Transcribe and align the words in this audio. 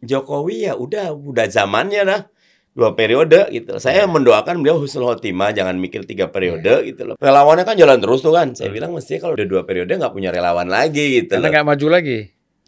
Jokowi 0.00 0.66
ya 0.66 0.74
udah 0.74 1.10
udah 1.12 1.46
zamannya 1.46 2.02
dah 2.04 2.20
dua 2.72 2.94
periode 2.94 3.50
gitu. 3.50 3.82
Saya 3.82 4.06
Ya. 4.06 4.10
mendoakan 4.10 4.62
beliau 4.62 4.78
husnul 4.78 5.10
khotimah, 5.10 5.50
jangan 5.50 5.74
mikir 5.74 6.06
tiga 6.06 6.30
periode 6.30 6.86
gitu 6.86 7.10
loh. 7.10 7.16
Relawannya 7.18 7.66
kan 7.66 7.74
jalan 7.74 7.98
terus 7.98 8.22
tuh 8.22 8.30
kan. 8.30 8.54
Saya 8.54 8.70
Hmm. 8.70 8.76
bilang 8.78 8.90
mestinya 8.94 9.26
kalau 9.26 9.34
udah 9.34 9.48
dua 9.50 9.62
periode 9.66 9.90
nggak 9.90 10.14
punya 10.14 10.30
relawan 10.30 10.70
lagi 10.70 11.18
gitu. 11.18 11.34
Karena 11.34 11.50
nggak 11.50 11.66
maju 11.66 11.86
lagi. 11.90 12.18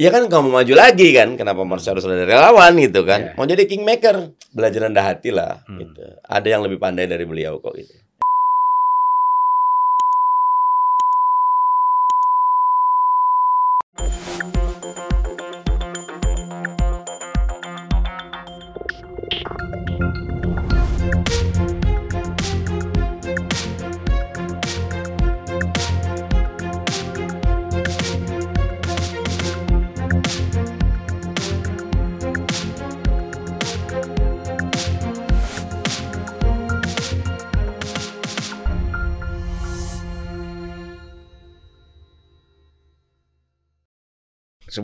Ya 0.00 0.08
kan 0.08 0.26
nggak 0.26 0.40
mau 0.42 0.58
maju 0.58 0.74
lagi 0.74 1.08
kan? 1.14 1.36
Kenapa 1.36 1.60
harus 1.62 1.86
harus 1.86 2.04
ada 2.08 2.24
relawan 2.26 2.72
gitu 2.80 3.06
kan? 3.06 3.20
Ya. 3.20 3.32
Mau 3.38 3.46
jadi 3.46 3.62
kingmaker, 3.68 4.34
belajar 4.50 4.90
rendah 4.90 5.04
hati 5.04 5.30
lah. 5.30 5.62
Hmm. 5.68 5.78
Gitu. 5.78 6.02
Ada 6.26 6.48
yang 6.58 6.62
lebih 6.66 6.82
pandai 6.82 7.06
dari 7.06 7.22
beliau 7.22 7.62
kok 7.62 7.76
gitu. 7.78 7.94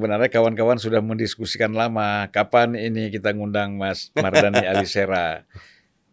Sebenarnya 0.07 0.31
kawan-kawan 0.31 0.79
sudah 0.79 1.03
mendiskusikan 1.03 1.75
lama 1.75 2.31
kapan 2.31 2.79
ini 2.79 3.11
kita 3.11 3.35
ngundang 3.35 3.75
Mas 3.75 4.15
Mardani 4.15 4.63
Alisera. 4.71 5.43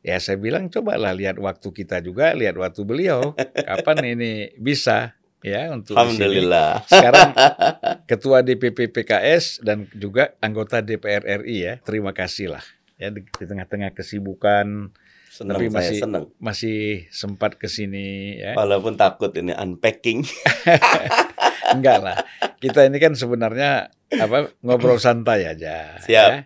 Ya 0.02 0.18
saya 0.18 0.42
bilang 0.42 0.66
cobalah 0.66 1.14
lihat 1.14 1.38
waktu 1.38 1.70
kita 1.70 2.02
juga, 2.02 2.34
lihat 2.34 2.58
waktu 2.58 2.82
beliau. 2.82 3.38
Kapan 3.38 4.18
ini 4.18 4.50
bisa 4.58 5.14
ya 5.46 5.70
untuk 5.70 5.94
sini. 5.94 6.02
Alhamdulillah. 6.10 6.90
Sekarang 6.90 7.30
Ketua 8.10 8.42
DPP 8.42 8.90
PKS 8.90 9.62
dan 9.62 9.86
juga 9.94 10.34
anggota 10.42 10.82
DPR 10.82 11.46
RI 11.46 11.58
ya. 11.62 11.74
Terima 11.86 12.18
kasih 12.18 12.58
lah 12.58 12.66
ya 12.98 13.14
di, 13.14 13.22
di 13.22 13.46
tengah-tengah 13.46 13.94
kesibukan 13.94 14.90
Senang 15.34 15.58
Tapi 15.58 15.66
saya 15.66 15.74
masih- 15.74 16.02
senang. 16.02 16.24
masih 16.38 16.80
sempat 17.10 17.58
ke 17.58 17.66
sini 17.66 18.38
ya. 18.38 18.54
Walaupun 18.54 18.94
takut 18.94 19.34
ini 19.34 19.54
unpacking. 19.54 20.22
Enggak 21.74 22.00
lah. 22.00 22.18
Kita 22.62 22.86
ini 22.86 22.98
kan 23.02 23.18
sebenarnya 23.18 23.90
apa 24.14 24.54
ngobrol 24.62 25.02
santai 25.02 25.50
aja. 25.50 26.00
Siap. 26.04 26.30
Ya. 26.30 26.40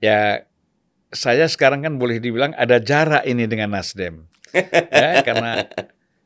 ya 0.00 0.20
saya 1.10 1.46
sekarang 1.50 1.82
kan 1.82 1.98
boleh 1.98 2.22
dibilang 2.22 2.54
ada 2.54 2.78
jarak 2.78 3.26
ini 3.26 3.44
dengan 3.50 3.74
Nasdem. 3.74 4.30
ya, 4.54 5.22
karena 5.22 5.66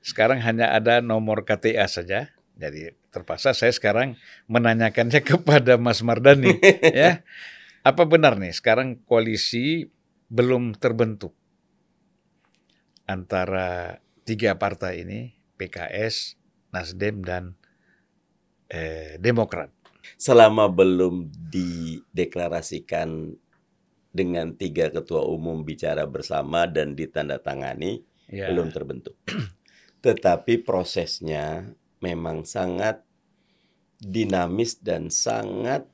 sekarang 0.00 0.40
hanya 0.44 0.72
ada 0.72 1.00
nomor 1.00 1.44
KTA 1.44 1.88
saja. 1.88 2.32
Jadi 2.54 2.94
terpaksa 3.10 3.50
saya 3.50 3.74
sekarang 3.74 4.14
menanyakannya 4.46 5.20
kepada 5.34 5.74
Mas 5.80 6.00
Mardani 6.04 6.54
ya. 6.82 7.24
Apa 7.84 8.08
benar 8.08 8.40
nih 8.40 8.54
sekarang 8.54 9.04
koalisi 9.04 9.92
belum 10.32 10.72
terbentuk 10.80 11.36
antara 13.04 14.00
tiga 14.24 14.56
partai 14.56 15.04
ini 15.04 15.36
PKS, 15.60 16.40
Nasdem 16.72 17.20
dan 17.22 17.60
eh, 18.74 19.14
Demokrat. 19.22 19.70
Selama 20.18 20.66
belum 20.68 21.30
dideklarasikan 21.48 23.32
dengan 24.14 24.54
tiga 24.54 24.90
ketua 24.94 25.26
umum 25.26 25.62
bicara 25.66 26.06
bersama 26.06 26.66
dan 26.66 26.94
ditandatangani, 26.94 28.02
Ya. 28.24 28.48
belum 28.50 28.72
terbentuk. 28.72 29.14
Tetapi 30.04 30.64
prosesnya 30.64 31.76
memang 32.00 32.44
sangat 32.48 33.04
dinamis 34.00 34.80
dan 34.80 35.08
sangat 35.12 35.84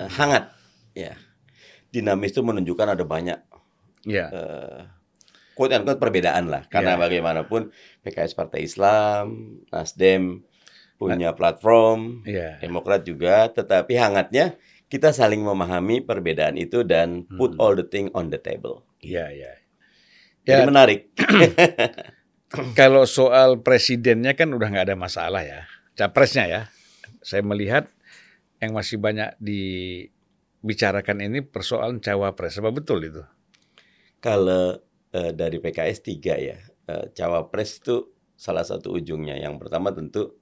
eh, 0.00 0.10
hangat. 0.10 0.48
Ya, 0.96 1.14
dinamis 1.92 2.32
itu 2.34 2.42
menunjukkan 2.44 2.96
ada 2.98 3.04
banyak 3.04 3.38
Ya. 4.08 4.26
eh, 4.32 4.80
quote 5.52 5.74
unquote 5.76 6.00
perbedaan 6.00 6.48
lah. 6.48 6.64
Karena 6.70 6.94
Ya. 6.96 7.00
bagaimanapun 7.00 7.68
PKS 8.06 8.32
Partai 8.38 8.64
Islam, 8.64 9.58
Nasdem 9.68 10.46
punya 10.98 11.30
platform, 11.32 12.26
Ya. 12.26 12.58
Demokrat 12.58 13.06
juga, 13.06 13.46
tetapi 13.48 13.94
hangatnya 13.94 14.58
kita 14.88 15.14
saling 15.14 15.40
memahami 15.40 16.02
perbedaan 16.02 16.58
itu 16.58 16.82
dan 16.82 17.22
put 17.38 17.54
Hmm. 17.54 17.62
all 17.62 17.74
the 17.78 17.86
thing 17.86 18.10
on 18.12 18.28
the 18.28 18.40
table. 18.40 18.82
Ya, 18.98 19.30
ya. 19.30 19.54
Jadi 20.42 20.60
Ya, 20.60 20.66
menarik. 20.66 21.00
kalau 22.78 23.04
soal 23.04 23.60
presidennya 23.60 24.32
kan 24.32 24.48
udah 24.50 24.68
nggak 24.68 24.86
ada 24.90 24.96
masalah 24.96 25.44
ya. 25.44 25.68
Capresnya 25.94 26.44
ya. 26.48 26.62
Saya 27.20 27.44
melihat 27.44 27.86
yang 28.58 28.72
masih 28.72 28.96
banyak 28.96 29.36
dibicarakan 29.38 31.22
ini 31.22 31.44
persoalan 31.44 32.00
cawapres. 32.00 32.58
Apa 32.58 32.72
betul 32.72 33.04
itu? 33.04 33.22
Kalau 34.18 34.80
eh, 35.08 35.32
dari 35.32 35.60
PKS 35.60 36.02
tiga 36.02 36.34
ya, 36.34 36.58
eh, 36.86 37.06
cawapres 37.12 37.78
itu 37.78 38.08
salah 38.34 38.64
satu 38.64 38.96
ujungnya. 38.96 39.36
Yang 39.36 39.62
pertama 39.62 39.92
tentu 39.92 40.32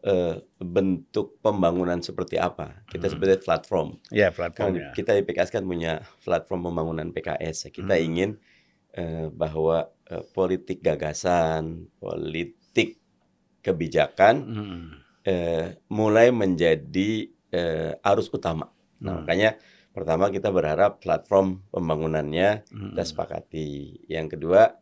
eh, 0.00 0.36
bentuk 0.56 1.38
pembangunan 1.38 1.98
seperti 1.98 2.36
apa. 2.36 2.82
Kita 2.86 3.06
Hmm. 3.06 3.12
sebutnya 3.12 3.38
platform. 3.38 3.88
Ya, 4.08 4.30
Kan 4.30 4.36
platformnya. 4.54 4.92
kita 4.92 5.10
di 5.12 5.22
PKS 5.22 5.50
kan 5.50 5.64
punya 5.64 5.92
platform 6.22 6.60
pembangunan 6.64 7.10
PKS. 7.10 7.70
Kita 7.70 7.94
Hmm. 7.94 8.04
ingin 8.04 8.30
eh, 8.90 9.28
bahwa 9.28 9.84
eh, 10.06 10.24
politik 10.32 10.80
gagasan, 10.80 11.86
politik 11.94 12.96
kebijakan 13.60 14.34
Hmm. 14.40 14.86
eh, 15.22 15.76
mulai 15.88 16.30
menjadi 16.30 17.28
eh, 17.48 17.96
arus 18.02 18.28
utama. 18.28 18.68
Nah, 18.98 19.12
Hmm. 19.12 19.24
makanya 19.24 19.56
pertama 19.90 20.28
kita 20.28 20.48
berharap 20.48 21.00
platform 21.00 21.64
pembangunannya 21.68 22.64
Hmm. 22.66 22.92
kita 22.92 23.04
sepakati. 23.04 23.68
Yang 24.04 24.36
kedua, 24.36 24.76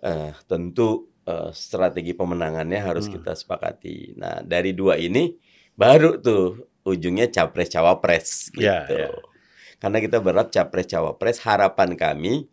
eh, 0.00 0.32
tentu 0.46 1.12
eh, 1.30 1.48
strategi 1.54 2.12
pemenangannya 2.12 2.82
harus 2.82 3.06
Hmm. 3.06 3.22
kita 3.22 3.38
sepakati. 3.38 4.18
Nah, 4.18 4.42
dari 4.42 4.74
dua 4.74 4.98
ini 4.98 5.38
baru 5.78 6.18
tuh 6.18 6.66
ujungnya 6.82 7.30
capres 7.30 7.70
cawapres 7.70 8.50
gitu. 8.50 8.66
Ya, 8.66 8.84
ya. 8.90 9.14
Karena 9.78 10.02
kita 10.02 10.18
berharap 10.20 10.50
capres 10.50 10.90
cawapres 10.90 11.38
harapan 11.46 11.94
kami 11.94 12.50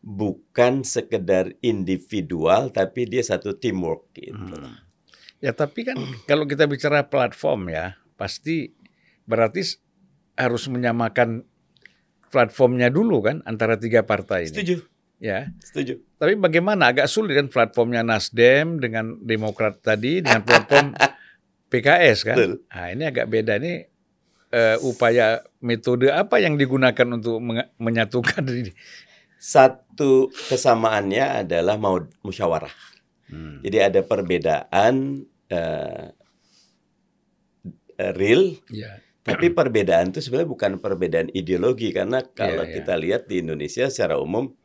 bukan 0.00 0.80
sekedar 0.80 1.52
individual 1.60 2.72
tapi 2.72 3.04
dia 3.04 3.20
satu 3.20 3.52
teamwork 3.56 4.08
gitu. 4.16 4.36
Hmm. 4.36 4.76
Ya 5.40 5.52
tapi 5.56 5.84
kan 5.88 5.96
kalau 6.30 6.44
kita 6.44 6.68
bicara 6.68 7.08
platform 7.08 7.72
ya 7.72 7.96
pasti 8.16 8.76
berarti 9.24 9.64
harus 10.36 10.64
menyamakan 10.68 11.44
platformnya 12.30 12.88
dulu 12.88 13.20
kan 13.26 13.42
antara 13.44 13.74
tiga 13.76 14.06
partai 14.06 14.46
ini. 14.48 14.54
Setuju, 14.54 14.74
Ya. 15.20 15.52
setuju. 15.60 16.00
Tapi 16.16 16.32
bagaimana 16.34 16.90
agak 16.90 17.04
sulit 17.04 17.36
kan 17.36 17.46
platformnya 17.46 18.00
Nasdem 18.00 18.80
dengan 18.80 19.20
Demokrat 19.20 19.84
tadi 19.84 20.24
dengan 20.24 20.40
platform 20.40 20.96
PKS 21.70 22.18
kan? 22.24 22.36
Betul. 22.40 22.52
Nah 22.66 22.86
ini 22.88 23.04
agak 23.04 23.28
beda 23.28 23.60
ini 23.60 23.84
eh, 24.48 24.76
upaya 24.80 25.38
metode 25.60 26.08
apa 26.08 26.40
yang 26.40 26.56
digunakan 26.56 27.04
untuk 27.12 27.36
menyatukan 27.76 28.42
ini? 28.64 28.72
Satu 29.36 30.28
kesamaannya 30.48 31.44
adalah 31.44 31.76
mau 31.76 32.00
musyawarah. 32.20 32.72
Hmm. 33.28 33.60
Jadi 33.60 33.76
ada 33.78 34.00
perbedaan 34.00 35.20
eh, 35.46 36.06
real, 38.16 38.56
Ya. 38.72 39.04
tapi 39.20 39.52
perbedaan 39.52 40.08
itu 40.08 40.24
sebenarnya 40.24 40.48
bukan 40.48 40.72
perbedaan 40.80 41.28
ideologi 41.30 41.92
karena 41.92 42.24
kalau 42.24 42.64
Iya, 42.64 42.68
iya. 42.68 42.76
kita 42.80 42.94
lihat 42.96 43.22
di 43.28 43.44
Indonesia 43.44 43.84
secara 43.86 44.16
umum, 44.16 44.56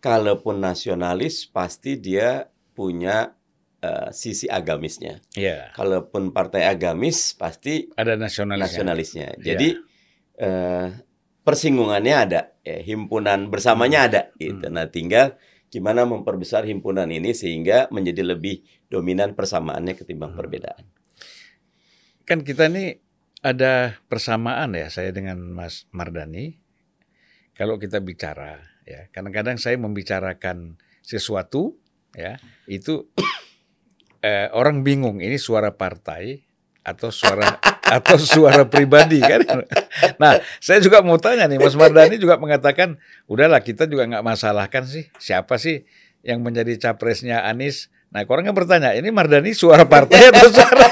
kalaupun 0.00 0.58
nasionalis 0.64 1.44
pasti 1.46 2.00
dia 2.00 2.48
punya 2.72 3.36
eh, 3.80 4.08
sisi 4.12 4.48
agamisnya. 4.48 5.20
Ya. 5.36 5.68
Kalaupun 5.76 6.32
partai 6.32 6.64
agamis 6.68 7.36
pasti 7.36 7.88
Ada 7.96 8.16
nasionalisnya. 8.16 8.64
nasionalisnya. 8.66 9.28
Iya. 9.36 9.44
Jadi 9.44 9.68
eh, 10.40 10.86
persinggungannya 11.44 12.14
ada, 12.16 12.40
ya, 12.64 12.80
himpunan 12.84 13.48
bersamanya 13.52 14.08
ada. 14.08 14.22
Gitu. 14.36 14.64
Hmm. 14.68 14.76
Nah, 14.76 14.88
tinggal 14.88 15.36
gimana 15.70 16.02
memperbesar 16.04 16.66
himpunan 16.66 17.06
ini 17.08 17.30
sehingga 17.32 17.86
menjadi 17.94 18.26
lebih 18.26 18.64
dominan 18.90 19.36
persamaannya 19.36 19.94
ketimbang 19.96 20.34
Hmm. 20.34 20.40
perbedaan. 20.40 20.84
Kan 22.24 22.46
kita 22.46 22.70
ini 22.70 23.00
ada 23.40 23.96
persamaan 24.06 24.76
ya 24.76 24.92
saya 24.92 25.10
dengan 25.10 25.40
Mas 25.50 25.88
Mardani. 25.90 26.60
Kalau 27.56 27.76
kita 27.76 28.00
bicara 28.00 28.69
ya, 28.90 29.06
kadang-kadang 29.14 29.54
saya 29.56 29.78
membicarakan 29.78 30.74
sesuatu 31.06 31.78
ya, 32.18 32.42
itu 32.66 33.06
eh, 34.26 34.50
orang 34.50 34.82
bingung 34.82 35.22
ini 35.22 35.38
suara 35.38 35.70
partai 35.70 36.42
atau 36.82 37.14
suara 37.14 37.62
atau 37.98 38.18
suara 38.18 38.66
pribadi 38.66 39.18
kan? 39.18 39.42
Nah, 40.18 40.38
saya 40.62 40.78
juga 40.78 41.02
mau 41.02 41.18
tanya 41.18 41.50
nih, 41.50 41.58
Mas 41.58 41.74
Mardani 41.74 42.18
juga 42.18 42.38
mengatakan, 42.38 42.98
udahlah 43.26 43.62
kita 43.62 43.90
juga 43.90 44.06
nggak 44.06 44.22
masalahkan 44.26 44.86
sih 44.86 45.10
siapa 45.18 45.58
sih 45.58 45.82
yang 46.22 46.42
menjadi 46.44 46.76
capresnya 46.78 47.42
Anies. 47.46 47.90
Nah, 48.10 48.26
orang 48.26 48.50
kan 48.50 48.54
bertanya, 48.54 48.94
ini 48.94 49.10
Mardani 49.10 49.54
suara 49.54 49.86
partai 49.86 50.30
atau 50.34 50.50
suara 50.56 50.86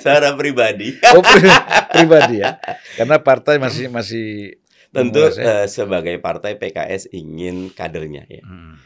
suara 0.00 0.28
pribadi? 0.36 0.96
oh, 1.12 1.24
pri 1.24 1.48
pribadi 1.92 2.44
ya, 2.44 2.60
karena 2.96 3.20
partai 3.20 3.56
masih 3.60 3.88
masih 3.92 4.60
tentu 4.94 5.20
uh, 5.20 5.66
sebagai 5.66 6.16
partai 6.22 6.54
PKS 6.56 7.10
ingin 7.10 7.74
kadernya 7.74 8.24
ya. 8.30 8.42
Hmm. 8.46 8.78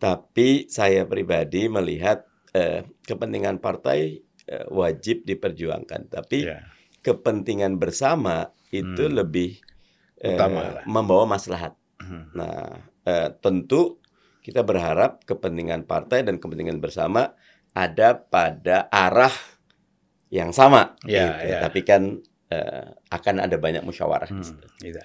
Tapi 0.00 0.66
saya 0.72 1.04
pribadi 1.04 1.68
melihat 1.68 2.24
uh, 2.56 2.88
kepentingan 3.04 3.60
partai 3.60 4.24
uh, 4.48 4.66
wajib 4.72 5.28
diperjuangkan, 5.28 6.08
tapi 6.08 6.48
yeah. 6.48 6.64
kepentingan 7.04 7.76
bersama 7.76 8.48
itu 8.72 9.04
hmm. 9.04 9.14
lebih 9.20 9.60
uh, 10.24 10.80
membawa 10.88 11.36
maslahat. 11.36 11.76
Hmm. 12.00 12.32
Nah, 12.32 12.80
uh, 13.04 13.28
tentu 13.44 14.00
kita 14.40 14.64
berharap 14.64 15.20
kepentingan 15.28 15.84
partai 15.84 16.24
dan 16.24 16.40
kepentingan 16.40 16.80
bersama 16.80 17.36
ada 17.76 18.16
pada 18.16 18.88
arah 18.88 19.32
yang 20.32 20.50
sama. 20.56 20.96
Yeah, 21.04 21.36
gitu. 21.36 21.50
yeah. 21.52 21.60
Tapi 21.60 21.80
kan 21.84 22.02
uh, 22.50 22.86
akan 23.12 23.36
ada 23.44 23.56
banyak 23.60 23.84
musyawarah. 23.84 24.30
Hmm, 24.30 24.58
gitu. 24.80 25.00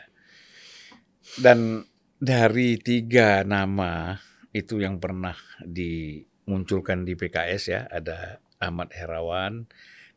Dan 1.41 1.83
dari 2.21 2.79
tiga 2.79 3.43
nama 3.43 4.15
itu 4.55 4.79
yang 4.79 5.03
pernah 5.03 5.35
dimunculkan 5.59 7.03
di 7.03 7.13
PKS 7.19 7.63
ya, 7.67 7.81
ada 7.91 8.39
Ahmad 8.61 8.95
Herawan, 8.95 9.67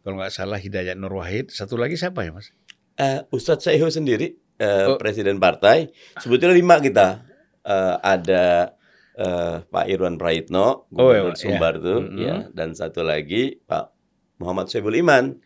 kalau 0.06 0.14
nggak 0.22 0.32
salah 0.32 0.62
Hidayat 0.62 0.94
Nur 0.94 1.18
Wahid, 1.18 1.50
satu 1.50 1.74
lagi 1.74 1.98
siapa 1.98 2.22
ya 2.22 2.30
mas? 2.30 2.54
Uh, 2.98 3.26
Ustadz 3.34 3.66
Saihu 3.66 3.90
sendiri, 3.90 4.38
uh, 4.62 4.94
oh. 4.94 4.98
presiden 4.98 5.42
partai, 5.42 5.90
sebetulnya 6.22 6.54
lima 6.54 6.78
kita. 6.78 7.26
Uh, 7.68 8.00
ada 8.00 8.72
uh, 9.20 9.60
Pak 9.68 9.86
Irwan 9.90 10.16
Praitno, 10.16 10.88
Gubernur 10.88 11.34
oh, 11.34 11.36
iya, 11.36 11.40
Sumbar 11.42 11.74
iya. 11.76 11.84
tuh, 11.84 11.98
mm 12.00 12.08
-hmm. 12.08 12.22
ya, 12.24 12.36
dan 12.56 12.72
satu 12.72 13.04
lagi 13.04 13.60
Pak 13.60 13.92
Muhammad 14.40 14.72
Soebul 14.72 14.96
Iman. 14.96 15.36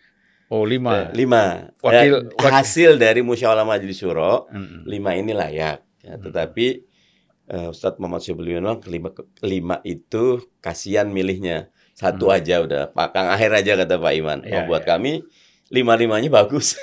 Oh 0.52 0.68
lima. 0.68 1.08
Eh, 1.08 1.24
lima. 1.24 1.72
Wakil, 1.80 2.12
ya, 2.12 2.28
wakil. 2.36 2.52
Hasil 2.52 2.90
dari 3.00 3.24
musyawarah 3.24 3.64
majelis 3.64 3.96
syuro 3.96 4.52
hmm. 4.52 4.84
lima 4.84 5.16
ini 5.16 5.32
layak. 5.32 5.80
Ya, 6.04 6.20
tetapi 6.20 6.84
uh, 7.48 7.72
Ustadz 7.72 7.96
Muhammad 7.96 8.20
Syabul 8.20 8.60
kelima 8.84 9.16
kelima 9.40 9.76
itu 9.80 10.44
kasihan 10.60 11.08
milihnya 11.08 11.72
satu 11.96 12.28
hmm. 12.28 12.36
aja 12.36 12.54
udah. 12.60 12.82
Pak 12.92 13.16
Kang 13.16 13.32
Akhir 13.32 13.48
aja 13.56 13.80
kata 13.80 13.96
Pak 13.96 14.12
Iman. 14.12 14.38
Ya, 14.44 14.68
oh, 14.68 14.68
buat 14.68 14.84
ya. 14.84 14.92
kami 14.92 15.24
lima-limanya 15.72 16.28
bagus. 16.28 16.76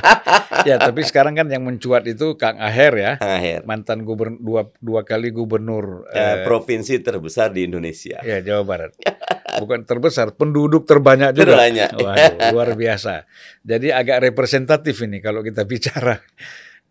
ya, 0.68 0.76
tapi 0.76 1.00
sekarang 1.08 1.40
kan 1.40 1.48
yang 1.48 1.64
mencuat 1.64 2.04
itu 2.04 2.36
Kang 2.36 2.60
Aher 2.60 2.92
ya. 3.00 3.12
Kang 3.16 3.32
Aher. 3.32 3.64
Mantan 3.64 4.04
gubernur 4.04 4.36
dua, 4.44 4.62
dua 4.76 5.08
kali 5.08 5.32
gubernur 5.32 6.04
ya, 6.12 6.20
eh, 6.20 6.36
provinsi 6.44 7.00
terbesar 7.00 7.56
di 7.56 7.64
Indonesia. 7.64 8.20
Ya, 8.20 8.44
Jawa 8.44 8.62
Barat. 8.68 8.92
Bukan 9.56 9.88
terbesar, 9.88 10.36
penduduk 10.36 10.84
terbanyak 10.84 11.32
juga. 11.32 11.56
Terbanyak. 11.56 11.90
Waduh, 11.96 12.52
luar 12.52 12.70
biasa. 12.76 13.24
Jadi 13.64 13.88
agak 13.90 14.20
representatif 14.20 14.96
ini 15.02 15.18
kalau 15.24 15.40
kita 15.40 15.64
bicara 15.64 16.20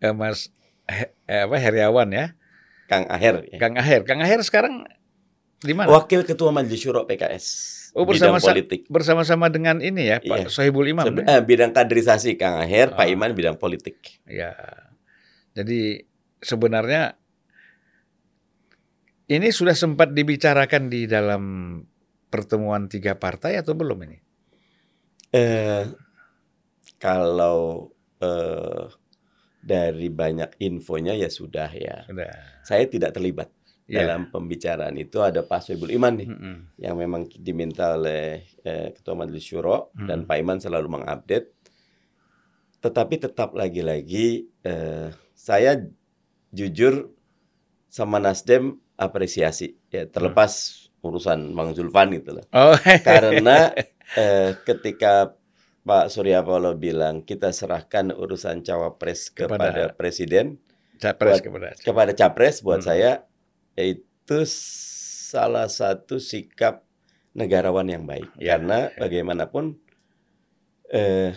eh, 0.02 0.14
Mas 0.14 0.50
eh, 0.86 1.10
apa 1.46 1.56
Heriawan 1.58 2.10
ya. 2.10 2.26
Kang 2.86 3.06
Aher. 3.10 3.42
Ya. 3.50 3.58
Kang 3.58 3.74
Aher. 3.74 4.02
Kang 4.06 4.22
Aher 4.22 4.40
sekarang 4.46 4.86
di 5.58 5.74
mana? 5.74 5.90
Wakil 5.90 6.22
Ketua 6.22 6.54
Majelis 6.54 6.78
Syuro 6.78 7.02
PKS. 7.08 7.46
Oh 7.96 8.04
bersama 8.04 8.36
politik. 8.36 8.84
Bersama-sama 8.92 9.48
dengan 9.48 9.80
ini 9.80 10.12
ya 10.12 10.20
Pak 10.20 10.36
iya. 10.36 10.52
Sohibul 10.52 10.84
Imam. 10.84 11.08
Sebe 11.08 11.24
ya? 11.24 11.40
bidang 11.40 11.72
kaderisasi 11.72 12.36
Kang 12.36 12.60
Aher, 12.60 12.92
oh. 12.92 13.00
Pak 13.00 13.08
Iman 13.08 13.32
bidang 13.32 13.56
politik. 13.56 14.20
Ya. 14.28 14.52
Jadi 15.56 16.04
sebenarnya 16.44 17.16
ini 19.26 19.48
sudah 19.50 19.72
sempat 19.72 20.12
dibicarakan 20.12 20.92
di 20.92 21.08
dalam 21.08 21.42
pertemuan 22.28 22.90
tiga 22.90 23.14
partai 23.16 23.58
atau 23.58 23.72
belum 23.72 23.98
ini? 24.06 24.18
Eh, 25.32 25.84
kalau 26.96 27.90
eh, 28.22 28.86
dari 29.66 30.08
banyak 30.08 30.62
infonya 30.62 31.18
ya 31.18 31.26
sudah 31.26 31.70
ya. 31.74 32.06
Sudah. 32.06 32.62
Saya 32.62 32.86
tidak 32.86 33.18
terlibat 33.18 33.50
yeah. 33.90 34.06
dalam 34.06 34.30
pembicaraan 34.30 34.94
itu 34.94 35.18
ada 35.22 35.42
Pak 35.42 35.66
Soebul 35.66 35.94
Iman 35.94 36.14
nih 36.22 36.28
mm 36.30 36.38
-hmm. 36.38 36.56
yang 36.78 36.94
memang 36.94 37.26
diminta 37.38 37.98
oleh 37.98 38.46
eh, 38.62 38.94
Ketua 38.94 39.18
Majelis 39.18 39.42
Syuro 39.42 39.90
mm 39.90 39.98
-hmm. 39.98 40.06
dan 40.06 40.18
Pak 40.26 40.36
Iman 40.38 40.58
selalu 40.62 40.86
mengupdate. 40.86 41.50
Tetapi 42.78 43.14
tetap 43.18 43.50
lagi-lagi 43.58 44.46
eh, 44.62 45.10
saya 45.34 45.82
jujur 46.54 47.10
sama 47.90 48.22
Nasdem 48.22 48.78
apresiasi 48.94 49.76
ya 49.90 50.06
terlepas 50.06 50.52
mm. 50.52 50.85
Urusan 51.04 51.52
Bang 51.52 51.72
Zulfan 51.76 52.12
gitu 52.14 52.36
loh. 52.40 52.44
Oh. 52.54 52.76
Karena 53.08 53.72
eh, 54.16 54.56
ketika 54.64 55.36
Pak 55.86 56.10
Surya 56.10 56.42
Paloh 56.42 56.74
bilang 56.74 57.22
kita 57.22 57.54
serahkan 57.54 58.10
urusan 58.10 58.66
cawapres 58.66 59.30
kepada, 59.30 59.70
kepada 59.70 59.82
presiden, 59.94 60.58
capres 60.98 61.38
buat, 61.38 61.44
kepada 61.44 61.68
kepada 61.78 62.12
capres 62.16 62.56
buat 62.64 62.82
hmm. 62.82 62.88
saya 62.88 63.10
itu 63.76 64.42
salah 65.30 65.68
satu 65.68 66.18
sikap 66.18 66.82
negarawan 67.36 67.86
yang 67.86 68.08
baik 68.08 68.26
ya, 68.40 68.56
karena 68.56 68.90
ya. 68.90 68.98
bagaimanapun 68.98 69.76
eh, 70.88 71.36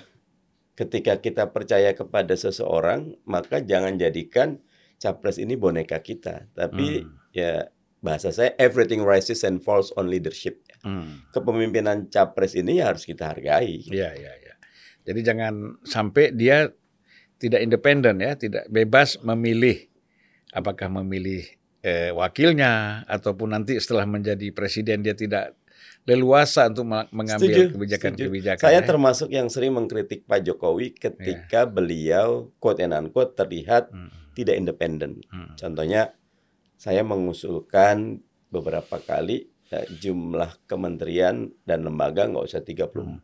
ketika 0.79 1.19
kita 1.19 1.51
percaya 1.51 1.91
kepada 1.91 2.31
seseorang 2.39 3.19
maka 3.27 3.59
jangan 3.59 4.00
jadikan 4.00 4.63
capres 4.97 5.38
ini 5.38 5.59
boneka 5.59 6.00
kita 6.00 6.47
tapi 6.56 7.03
hmm. 7.03 7.35
ya 7.35 7.67
bahasa 7.99 8.31
saya 8.31 8.55
everything 8.55 9.03
rises 9.03 9.43
and 9.43 9.59
falls 9.59 9.91
on 9.99 10.07
leadership 10.07 10.63
hmm. 10.83 11.27
kepemimpinan 11.35 12.07
capres 12.07 12.55
ini 12.55 12.79
ya 12.79 12.91
harus 12.91 13.03
kita 13.03 13.35
hargai 13.35 13.83
ya 13.91 14.15
ya 14.15 14.33
ya 14.39 14.53
jadi 15.03 15.33
jangan 15.33 15.79
sampai 15.83 16.31
dia 16.31 16.71
tidak 17.39 17.59
independen 17.63 18.23
ya 18.23 18.35
tidak 18.39 18.67
bebas 18.71 19.19
memilih 19.23 19.87
apakah 20.55 20.87
memilih 20.87 21.43
eh, 21.83 22.11
wakilnya 22.11 23.03
ataupun 23.07 23.55
nanti 23.55 23.79
setelah 23.79 24.07
menjadi 24.07 24.51
presiden 24.51 25.03
dia 25.03 25.15
tidak 25.15 25.59
leluasa 26.07 26.65
untuk 26.65 26.89
mengambil 27.13 27.69
kebijakan-kebijakan. 27.69 28.65
Saya 28.65 28.81
ya. 28.81 28.87
termasuk 28.87 29.29
yang 29.29 29.45
sering 29.51 29.77
mengkritik 29.77 30.25
Pak 30.25 30.41
Jokowi 30.41 30.97
ketika 30.97 31.67
yeah. 31.67 31.69
beliau 31.69 32.27
quote 32.57 32.81
and 32.81 32.97
unquote 32.97 33.37
terlihat 33.37 33.93
hmm. 33.93 34.33
tidak 34.33 34.57
independen. 34.57 35.21
Hmm. 35.29 35.53
Contohnya 35.53 36.09
saya 36.80 37.04
mengusulkan 37.04 38.24
beberapa 38.48 39.04
kali 39.04 39.52
ya, 39.68 39.83
jumlah 40.00 40.64
kementerian 40.64 41.52
dan 41.68 41.83
lembaga 41.83 42.24
nggak 42.31 42.48
usah 42.48 42.64
34. 42.64 42.95
Hmm. 42.95 43.19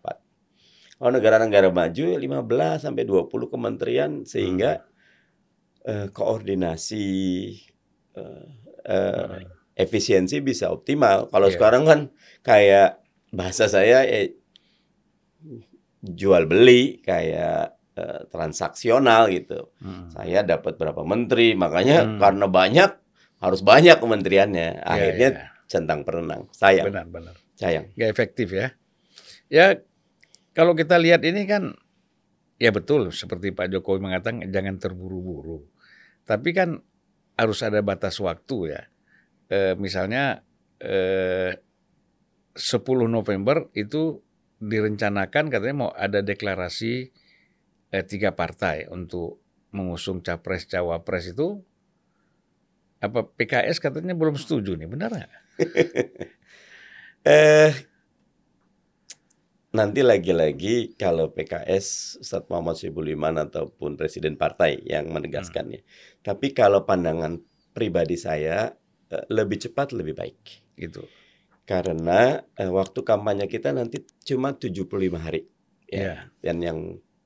Kalau 0.96 1.12
negara-negara 1.12 1.72
maju 1.72 2.20
15 2.20 2.84
sampai 2.84 3.04
20 3.08 3.32
kementerian 3.48 4.12
sehingga 4.28 4.84
hmm. 4.84 5.88
eh, 5.88 6.08
koordinasi 6.12 7.08
uh, 8.20 9.40
efisiensi 9.76 10.44
bisa 10.44 10.72
optimal. 10.72 11.32
Kalau 11.32 11.48
yeah. 11.48 11.56
sekarang 11.56 11.84
kan 11.88 12.00
kayak 12.44 13.04
bahasa 13.32 13.72
saya 13.72 14.04
eh, 14.04 14.36
jual 16.04 16.48
beli 16.48 17.00
kayak 17.04 17.76
uh, 17.96 18.28
transaksional 18.28 19.32
gitu. 19.32 19.72
Hmm. 19.80 20.12
Saya 20.12 20.44
dapat 20.44 20.76
berapa 20.76 21.08
menteri, 21.08 21.56
makanya 21.56 22.04
hmm. 22.04 22.20
karena 22.20 22.46
banyak 22.48 22.92
harus 23.46 23.62
banyak 23.62 24.02
kementeriannya. 24.02 24.82
Iya, 24.82 24.90
Akhirnya 24.90 25.30
yeah, 25.30 25.46
yeah. 25.46 25.66
centang 25.70 26.02
perenang. 26.02 26.50
Sayang. 26.50 26.90
Benar, 26.90 27.06
benar. 27.14 27.36
Sayang. 27.56 27.94
Gak 27.94 28.10
efektif 28.10 28.50
ya. 28.50 28.74
Ya 29.48 29.78
kalau 30.58 30.74
kita 30.74 30.98
lihat 30.98 31.22
ini 31.22 31.46
kan 31.46 31.78
ya 32.58 32.74
betul 32.74 33.14
seperti 33.14 33.54
Pak 33.54 33.70
Jokowi 33.70 34.02
mengatakan 34.02 34.42
jangan 34.50 34.82
terburu-buru. 34.82 35.62
Tapi 36.26 36.50
kan 36.58 36.82
harus 37.38 37.60
ada 37.62 37.86
batas 37.86 38.18
waktu 38.18 38.74
ya. 38.74 38.82
E, 39.46 39.78
misalnya 39.78 40.42
e, 40.82 40.98
10 42.56 42.82
November 43.06 43.70
itu 43.78 44.26
direncanakan 44.58 45.54
katanya 45.54 45.76
mau 45.76 45.92
ada 45.94 46.26
deklarasi 46.26 47.14
e, 47.94 47.98
tiga 48.08 48.34
partai 48.34 48.90
untuk 48.90 49.44
mengusung 49.76 50.24
capres 50.24 50.66
cawapres 50.66 51.36
itu 51.36 51.62
apa 53.06 53.26
PKS 53.26 53.78
katanya 53.78 54.18
belum 54.18 54.36
setuju 54.36 54.74
nih 54.76 54.90
benar 54.90 55.10
nggak? 55.14 55.32
eh 57.36 57.72
nanti 59.76 60.00
lagi-lagi 60.00 60.96
kalau 60.96 61.36
PKS 61.36 62.18
Ustadz 62.24 62.48
Muhammad 62.48 62.80
Soebul 62.80 63.12
Iman 63.12 63.36
ataupun 63.36 64.00
presiden 64.00 64.40
partai 64.40 64.80
yang 64.88 65.12
menegaskannya. 65.12 65.84
Hmm. 65.84 65.90
Tapi 66.24 66.56
kalau 66.56 66.88
pandangan 66.88 67.44
pribadi 67.76 68.16
saya 68.16 68.72
eh, 69.12 69.26
lebih 69.28 69.60
cepat 69.60 69.92
lebih 69.92 70.16
baik 70.16 70.40
gitu. 70.80 71.04
Karena 71.68 72.40
eh, 72.56 72.72
waktu 72.72 73.04
kampanye 73.04 73.52
kita 73.52 73.76
nanti 73.76 74.08
cuma 74.24 74.56
75 74.56 74.88
hari. 75.20 75.44
Ya. 75.92 76.00
Yeah. 76.00 76.20
Dan 76.40 76.58
yang 76.64 76.80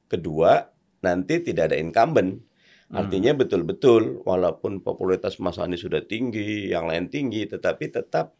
kedua 0.09 0.73
nanti 1.05 1.45
tidak 1.45 1.71
ada 1.71 1.77
incumbent. 1.77 2.48
Hmm. 2.89 3.05
Artinya 3.05 3.37
betul-betul 3.37 4.25
walaupun 4.25 4.81
popularitas 4.81 5.37
Mas 5.37 5.61
Anies 5.61 5.85
sudah 5.85 6.01
tinggi, 6.01 6.73
yang 6.73 6.89
lain 6.89 7.05
tinggi, 7.13 7.45
tetapi 7.45 7.93
tetap 7.93 8.33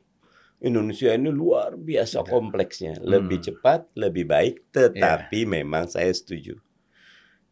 Indonesia 0.60 1.14
ini 1.14 1.32
luar 1.32 1.78
biasa 1.80 2.26
kompleksnya, 2.26 3.00
lebih 3.00 3.40
hmm. 3.40 3.48
cepat, 3.48 3.82
lebih 3.96 4.26
baik, 4.28 4.74
tetapi 4.74 5.46
yeah. 5.46 5.52
memang 5.62 5.88
saya 5.88 6.12
setuju. 6.12 6.58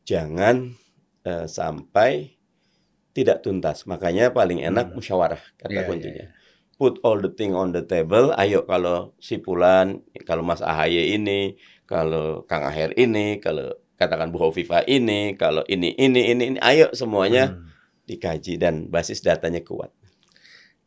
Jangan 0.03 0.75
uh, 1.23 1.45
sampai 1.45 2.35
tidak 3.15 3.45
tuntas. 3.45 3.85
Makanya 3.85 4.33
paling 4.35 4.59
enak 4.65 4.91
hmm. 4.91 4.95
musyawarah 4.97 5.39
kata 5.55 5.71
yeah, 5.71 5.87
kuncinya. 5.87 6.25
Yeah, 6.27 6.31
yeah. 6.33 6.75
Put 6.77 7.01
all 7.01 7.17
the 7.17 7.33
thing 7.33 7.57
on 7.57 7.73
the 7.73 7.81
table. 7.81 8.33
Ayo 8.37 8.65
kalau 8.69 9.17
si 9.17 9.41
Pulan, 9.41 10.05
kalau 10.29 10.45
Mas 10.45 10.61
Ahaye 10.61 11.13
ini, 11.17 11.57
kalau 11.89 12.45
Kang 12.45 12.67
Aher 12.67 12.93
ini, 12.93 13.41
kalau 13.41 13.73
katakan 13.97 14.29
Bu 14.29 14.37
Hovifa 14.37 14.85
ini, 14.85 15.33
kalau 15.33 15.65
ini, 15.65 15.97
ini, 15.97 16.31
ini, 16.31 16.43
ini, 16.53 16.59
ayo 16.61 16.93
semuanya 16.93 17.57
hmm. 17.57 17.65
dikaji 18.05 18.61
dan 18.61 18.87
basis 18.93 19.25
datanya 19.25 19.65
kuat. 19.65 19.89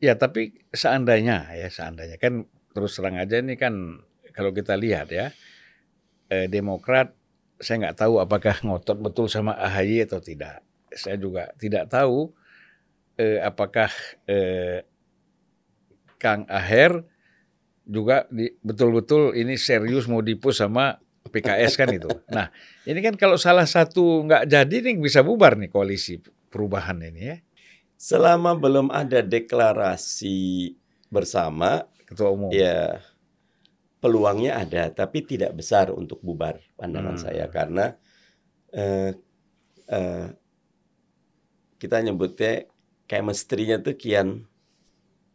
Ya, 0.00 0.16
tapi 0.16 0.56
seandainya 0.70 1.50
ya, 1.52 1.68
seandainya 1.68 2.16
kan 2.16 2.46
terus 2.70 2.96
terang 2.96 3.18
aja 3.18 3.42
ini 3.42 3.58
kan 3.58 4.00
kalau 4.32 4.54
kita 4.54 4.78
lihat 4.78 5.10
ya, 5.10 5.34
eh, 6.30 6.46
Demokrat 6.46 7.12
saya 7.60 7.76
nggak 7.86 7.98
tahu 7.98 8.22
apakah 8.22 8.56
ngotot 8.64 8.96
betul 9.02 9.26
sama 9.26 9.58
AHY 9.58 10.08
atau 10.08 10.22
tidak. 10.22 10.64
Saya 10.94 11.18
juga 11.18 11.50
tidak 11.58 11.90
tahu 11.90 12.32
eh, 13.18 13.42
apakah 13.42 13.90
eh, 14.24 14.86
Kang 16.16 16.46
Aher 16.46 17.04
juga 17.84 18.28
betul-betul 18.62 19.34
ini 19.34 19.58
serius 19.58 20.06
mau 20.06 20.22
dipus 20.22 20.62
sama 20.62 21.00
PKS 21.30 21.78
kan 21.78 21.88
itu. 21.94 22.10
Nah, 22.28 22.50
ini 22.84 23.00
kan 23.00 23.14
kalau 23.14 23.38
salah 23.38 23.64
satu 23.64 24.26
nggak 24.26 24.50
jadi 24.50 24.76
nih 24.84 24.98
bisa 24.98 25.22
bubar 25.22 25.54
nih 25.54 25.70
koalisi 25.70 26.18
perubahan 26.50 26.98
ini 27.00 27.22
ya. 27.22 27.36
Selama 27.94 28.58
belum 28.58 28.90
ada 28.90 29.22
deklarasi 29.22 30.74
bersama 31.12 31.86
ketua 32.08 32.34
umum. 32.34 32.50
Ya, 32.50 32.98
peluangnya 34.00 34.58
ada, 34.58 34.88
tapi 34.90 35.22
tidak 35.22 35.54
besar 35.54 35.92
untuk 35.92 36.18
bubar 36.24 36.58
pandangan 36.80 37.20
hmm. 37.20 37.22
saya 37.22 37.44
karena 37.52 37.94
uh, 38.72 39.12
uh, 39.92 40.26
kita 41.76 42.00
nyebutnya 42.00 42.66
chemistry-nya 43.04 43.84
tuh 43.84 43.94
kian 43.94 44.48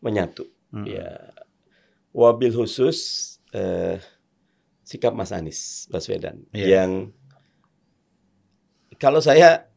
menyatu. 0.01 0.49
Hmm. 0.73 0.85
Ya, 0.89 1.31
wabil 2.11 2.51
khusus. 2.51 3.31
Uh, 3.55 4.01
sikap 4.85 5.17
Mas 5.17 5.33
Anies 5.33 5.89
Baswedan 5.89 6.45
yeah. 6.53 6.85
yang 6.85 7.11
kalau 8.95 9.19
saya 9.19 9.67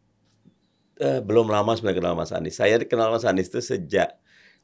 eh, 0.98 1.20
belum 1.22 1.50
lama 1.50 1.74
sebenarnya 1.74 1.98
kenal 2.02 2.14
Mas 2.18 2.34
Anies. 2.34 2.58
Saya 2.58 2.78
kenal 2.86 3.10
Mas 3.10 3.26
Anies 3.26 3.50
itu 3.50 3.62
sejak 3.62 4.18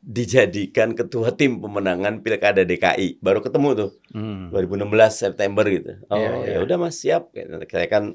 dijadikan 0.04 0.92
ketua 0.92 1.32
tim 1.32 1.62
pemenangan 1.62 2.20
Pilkada 2.20 2.62
DKI. 2.66 3.22
Baru 3.24 3.40
ketemu 3.40 3.68
tuh. 3.72 3.90
Hmm. 4.12 4.52
2016 4.52 4.92
September 5.10 5.64
gitu. 5.64 5.92
Oh, 6.12 6.18
yeah, 6.18 6.34
yeah. 6.44 6.54
ya 6.60 6.66
udah 6.66 6.76
Mas 6.76 7.00
siap. 7.00 7.32
Saya 7.34 7.88
kan 7.88 8.14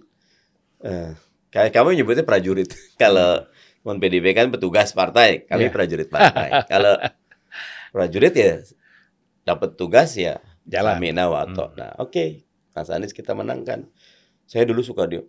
eh, 0.86 1.18
kayak 1.50 1.72
kamu 1.74 2.04
nyebutnya 2.04 2.24
prajurit. 2.28 2.70
Kalau 3.02 3.48
non 3.80 3.98
PDB 3.98 4.36
kan 4.36 4.52
petugas 4.52 4.92
partai, 4.92 5.48
kami 5.48 5.68
yeah. 5.68 5.74
prajurit 5.74 6.10
partai. 6.12 6.68
Kalau 6.72 6.94
prajurit 7.96 8.36
ya 8.36 8.62
dapat 9.48 9.74
tugas 9.74 10.14
ya 10.14 10.38
Jalan. 10.70 11.02
Amina 11.02 11.26
Wato. 11.28 11.74
Hmm. 11.74 11.78
Nah, 11.78 11.92
oke. 11.98 12.14
Okay. 12.14 12.30
Mas 12.78 12.88
Anies 12.94 13.12
kita 13.12 13.34
menangkan. 13.34 13.90
Saya 14.46 14.64
dulu 14.70 14.86
suka 14.86 15.10
di 15.10 15.20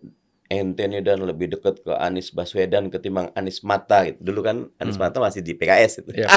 ente 0.51 0.83
dan 0.83 1.19
lebih 1.23 1.57
dekat 1.57 1.79
ke 1.81 1.91
Anies 1.95 2.35
Baswedan 2.35 2.91
ketimbang 2.93 3.33
Anies 3.33 3.65
Mata 3.65 4.05
gitu. 4.05 4.21
Dulu 4.21 4.39
kan 4.45 4.57
Anies 4.77 4.95
hmm. 4.95 5.03
Mata 5.03 5.17
masih 5.19 5.41
di 5.41 5.57
PKS 5.57 6.05
itu. 6.05 6.21
Ya, 6.21 6.29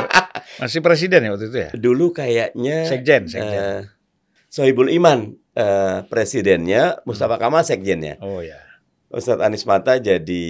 masih 0.62 0.80
presiden 0.80 1.22
ya 1.22 1.30
waktu 1.34 1.46
itu 1.52 1.58
ya? 1.58 1.70
Dulu 1.74 2.14
kayaknya 2.16 2.88
Sekjen, 2.88 3.26
Sekjen. 3.28 3.60
Uh, 3.60 3.80
Sohibul 4.48 4.86
Iman 4.90 5.34
uh, 5.58 6.06
presidennya, 6.06 7.02
Mustafa 7.02 7.36
hmm. 7.36 7.42
Kamal 7.42 7.62
sekjennya. 7.66 8.22
Oh 8.22 8.38
ya. 8.38 8.62
Ustadz 9.10 9.42
Anies 9.46 9.66
Mata 9.66 9.98
jadi 9.98 10.46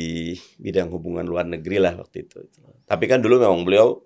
bidang 0.56 0.88
hubungan 0.88 1.24
luar 1.24 1.44
negeri 1.44 1.80
lah 1.80 1.96
waktu 2.00 2.24
itu. 2.24 2.48
Tapi 2.88 3.04
kan 3.08 3.20
dulu 3.20 3.40
memang 3.40 3.64
beliau, 3.64 4.04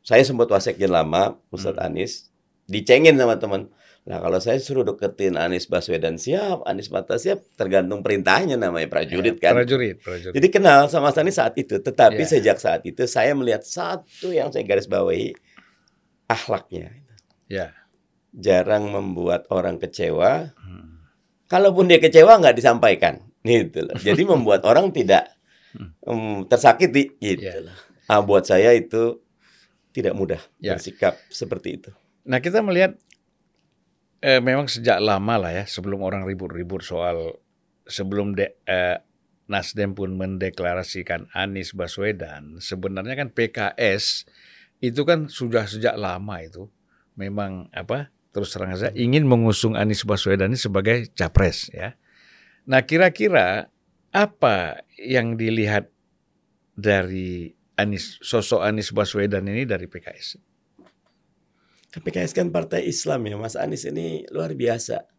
saya 0.00 0.24
sempat 0.24 0.48
wasekjen 0.48 0.88
lama, 0.92 1.36
Ustadz 1.52 1.80
hmm. 1.80 1.86
Anies, 1.88 2.32
dicengin 2.68 3.16
sama 3.16 3.36
teman 3.36 3.72
Nah 4.00 4.16
kalau 4.16 4.40
saya 4.40 4.56
suruh 4.56 4.80
deketin 4.80 5.36
Anies 5.36 5.68
Baswedan 5.68 6.16
siap, 6.16 6.64
Anies 6.64 6.88
Mata 6.88 7.20
siap, 7.20 7.44
tergantung 7.54 8.00
perintahnya 8.00 8.56
namanya 8.56 8.88
prajurit 8.88 9.36
ya, 9.36 9.52
kan. 9.52 9.52
Prajurit, 9.60 10.00
prajurit. 10.00 10.34
Jadi 10.34 10.48
kenal 10.48 10.88
sama 10.88 11.12
Anies 11.12 11.36
saat 11.36 11.52
itu, 11.60 11.76
tetapi 11.76 12.24
ya. 12.24 12.28
sejak 12.28 12.56
saat 12.56 12.82
itu 12.88 13.04
saya 13.04 13.36
melihat 13.36 13.60
satu 13.60 14.32
yang 14.32 14.48
saya 14.48 14.64
garis 14.64 14.88
bawahi, 14.88 15.36
akhlaknya. 16.26 16.96
Ya. 17.44 17.76
Jarang 18.32 18.88
membuat 18.88 19.44
orang 19.52 19.76
kecewa. 19.76 20.56
Hmm. 20.56 21.04
Kalaupun 21.50 21.90
dia 21.90 22.00
kecewa 22.00 22.40
nggak 22.40 22.56
disampaikan, 22.56 23.20
gitu 23.44 23.84
loh. 23.84 23.98
Jadi 24.00 24.22
membuat 24.32 24.64
orang 24.64 24.94
tidak 24.96 25.28
um, 26.08 26.48
tersakiti, 26.48 27.20
gitu 27.20 27.46
ya. 27.46 27.68
loh. 27.68 27.76
Nah, 28.10 28.22
buat 28.24 28.42
saya 28.48 28.74
itu 28.74 29.22
tidak 29.90 30.14
mudah 30.14 30.40
ya. 30.62 30.74
bersikap 30.74 31.18
seperti 31.30 31.78
itu. 31.78 31.90
Nah 32.26 32.38
kita 32.38 32.62
melihat 32.62 32.94
eh, 34.20 34.40
memang 34.40 34.68
sejak 34.68 35.00
lama 35.00 35.40
lah 35.40 35.52
ya 35.52 35.64
sebelum 35.64 36.04
orang 36.04 36.28
ribut-ribut 36.28 36.84
soal 36.84 37.40
sebelum 37.88 38.36
de, 38.36 38.54
eh, 38.68 39.00
Nasdem 39.50 39.98
pun 39.98 40.14
mendeklarasikan 40.14 41.26
Anies 41.34 41.74
Baswedan 41.74 42.62
sebenarnya 42.62 43.18
kan 43.18 43.34
PKS 43.34 44.30
itu 44.78 45.02
kan 45.02 45.26
sudah 45.26 45.66
sejak 45.66 45.98
lama 45.98 46.38
itu 46.38 46.70
memang 47.18 47.66
apa 47.74 48.14
terus 48.30 48.54
terang 48.54 48.70
saja 48.78 48.94
ingin 48.94 49.26
mengusung 49.26 49.74
Anies 49.74 50.06
Baswedan 50.06 50.54
ini 50.54 50.60
sebagai 50.60 51.10
capres 51.18 51.66
ya. 51.74 51.98
Nah 52.70 52.86
kira-kira 52.86 53.74
apa 54.14 54.86
yang 54.94 55.34
dilihat 55.34 55.90
dari 56.78 57.50
Anies 57.74 58.22
sosok 58.22 58.62
Anies 58.62 58.94
Baswedan 58.94 59.50
ini 59.50 59.66
dari 59.66 59.90
PKS? 59.90 60.49
PKS 61.98 62.38
kan 62.38 62.54
partai 62.54 62.86
Islam 62.86 63.26
ya, 63.26 63.34
Mas 63.34 63.58
Anies 63.58 63.82
ini 63.82 64.22
luar 64.30 64.54
biasa. 64.54 65.10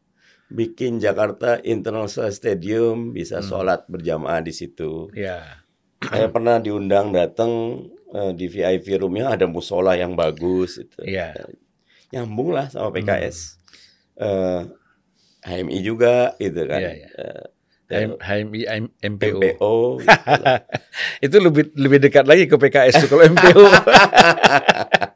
Bikin 0.51 1.03
Jakarta 1.03 1.59
International 1.63 2.31
Stadium 2.31 3.11
bisa 3.11 3.43
hmm. 3.43 3.47
sholat 3.47 3.81
berjamaah 3.91 4.39
di 4.39 4.55
situ. 4.55 5.11
Ya. 5.11 5.63
Saya 6.01 6.31
pernah 6.31 6.63
diundang 6.63 7.11
datang 7.11 7.83
uh, 8.15 8.31
di 8.31 8.47
VIP 8.47 8.95
roomnya 8.99 9.35
ada 9.35 9.47
musola 9.47 9.99
yang 9.99 10.15
bagus 10.15 10.79
itu. 10.79 10.99
Ya. 11.03 11.35
Nyambung 12.15 12.55
lah 12.55 12.71
sama 12.71 12.91
PKS. 12.95 13.59
Hmm. 14.15 14.23
Uh, 14.23 14.61
eh, 15.47 15.59
HMI 15.59 15.79
juga 15.83 16.35
gitu 16.39 16.61
kan. 16.67 16.79
Ya, 16.79 16.91
ya. 16.95 17.09
Uh, 17.19 17.45
HMI 17.91 18.87
MPO. 19.03 19.39
MPO 19.43 19.75
gitu 19.99 20.23
itu 21.27 21.35
lebih 21.43 21.75
lebih 21.75 21.99
dekat 21.99 22.23
lagi 22.23 22.47
ke 22.47 22.55
PKS 22.55 23.11
kalau 23.11 23.27
MPO. 23.27 23.63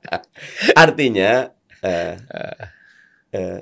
Artinya 0.75 1.47
uh, 1.83 2.15
uh, 3.35 3.61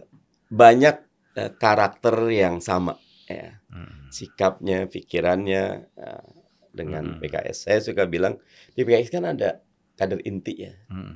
banyak 0.50 0.96
uh, 1.38 1.52
karakter 1.58 2.16
yang 2.30 2.60
sama 2.60 2.98
ya. 3.30 3.62
Hmm. 3.70 4.10
Sikapnya, 4.14 4.86
pikirannya 4.86 5.90
uh, 5.98 6.28
dengan 6.74 7.18
hmm. 7.18 7.20
PKS. 7.22 7.70
Saya 7.70 7.80
suka 7.82 8.06
bilang 8.06 8.38
di 8.74 8.86
PKS 8.86 9.10
kan 9.14 9.26
ada 9.30 9.62
kader 9.98 10.22
inti 10.26 10.70
ya. 10.70 10.74
Hmm. 10.90 11.14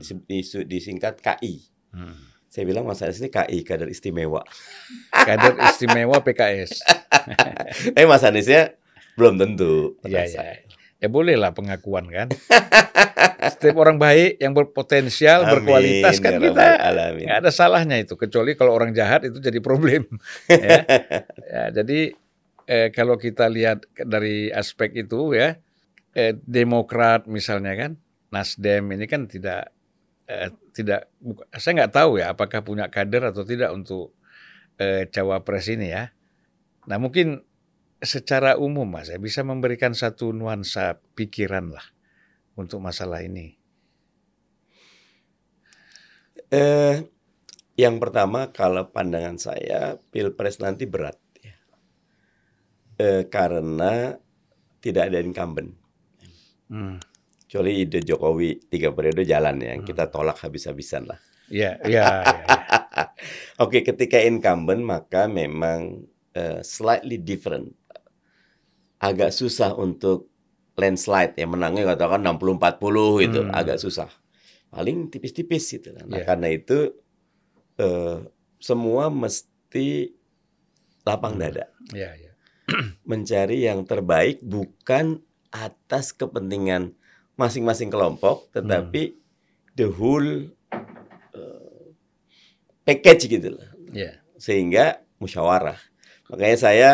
Disingkat 0.66 1.22
KI. 1.22 1.62
Hmm. 1.94 2.38
Saya 2.48 2.64
bilang 2.64 2.88
Mas 2.88 3.04
Anies 3.04 3.20
ini 3.20 3.30
KI, 3.30 3.60
kader 3.62 3.92
istimewa. 3.92 4.42
Kader 5.12 5.60
istimewa 5.68 6.24
PKS. 6.24 6.82
Tapi 7.94 8.08
Mas 8.10 8.24
Aniesnya 8.24 8.80
belum 9.20 9.36
tentu. 9.36 10.00
Iya, 10.06 10.26
iya. 10.26 10.67
Ya 10.98 11.10
boleh 11.14 11.38
lah 11.38 11.54
pengakuan 11.54 12.10
kan. 12.10 12.28
Setiap 13.54 13.78
orang 13.78 14.02
baik 14.02 14.42
yang 14.42 14.58
berpotensial, 14.58 15.46
amin, 15.46 15.52
berkualitas 15.62 16.18
kan 16.18 16.38
ya 16.38 16.42
kita 16.42 16.66
nggak 17.22 17.38
ada 17.46 17.52
salahnya 17.54 18.02
itu. 18.02 18.18
Kecuali 18.18 18.58
kalau 18.58 18.74
orang 18.74 18.98
jahat 18.98 19.30
itu 19.30 19.38
jadi 19.38 19.62
problem. 19.62 20.10
ya. 20.50 20.84
ya, 21.38 21.64
jadi 21.70 22.18
eh, 22.66 22.90
kalau 22.90 23.16
kita 23.16 23.46
lihat 23.46 23.86
dari 23.94 24.50
aspek 24.50 24.94
itu 24.98 25.38
ya, 25.38 25.62
eh, 26.18 26.34
Demokrat 26.34 27.30
misalnya 27.30 27.78
kan, 27.78 27.92
Nasdem 28.34 28.90
ini 28.90 29.06
kan 29.06 29.30
tidak 29.30 29.70
eh, 30.28 30.50
tidak, 30.74 31.14
saya 31.56 31.86
nggak 31.86 31.94
tahu 31.94 32.20
ya 32.20 32.34
apakah 32.34 32.66
punya 32.66 32.90
kader 32.90 33.32
atau 33.32 33.46
tidak 33.46 33.70
untuk 33.70 34.18
eh, 34.82 35.06
cawapres 35.10 35.70
ini 35.72 35.94
ya. 35.94 36.12
Nah 36.90 36.98
mungkin 37.00 37.47
secara 38.02 38.56
umum 38.62 38.86
mas 38.86 39.10
ya 39.10 39.18
bisa 39.18 39.42
memberikan 39.42 39.98
satu 39.98 40.30
nuansa 40.30 41.02
pikiran 41.18 41.74
lah 41.74 41.86
untuk 42.58 42.82
masalah 42.82 43.22
ini. 43.26 43.58
Eh, 46.48 46.96
yang 47.76 48.00
pertama 48.00 48.50
kalau 48.56 48.88
pandangan 48.90 49.38
saya 49.38 50.00
pilpres 50.10 50.64
nanti 50.64 50.88
berat 50.88 51.20
ya. 51.44 51.58
eh, 52.98 53.24
karena 53.28 54.16
tidak 54.80 55.12
ada 55.12 55.20
incumbent. 55.20 55.76
Hmm. 56.72 56.98
Kecuali 57.48 57.84
ide 57.84 58.04
Jokowi 58.04 58.68
tiga 58.68 58.92
periode 58.92 59.24
jalan 59.24 59.60
ya, 59.60 59.76
hmm. 59.76 59.86
kita 59.88 60.12
tolak 60.12 60.40
habis-habisan 60.44 61.08
lah. 61.08 61.20
Iya, 61.48 61.80
iya. 61.88 62.04
Ya, 62.04 62.24
ya. 62.24 62.46
Oke, 63.64 63.84
ketika 63.84 64.20
incumbent 64.20 64.84
maka 64.84 65.32
memang 65.32 66.04
uh, 66.36 66.60
slightly 66.64 67.18
different. 67.18 67.72
Agak 68.98 69.30
susah 69.30 69.78
untuk 69.78 70.30
landslide 70.78 71.34
ya 71.38 71.50
menangnya 71.50 71.98
katakan 71.98 72.22
60-40 72.22 73.26
gitu, 73.26 73.42
hmm. 73.46 73.54
agak 73.54 73.78
susah. 73.82 74.10
Paling 74.70 75.10
tipis-tipis 75.10 75.74
gitu. 75.74 75.94
Nah, 75.94 76.06
yeah. 76.06 76.26
karena 76.26 76.54
itu 76.54 76.94
uh, 77.82 78.26
semua 78.62 79.10
mesti 79.10 80.14
lapang 81.06 81.38
hmm. 81.38 81.42
dada. 81.42 81.66
Yeah, 81.94 82.14
yeah. 82.24 82.34
Mencari 83.08 83.64
yang 83.66 83.88
terbaik 83.88 84.44
bukan 84.44 85.24
atas 85.50 86.12
kepentingan 86.14 86.94
masing-masing 87.38 87.90
kelompok, 87.90 88.50
tetapi 88.54 89.14
hmm. 89.14 89.20
the 89.78 89.88
whole 89.94 90.52
package 92.88 93.28
gitu 93.28 93.60
loh. 93.60 93.68
Yeah. 93.92 94.24
Sehingga 94.40 95.04
musyawarah. 95.20 95.76
Makanya 96.32 96.58
saya 96.58 96.90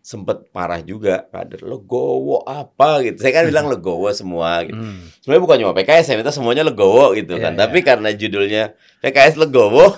sempat 0.00 0.48
parah 0.50 0.80
juga 0.80 1.28
kader 1.28 1.60
legowo 1.62 2.40
apa 2.48 3.04
gitu. 3.04 3.20
Saya 3.20 3.40
kan 3.40 3.44
bilang 3.48 3.68
legowo 3.72 4.08
semua 4.16 4.64
gitu. 4.64 4.80
Hmm. 4.80 5.06
Sebenarnya 5.20 5.42
bukan 5.44 5.56
cuma 5.60 5.72
PKS, 5.76 6.04
saya 6.08 6.16
minta 6.16 6.32
semuanya 6.32 6.64
legowo 6.64 7.12
gitu 7.12 7.36
yeah, 7.36 7.44
kan. 7.48 7.52
Yeah. 7.54 7.60
Tapi 7.68 7.78
karena 7.84 8.08
judulnya 8.16 8.64
PKS 9.04 9.34
legowo, 9.36 9.94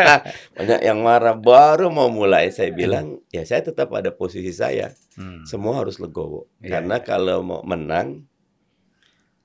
banyak 0.58 0.80
yang 0.82 1.00
marah. 1.00 1.38
Baru 1.38 1.88
mau 1.94 2.10
mulai 2.10 2.50
saya 2.50 2.74
bilang, 2.74 3.22
ya 3.30 3.46
saya 3.46 3.62
tetap 3.62 3.94
ada 3.94 4.10
posisi 4.10 4.50
saya. 4.50 4.90
Hmm. 5.14 5.46
Semua 5.46 5.80
harus 5.80 6.02
legowo. 6.02 6.50
Yeah, 6.58 6.78
karena 6.78 6.98
yeah. 6.98 7.06
kalau 7.06 7.38
mau 7.46 7.60
menang 7.62 8.26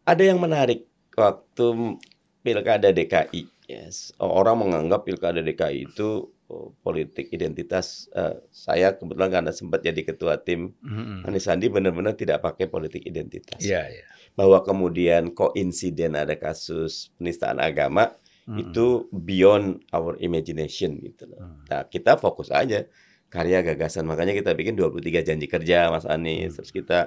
ada 0.04 0.24
yang 0.26 0.42
menarik 0.42 0.90
waktu 1.14 1.98
Pilkada 2.40 2.90
DKI 2.96 3.60
Yes, 3.70 4.18
orang 4.18 4.66
menganggap 4.66 5.06
pilkada 5.06 5.46
DKI 5.46 5.94
itu 5.94 6.34
politik 6.82 7.30
identitas. 7.30 8.10
Uh, 8.10 8.42
saya 8.50 8.98
kebetulan 8.98 9.30
karena 9.30 9.52
sempat 9.54 9.86
jadi 9.86 10.02
ketua 10.02 10.42
tim 10.42 10.74
mm-hmm. 10.82 11.30
Anies 11.30 11.46
Sandi 11.46 11.70
benar-benar 11.70 12.18
tidak 12.18 12.42
pakai 12.42 12.66
politik 12.66 13.06
identitas. 13.06 13.62
Yeah, 13.62 13.86
yeah. 13.86 14.10
Bahwa 14.34 14.66
kemudian 14.66 15.38
koinsiden 15.38 16.18
ada 16.18 16.34
kasus 16.36 17.14
penistaan 17.22 17.62
agama 17.62 18.10
mm-hmm. 18.50 18.58
itu 18.66 19.06
beyond 19.14 19.86
our 19.94 20.18
imagination 20.18 20.98
gitu 21.06 21.30
loh. 21.30 21.42
Mm. 21.46 21.70
Nah 21.70 21.82
kita 21.86 22.18
fokus 22.18 22.50
aja 22.50 22.90
karya 23.30 23.62
gagasan. 23.62 24.10
Makanya 24.10 24.34
kita 24.34 24.58
bikin 24.58 24.74
23 24.74 25.22
janji 25.22 25.46
kerja 25.46 25.94
Mas 25.94 26.10
Anies. 26.10 26.54
Mm. 26.54 26.56
Terus 26.58 26.72
kita 26.74 27.00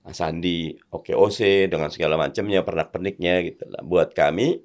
Mas 0.00 0.16
Sandi 0.16 0.80
OKOC 0.88 1.68
dengan 1.68 1.92
segala 1.92 2.16
macamnya 2.16 2.64
pernak-perniknya 2.64 3.44
gitu 3.44 3.68
lah. 3.68 3.84
Buat 3.84 4.16
kami 4.16 4.64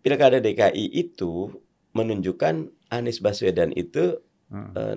pilkada 0.00 0.38
DKI 0.38 0.96
itu 0.96 1.50
menunjukkan 1.96 2.68
Anies 2.92 3.18
Baswedan 3.24 3.72
itu 3.72 4.20
hmm. 4.52 4.72
uh, 4.76 4.96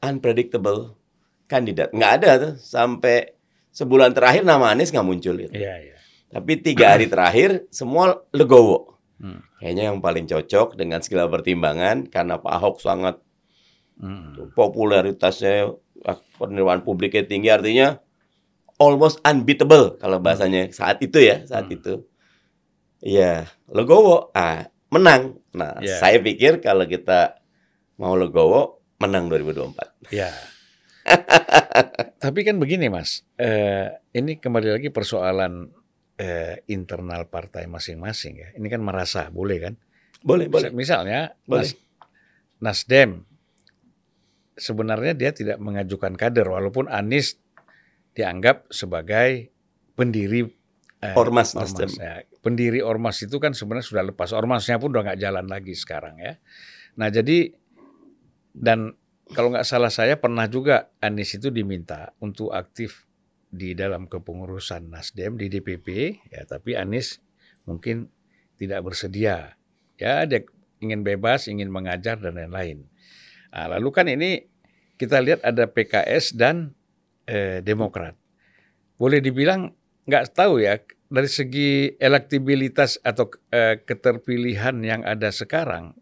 unpredictable 0.00 0.96
kandidat. 1.46 1.92
Nggak 1.92 2.12
ada 2.22 2.30
tuh 2.40 2.54
sampai 2.58 3.36
sebulan 3.70 4.16
terakhir 4.16 4.42
nama 4.42 4.72
Anies 4.72 4.90
nggak 4.90 5.06
muncul 5.06 5.36
gitu. 5.36 5.54
Yeah, 5.54 5.92
yeah. 5.92 6.00
Tapi 6.32 6.58
tiga 6.58 6.96
hari 6.96 7.06
terakhir 7.06 7.68
semua 7.70 8.24
legowo. 8.34 8.98
Hmm. 9.22 9.44
Kayaknya 9.62 9.94
yang 9.94 10.02
paling 10.02 10.26
cocok 10.26 10.74
dengan 10.74 10.98
segala 11.04 11.30
pertimbangan 11.30 12.10
karena 12.10 12.40
Pak 12.42 12.52
Ahok 12.58 12.76
sangat 12.82 13.22
hmm. 14.02 14.56
popularitasnya 14.58 15.70
penerimaan 16.36 16.82
publiknya 16.82 17.22
tinggi 17.24 17.48
artinya 17.48 18.02
almost 18.82 19.22
unbeatable 19.22 19.96
kalau 20.02 20.18
bahasanya 20.18 20.68
saat 20.74 20.98
itu 21.00 21.22
ya 21.22 21.46
saat 21.46 21.70
hmm. 21.70 21.76
itu 21.78 21.94
Iya, 23.04 23.52
Legowo 23.68 24.32
ah 24.32 24.64
menang. 24.94 25.42
Nah, 25.58 25.82
yeah. 25.82 25.98
saya 25.98 26.22
pikir 26.22 26.62
kalau 26.62 26.86
kita 26.86 27.42
mau 27.98 28.14
Legowo 28.14 28.78
menang 29.02 29.26
2024. 29.26 30.14
Iya. 30.14 30.30
Tapi 32.22 32.40
kan 32.46 32.56
begini, 32.62 32.86
Mas. 32.86 33.26
Eh, 33.34 33.90
ini 34.14 34.38
kembali 34.38 34.78
lagi 34.78 34.88
persoalan 34.94 35.68
eh, 36.16 36.62
internal 36.70 37.26
partai 37.26 37.66
masing-masing 37.66 38.34
ya. 38.38 38.48
Ini 38.54 38.66
kan 38.70 38.80
merasa 38.80 39.28
boleh 39.28 39.58
kan? 39.58 39.74
Boleh, 40.24 40.46
boleh. 40.48 40.70
Misalnya 40.70 41.34
boleh. 41.44 41.66
Nas 41.66 41.76
Nasdem 42.62 43.28
sebenarnya 44.54 45.12
dia 45.12 45.34
tidak 45.34 45.58
mengajukan 45.58 46.14
kader 46.14 46.46
walaupun 46.46 46.86
Anies 46.86 47.36
dianggap 48.14 48.70
sebagai 48.70 49.50
pendiri 49.98 50.46
eh, 51.04 51.12
ormas, 51.12 51.52
ormas 51.52 51.76
Nasdem. 51.76 51.92
Ya 52.00 52.24
pendiri 52.40 52.80
ormas 52.80 53.20
itu 53.20 53.36
kan 53.36 53.52
sebenarnya 53.52 53.86
sudah 53.86 54.04
lepas. 54.08 54.32
Ormasnya 54.32 54.80
pun 54.80 54.96
udah 54.96 55.12
nggak 55.12 55.20
jalan 55.20 55.46
lagi 55.48 55.76
sekarang 55.76 56.16
ya. 56.16 56.40
Nah 56.96 57.12
jadi 57.12 57.52
dan 58.56 58.96
kalau 59.32 59.50
nggak 59.50 59.66
salah 59.66 59.90
saya 59.90 60.20
pernah 60.20 60.44
juga 60.46 60.92
Anies 61.00 61.34
itu 61.34 61.48
diminta 61.48 62.12
untuk 62.20 62.52
aktif 62.52 63.08
di 63.54 63.72
dalam 63.72 64.10
kepengurusan 64.10 64.90
Nasdem 64.90 65.38
di 65.38 65.46
DPP 65.46 65.88
ya 66.30 66.42
tapi 66.44 66.74
Anies 66.74 67.22
mungkin 67.64 68.10
tidak 68.58 68.82
bersedia 68.82 69.54
ya 69.96 70.26
dia 70.26 70.42
ingin 70.82 71.06
bebas 71.06 71.46
ingin 71.46 71.70
mengajar 71.70 72.18
dan 72.18 72.34
lain-lain 72.34 72.84
nah, 73.54 73.78
lalu 73.78 73.88
kan 73.94 74.06
ini 74.10 74.50
kita 74.98 75.22
lihat 75.22 75.40
ada 75.46 75.70
PKS 75.70 76.34
dan 76.34 76.74
eh, 77.30 77.62
Demokrat 77.62 78.18
boleh 78.98 79.22
dibilang 79.22 79.70
nggak 80.04 80.34
tahu 80.34 80.60
ya 80.60 80.82
dari 81.08 81.28
segi 81.28 81.94
elektabilitas 81.98 83.00
atau 83.00 83.30
uh, 83.52 83.76
keterpilihan 83.82 84.76
yang 84.82 85.02
ada 85.04 85.30
sekarang, 85.30 85.96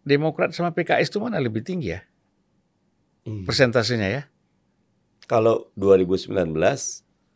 Demokrat 0.00 0.56
sama 0.56 0.72
PKS 0.72 1.12
itu 1.12 1.20
mana 1.20 1.36
lebih 1.36 1.60
tinggi 1.60 1.92
ya? 1.92 2.00
Hmm. 3.28 3.44
Persentasenya 3.44 4.08
ya? 4.08 4.22
Kalau 5.28 5.68
2019 5.76 6.32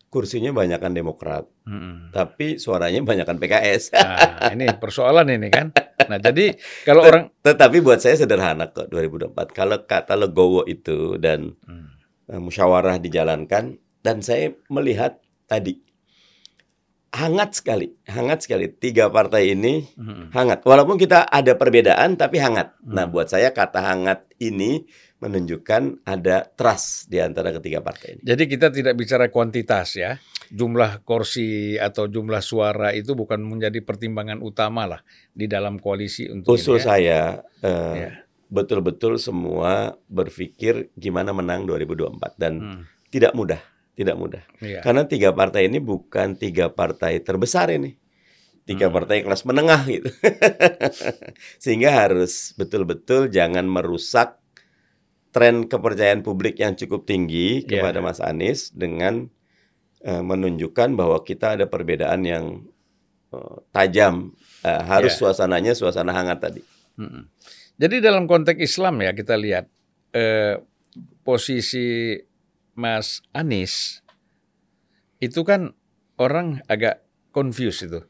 kursinya 0.09 0.51
banyakkan 0.51 0.97
Demokrat, 0.97 1.45
hmm. 1.69 2.11
tapi 2.17 2.57
suaranya 2.57 3.05
banyakkan 3.05 3.37
PKS. 3.37 3.93
Nah, 3.93 4.49
ini 4.57 4.73
persoalan 4.81 5.29
ini 5.29 5.53
kan. 5.53 5.77
Nah, 6.09 6.17
jadi 6.17 6.57
kalau 6.89 7.05
orang 7.05 7.29
tetapi 7.45 7.85
buat 7.85 8.01
saya 8.01 8.17
sederhana 8.17 8.73
kok 8.73 8.89
2024. 8.89 9.53
Kalau 9.53 9.77
kata 9.85 10.17
legowo 10.17 10.65
itu 10.65 11.21
dan 11.21 11.53
hmm. 11.69 11.95
Eh, 12.25 12.41
musyawarah 12.41 12.97
dijalankan 13.05 13.77
dan 14.01 14.25
saya 14.25 14.57
melihat 14.73 15.21
tadi 15.45 15.84
hangat 17.15 17.63
sekali, 17.63 17.95
hangat 18.11 18.43
sekali. 18.45 18.67
Tiga 18.75 19.07
partai 19.07 19.55
ini 19.55 19.87
hmm. 19.95 20.35
hangat. 20.35 20.67
Walaupun 20.67 20.99
kita 20.99 21.31
ada 21.31 21.55
perbedaan, 21.55 22.19
tapi 22.19 22.43
hangat. 22.43 22.75
Hmm. 22.83 22.99
Nah, 22.99 23.07
buat 23.07 23.31
saya 23.31 23.55
kata 23.55 23.79
hangat 23.79 24.27
ini 24.43 24.83
menunjukkan 25.23 26.05
ada 26.05 26.45
trust 26.53 27.09
di 27.09 27.23
antara 27.23 27.55
ketiga 27.55 27.81
partai 27.81 28.19
ini. 28.19 28.23
Jadi 28.27 28.43
kita 28.45 28.69
tidak 28.69 28.95
bicara 28.99 29.31
kuantitas 29.33 29.97
ya, 29.97 30.21
jumlah 30.53 31.01
kursi 31.07 31.81
atau 31.81 32.11
jumlah 32.11 32.45
suara 32.45 32.93
itu 32.93 33.17
bukan 33.17 33.41
menjadi 33.41 33.81
pertimbangan 33.81 34.45
utama 34.45 34.85
lah 34.85 35.01
di 35.33 35.49
dalam 35.49 35.81
koalisi 35.81 36.29
untuk 36.29 36.59
Usul 36.59 36.77
ya. 36.77 36.85
saya 36.85 37.21
uh, 37.65 37.95
ya. 37.97 38.11
betul-betul 38.53 39.17
semua 39.17 39.97
berpikir 40.13 40.93
gimana 40.99 41.33
menang 41.33 41.65
2024 41.65 42.37
dan 42.37 42.53
hmm. 42.61 42.83
tidak 43.09 43.33
mudah 43.33 43.61
tidak 43.95 44.17
mudah. 44.19 44.43
Iya. 44.59 44.83
Karena 44.83 45.07
tiga 45.07 45.31
partai 45.31 45.71
ini 45.71 45.79
bukan 45.79 46.35
tiga 46.35 46.71
partai 46.71 47.23
terbesar 47.23 47.71
ini. 47.71 47.95
Tiga 48.65 48.89
hmm. 48.89 48.95
partai 48.97 49.17
kelas 49.23 49.43
menengah 49.47 49.83
gitu. 49.87 50.11
Sehingga 51.63 52.05
harus 52.05 52.57
betul-betul 52.59 53.31
jangan 53.31 53.65
merusak 53.69 54.41
tren 55.35 55.67
kepercayaan 55.67 56.23
publik 56.23 56.63
yang 56.63 56.79
cukup 56.79 57.05
tinggi 57.05 57.67
yeah. 57.67 57.83
kepada 57.83 57.99
Mas 58.01 58.23
Anies 58.23 58.73
dengan 58.73 59.29
uh, 60.07 60.23
menunjukkan 60.25 60.97
bahwa 60.97 61.21
kita 61.23 61.61
ada 61.61 61.67
perbedaan 61.69 62.25
yang 62.25 62.45
uh, 63.35 63.63
tajam. 63.75 64.33
Uh, 64.65 64.81
harus 64.89 65.13
yeah. 65.13 65.21
suasananya 65.29 65.77
suasana 65.77 66.17
hangat 66.17 66.41
tadi. 66.41 66.63
Hmm. 66.97 67.29
Jadi 67.75 67.99
dalam 68.01 68.31
konteks 68.31 68.63
Islam 68.63 69.03
ya 69.03 69.11
kita 69.13 69.35
lihat 69.35 69.67
eh, 70.15 70.63
posisi 71.27 72.15
Mas 72.75 73.23
Anies 73.31 74.03
itu 75.23 75.47
kan 75.47 75.73
orang 76.21 76.61
agak 76.69 77.07
confused 77.31 77.87
itu. 77.87 78.01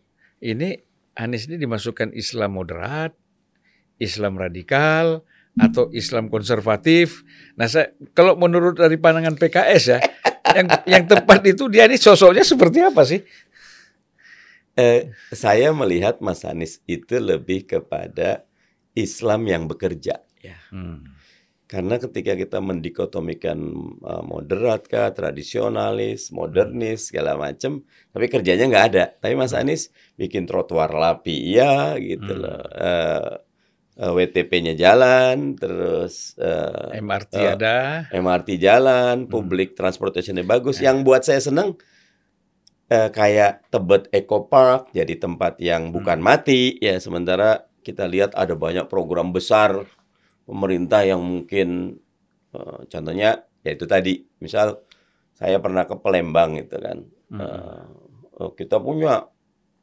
Ini 0.44 0.80
Anies 1.14 1.46
ini 1.46 1.62
dimasukkan 1.62 2.10
Islam 2.12 2.58
moderat, 2.58 3.14
Islam 4.02 4.34
radikal, 4.34 5.22
atau 5.54 5.86
Islam 5.94 6.26
konservatif. 6.26 7.22
Nah, 7.54 7.70
saya, 7.70 7.94
kalau 8.12 8.34
menurut 8.34 8.74
dari 8.74 8.98
pandangan 8.98 9.38
PKS 9.38 9.84
ya, 9.86 9.98
yang 10.58 10.66
yang 10.84 11.04
tepat 11.06 11.40
itu 11.46 11.70
dia 11.70 11.86
ini 11.86 11.94
sosoknya 11.94 12.42
seperti 12.42 12.82
apa 12.82 13.02
sih? 13.06 13.22
Eh, 14.74 15.14
saya 15.30 15.70
melihat 15.70 16.18
Mas 16.18 16.42
Anies 16.42 16.82
itu 16.90 17.22
lebih 17.22 17.62
kepada 17.70 18.42
Islam 18.98 19.46
yang 19.46 19.70
bekerja. 19.70 20.18
Ya. 20.42 20.58
Hmm. 20.74 21.14
Karena 21.74 21.98
ketika 21.98 22.38
kita 22.38 22.62
mendikotomikan 22.62 23.58
uh, 24.06 24.22
moderat 24.22 24.86
kah, 24.86 25.10
tradisionalis, 25.10 26.30
modernis, 26.30 27.10
segala 27.10 27.34
macam, 27.34 27.82
tapi 28.14 28.30
kerjanya 28.30 28.70
nggak 28.70 28.86
ada. 28.94 29.04
Tapi 29.18 29.34
Mas 29.34 29.50
Anies 29.50 29.90
bikin 30.14 30.46
trotoar 30.46 30.94
lapi, 30.94 31.34
iya 31.34 31.98
gitu 31.98 32.30
hmm. 32.30 32.42
loh. 32.46 32.62
Uh, 32.78 33.30
uh, 33.98 34.12
WTP-nya 34.14 34.78
jalan, 34.78 35.58
terus 35.58 36.38
uh, 36.38 36.94
MRT 36.94 37.34
uh, 37.42 37.50
ada, 37.58 37.76
MRT 38.14 38.62
jalan, 38.62 39.26
hmm. 39.26 39.30
public 39.34 39.74
transportation-nya 39.74 40.46
bagus. 40.46 40.78
Yang 40.78 40.96
buat 41.02 41.26
saya 41.26 41.42
senang 41.42 41.74
uh, 42.86 43.10
kayak 43.10 43.66
Tebet 43.74 44.14
Eco 44.14 44.46
Park 44.46 44.94
jadi 44.94 45.18
tempat 45.18 45.58
yang 45.58 45.90
bukan 45.90 46.22
hmm. 46.22 46.26
mati 46.26 46.78
ya. 46.78 47.02
Sementara 47.02 47.66
kita 47.82 48.06
lihat 48.06 48.32
ada 48.38 48.56
banyak 48.56 48.86
program 48.86 49.34
besar 49.34 49.90
pemerintah 50.44 51.02
yang 51.04 51.20
mungkin 51.20 52.00
uh, 52.52 52.84
contohnya 52.88 53.44
yaitu 53.64 53.88
tadi 53.88 54.24
misal 54.40 54.84
saya 55.34 55.58
pernah 55.58 55.88
ke 55.88 55.96
Palembang 55.98 56.60
itu 56.60 56.76
kan 56.76 56.98
hmm. 57.32 57.40
uh, 57.40 58.50
kita 58.54 58.78
punya 58.78 59.28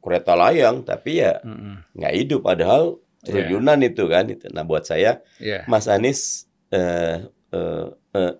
kereta 0.02 0.34
layang 0.34 0.86
tapi 0.86 1.22
ya 1.22 1.38
hmm. 1.42 1.94
nggak 1.98 2.14
hidup 2.14 2.40
padahal 2.42 2.98
iya. 3.22 3.26
triliunan 3.26 3.78
yeah. 3.82 3.90
itu 3.90 4.04
kan 4.06 4.24
itu 4.30 4.46
nah 4.50 4.64
buat 4.66 4.86
saya 4.86 5.22
yeah. 5.42 5.66
Mas 5.66 5.86
Anies 5.90 6.46
uh, 6.74 7.26
uh, 7.54 7.86
uh, 8.14 8.34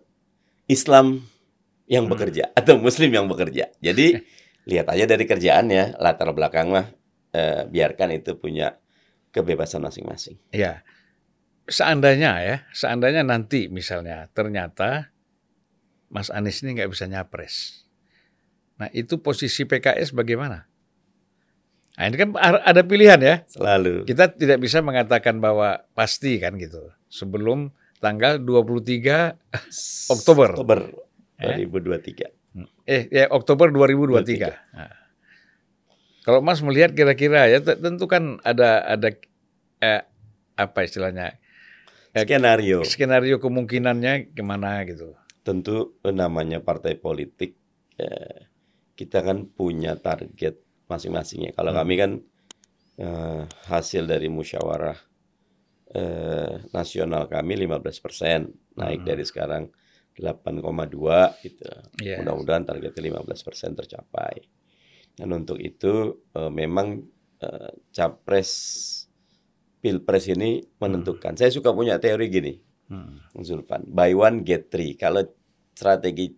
Islam 0.71 1.27
yang 1.91 2.07
hmm. 2.07 2.13
bekerja 2.15 2.45
atau 2.55 2.79
Muslim 2.79 3.11
yang 3.11 3.27
bekerja 3.27 3.71
jadi 3.83 4.23
lihat 4.71 4.87
aja 4.95 5.05
dari 5.11 5.27
kerjaannya 5.27 5.99
latar 5.99 6.31
belakang 6.31 6.71
mah 6.71 6.87
uh, 7.35 7.63
biarkan 7.67 8.15
itu 8.15 8.39
punya 8.39 8.79
kebebasan 9.33 9.83
masing-masing. 9.83 10.37
Ya, 10.53 10.85
seandainya 11.67 12.33
ya, 12.43 12.57
seandainya 12.75 13.23
nanti 13.23 13.71
misalnya 13.71 14.27
ternyata 14.35 15.13
Mas 16.13 16.29
Anies 16.29 16.61
ini 16.61 16.77
nggak 16.77 16.91
bisa 16.93 17.09
nyapres. 17.09 17.87
Nah 18.77 18.93
itu 18.93 19.21
posisi 19.23 19.65
PKS 19.65 20.13
bagaimana? 20.13 20.69
Nah 21.97 22.05
ini 22.09 22.17
kan 22.21 22.29
ada 22.41 22.83
pilihan 22.85 23.21
ya. 23.21 23.45
Selalu. 23.49 24.05
Kita 24.09 24.33
tidak 24.33 24.61
bisa 24.61 24.85
mengatakan 24.85 25.41
bahwa 25.41 25.85
pasti 25.97 26.37
kan 26.41 26.57
gitu. 26.61 26.93
Sebelum 27.09 27.73
tanggal 28.03 28.41
23 28.41 29.39
Oktober. 30.13 30.49
Oktober 30.57 30.79
2023. 31.41 32.27
Ya? 32.27 32.31
Eh 32.85 33.03
ya 33.09 33.25
Oktober 33.33 33.73
2023. 33.73 34.53
Nah. 34.77 34.93
Kalau 36.23 36.39
Mas 36.39 36.63
melihat 36.63 36.95
kira-kira 36.95 37.51
ya 37.51 37.59
tentu 37.59 38.07
kan 38.07 38.39
ada 38.47 38.83
ada 38.87 39.11
eh, 39.83 40.03
apa 40.55 40.87
istilahnya 40.87 41.42
skenario. 42.13 42.85
Skenario 42.85 43.41
kemungkinannya 43.41 44.37
ke 44.37 44.43
mana 44.45 44.85
gitu. 44.85 45.17
Tentu 45.43 45.99
namanya 46.05 46.63
partai 46.63 47.01
politik 47.01 47.57
eh, 47.99 48.53
kita 48.95 49.25
kan 49.25 49.49
punya 49.49 49.97
target 49.99 50.61
masing-masingnya. 50.87 51.57
Kalau 51.57 51.73
hmm. 51.73 51.79
kami 51.81 51.95
kan 51.99 52.11
eh, 53.01 53.43
hasil 53.73 54.05
dari 54.05 54.29
musyawarah 54.29 54.99
eh, 55.97 56.55
nasional 56.71 57.27
kami 57.29 57.65
15 57.65 58.05
persen 58.05 58.53
naik 58.77 59.03
hmm. 59.05 59.09
dari 59.09 59.25
sekarang 59.25 59.65
8,2 60.13 61.41
gitu. 61.41 61.69
Yes. 62.05 62.21
Mudah-mudahan 62.21 62.69
targetnya 62.69 63.25
15 63.25 63.47
persen 63.47 63.71
tercapai. 63.73 64.45
Dan 65.17 65.33
untuk 65.33 65.57
itu 65.61 66.25
eh, 66.37 66.53
memang 66.53 67.01
eh, 67.41 67.73
capres 67.93 68.51
pilpres 69.83 70.31
ini 70.31 70.63
menentukan. 70.79 71.35
Hmm. 71.35 71.39
Saya 71.43 71.51
suka 71.51 71.75
punya 71.75 71.99
teori 71.99 72.31
gini, 72.31 72.55
hmm. 72.89 73.43
Zulfan. 73.43 73.83
Buy 73.91 74.15
one 74.15 74.47
get 74.47 74.71
three. 74.71 74.95
Kalau 74.95 75.27
strategi 75.75 76.31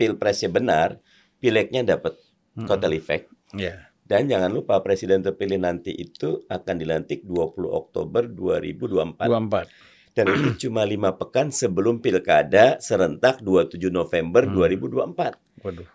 pilpresnya 0.00 0.48
benar, 0.48 0.96
pileknya 1.36 1.84
dapat 1.84 2.16
hmm. 2.56 2.64
kotel 2.64 2.96
efek. 2.96 3.28
Yeah. 3.52 3.92
Dan 4.00 4.26
jangan 4.26 4.50
lupa 4.50 4.82
presiden 4.82 5.22
terpilih 5.22 5.62
nanti 5.62 5.94
itu 5.94 6.42
akan 6.50 6.74
dilantik 6.82 7.22
20 7.22 7.70
Oktober 7.70 8.26
2024. 8.26 9.22
24. 9.22 10.16
Dan 10.16 10.24
itu 10.34 10.48
cuma 10.66 10.82
lima 10.82 11.14
pekan 11.14 11.54
sebelum 11.54 12.02
pilkada 12.02 12.80
serentak 12.82 13.38
27 13.44 13.78
November 13.92 14.48
hmm. 14.48 15.14
2024. 15.14 15.62
Waduh. 15.62 15.88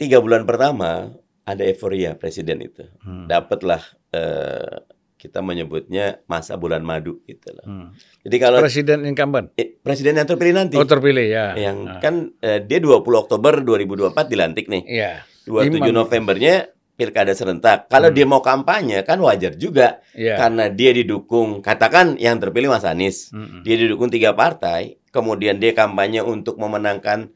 Tiga 0.00 0.18
bulan 0.24 0.48
pertama 0.48 1.12
ada 1.42 1.62
euforia 1.66 2.14
presiden 2.14 2.62
itu. 2.62 2.86
Hmm. 3.02 3.26
Dapatlah 3.26 3.82
uh, 4.14 4.76
kita 5.22 5.38
menyebutnya 5.38 6.18
masa 6.26 6.58
bulan 6.58 6.82
madu 6.82 7.22
gitu 7.30 7.54
loh. 7.54 7.66
Hmm. 7.66 7.86
Jadi 8.26 8.36
kalau 8.42 8.58
presiden 8.58 9.06
incumbent, 9.06 9.54
eh, 9.54 9.78
presiden 9.78 10.18
yang 10.18 10.26
terpilih 10.26 10.54
nanti. 10.54 10.74
Oh 10.74 10.86
terpilih 10.86 11.26
ya. 11.26 11.54
Yang 11.54 11.78
nah. 11.86 12.00
kan 12.02 12.14
uh, 12.42 12.58
dia 12.62 12.78
20 12.82 13.06
Oktober 13.06 13.62
2024 13.62 14.32
dilantik 14.32 14.66
nih. 14.66 14.82
Iya. 14.86 15.12
27 15.46 15.78
Imam. 15.78 16.02
Novembernya 16.02 16.70
pilkada 16.98 17.32
serentak. 17.34 17.90
Kalau 17.90 18.10
hmm. 18.10 18.16
dia 18.18 18.26
mau 18.26 18.42
kampanye 18.42 19.02
kan 19.02 19.18
wajar 19.22 19.54
juga 19.58 20.02
yeah. 20.14 20.38
karena 20.38 20.70
dia 20.70 20.94
didukung 20.94 21.64
katakan 21.64 22.18
yang 22.18 22.38
terpilih 22.38 22.70
Mas 22.70 22.86
Anies. 22.86 23.30
Hmm. 23.30 23.62
Dia 23.66 23.78
didukung 23.78 24.10
tiga 24.10 24.34
partai, 24.34 25.02
kemudian 25.10 25.58
dia 25.58 25.74
kampanye 25.74 26.22
untuk 26.22 26.58
memenangkan 26.58 27.30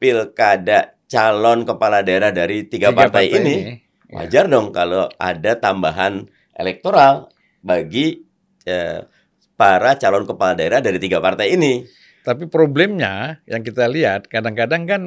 pilkada 0.00 0.96
calon 1.10 1.66
kepala 1.66 2.06
daerah 2.06 2.30
dari 2.30 2.70
tiga, 2.70 2.94
tiga 2.94 3.02
partai, 3.04 3.26
partai 3.26 3.42
ini. 3.42 3.54
ini 3.58 3.74
Ya. 4.10 4.26
Wajar 4.26 4.50
dong 4.50 4.74
kalau 4.74 5.06
ada 5.22 5.54
tambahan 5.54 6.26
elektoral 6.58 7.30
bagi 7.62 8.26
eh, 8.66 9.06
para 9.54 9.94
calon 10.02 10.26
kepala 10.26 10.58
daerah 10.58 10.82
dari 10.82 10.98
tiga 10.98 11.22
partai 11.22 11.54
ini. 11.54 11.86
Tapi 12.26 12.50
problemnya 12.50 13.38
yang 13.46 13.62
kita 13.62 13.86
lihat 13.86 14.26
kadang-kadang 14.26 14.82
kan 14.82 15.02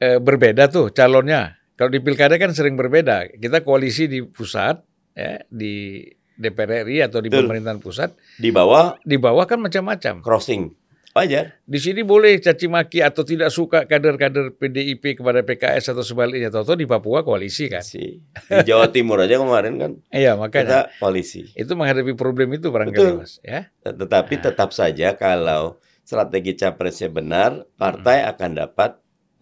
eh, 0.00 0.16
berbeda 0.16 0.72
tuh 0.72 0.96
calonnya. 0.96 1.60
Kalau 1.76 1.92
di 1.92 2.00
pilkada 2.00 2.40
kan 2.40 2.56
sering 2.56 2.72
berbeda. 2.72 3.36
Kita 3.36 3.60
koalisi 3.60 4.08
di 4.08 4.24
pusat, 4.24 4.80
ya, 5.12 5.44
di 5.52 6.00
DPR 6.32 6.88
RI 6.88 7.04
atau 7.04 7.20
di 7.20 7.28
Betul. 7.28 7.52
pemerintahan 7.52 7.80
pusat. 7.84 8.16
Di 8.40 8.48
bawah, 8.48 8.96
di 9.04 9.20
bawah 9.20 9.44
kan 9.44 9.60
macam-macam. 9.60 10.24
Crossing. 10.24 10.72
Wajar. 11.12 11.60
Di 11.68 11.76
sini 11.76 12.00
boleh 12.00 12.40
caci 12.40 12.72
maki 12.72 13.04
atau 13.04 13.20
tidak 13.20 13.52
suka 13.52 13.84
kader-kader 13.84 14.56
PDIP 14.56 15.20
kepada 15.20 15.44
PKS 15.44 15.92
atau 15.92 16.00
sebaliknya. 16.00 16.48
Atau 16.48 16.72
di 16.72 16.88
Papua 16.88 17.20
koalisi 17.20 17.68
kan. 17.68 17.84
Di 17.84 18.24
Jawa 18.64 18.88
Timur 18.88 19.20
aja 19.20 19.36
kemarin 19.36 19.76
kan. 19.76 19.92
Iya 20.08 20.40
makanya. 20.40 20.88
Kita 20.88 21.04
koalisi. 21.04 21.52
Itu 21.52 21.76
menghadapi 21.76 22.16
problem 22.16 22.56
itu 22.56 22.72
barangkali 22.72 23.20
mas. 23.20 23.44
Ya. 23.44 23.68
Tetapi 23.84 24.40
nah. 24.40 24.42
tetap 24.48 24.72
saja 24.72 25.12
kalau 25.12 25.76
strategi 26.00 26.56
capresnya 26.56 27.12
benar, 27.12 27.68
partai 27.76 28.24
hmm. 28.24 28.30
akan 28.32 28.50
dapat 28.56 28.90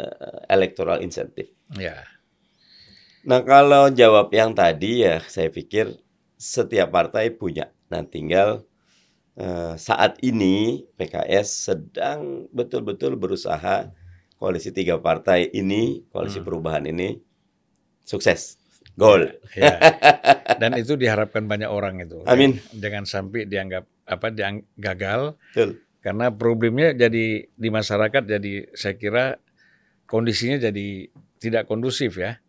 uh, 0.03 0.43
electoral 0.51 0.99
insentif. 1.07 1.55
Ya. 1.79 2.03
Nah 3.23 3.47
kalau 3.47 3.95
jawab 3.95 4.35
yang 4.35 4.59
tadi 4.59 5.07
ya 5.07 5.23
saya 5.23 5.55
pikir 5.55 6.03
setiap 6.35 6.91
partai 6.91 7.31
punya. 7.31 7.71
Nah 7.95 8.03
tinggal 8.03 8.67
Eh, 8.70 8.70
saat 9.81 10.21
ini 10.21 10.85
PKS 11.01 11.73
sedang 11.73 12.51
betul-betul 12.53 13.17
berusaha 13.17 13.89
koalisi 14.41 14.73
tiga 14.73 14.97
partai 14.97 15.53
ini, 15.53 16.05
koalisi 16.09 16.41
hmm. 16.41 16.47
perubahan 16.49 16.85
ini 16.89 17.21
sukses. 18.09 18.57
Gol. 18.99 19.33
Ya, 19.55 19.81
Dan 20.61 20.77
itu 20.77 20.99
diharapkan 20.99 21.47
banyak 21.47 21.71
orang 21.71 22.05
itu. 22.05 22.21
Amin. 22.29 22.59
Jangan 22.75 23.05
sampai 23.09 23.47
dianggap 23.47 23.89
apa 24.09 24.27
diang 24.29 24.61
gagal. 24.77 25.39
Betul. 25.55 25.81
Karena 26.01 26.33
problemnya 26.33 26.97
jadi 26.97 27.49
di 27.49 27.69
masyarakat 27.69 28.23
jadi 28.25 28.53
saya 28.73 28.95
kira 28.97 29.25
kondisinya 30.09 30.69
jadi 30.69 31.13
tidak 31.41 31.69
kondusif 31.69 32.17
ya. 32.17 32.41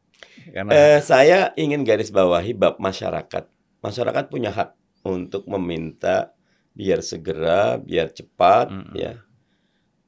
Karena 0.52 0.72
eh, 0.72 1.00
saya 1.04 1.52
ingin 1.60 1.84
garis 1.84 2.10
bawahi 2.10 2.56
bab 2.56 2.80
masyarakat. 2.80 3.48
Masyarakat 3.84 4.26
punya 4.32 4.52
hak 4.52 4.76
untuk 5.04 5.48
meminta 5.48 6.36
biar 6.72 7.00
segera, 7.04 7.78
biar 7.78 8.12
cepat 8.12 8.72
mm 8.72 8.84
-hmm. 8.84 8.96
ya. 8.96 9.14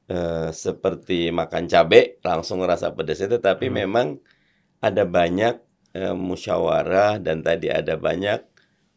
E, 0.04 0.18
seperti 0.52 1.32
makan 1.32 1.64
cabai 1.64 2.20
langsung 2.20 2.60
rasa 2.60 2.92
pedasnya 2.92 3.40
tetapi 3.40 3.72
mm. 3.72 3.74
memang 3.74 4.20
ada 4.84 5.08
banyak 5.08 5.56
e, 5.96 6.12
musyawarah 6.12 7.16
dan 7.24 7.40
tadi 7.40 7.72
ada 7.72 7.96
banyak 7.96 8.44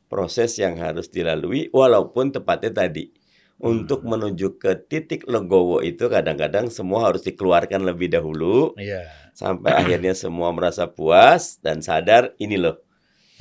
proses 0.07 0.55
yang 0.59 0.79
harus 0.79 1.11
dilalui 1.11 1.67
walaupun 1.71 2.31
tepatnya 2.31 2.87
tadi 2.87 3.11
hmm. 3.59 3.63
untuk 3.63 4.07
menuju 4.07 4.57
ke 4.57 4.87
titik 4.87 5.27
legowo 5.27 5.83
itu 5.83 6.07
kadang-kadang 6.07 6.71
semua 6.71 7.11
harus 7.11 7.21
dikeluarkan 7.27 7.83
lebih 7.83 8.11
dahulu 8.11 8.71
yeah. 8.79 9.07
sampai 9.35 9.75
akhirnya 9.75 10.15
semua 10.15 10.49
merasa 10.55 10.87
puas 10.87 11.59
dan 11.59 11.83
sadar 11.83 12.33
ini 12.39 12.55
loh 12.55 12.79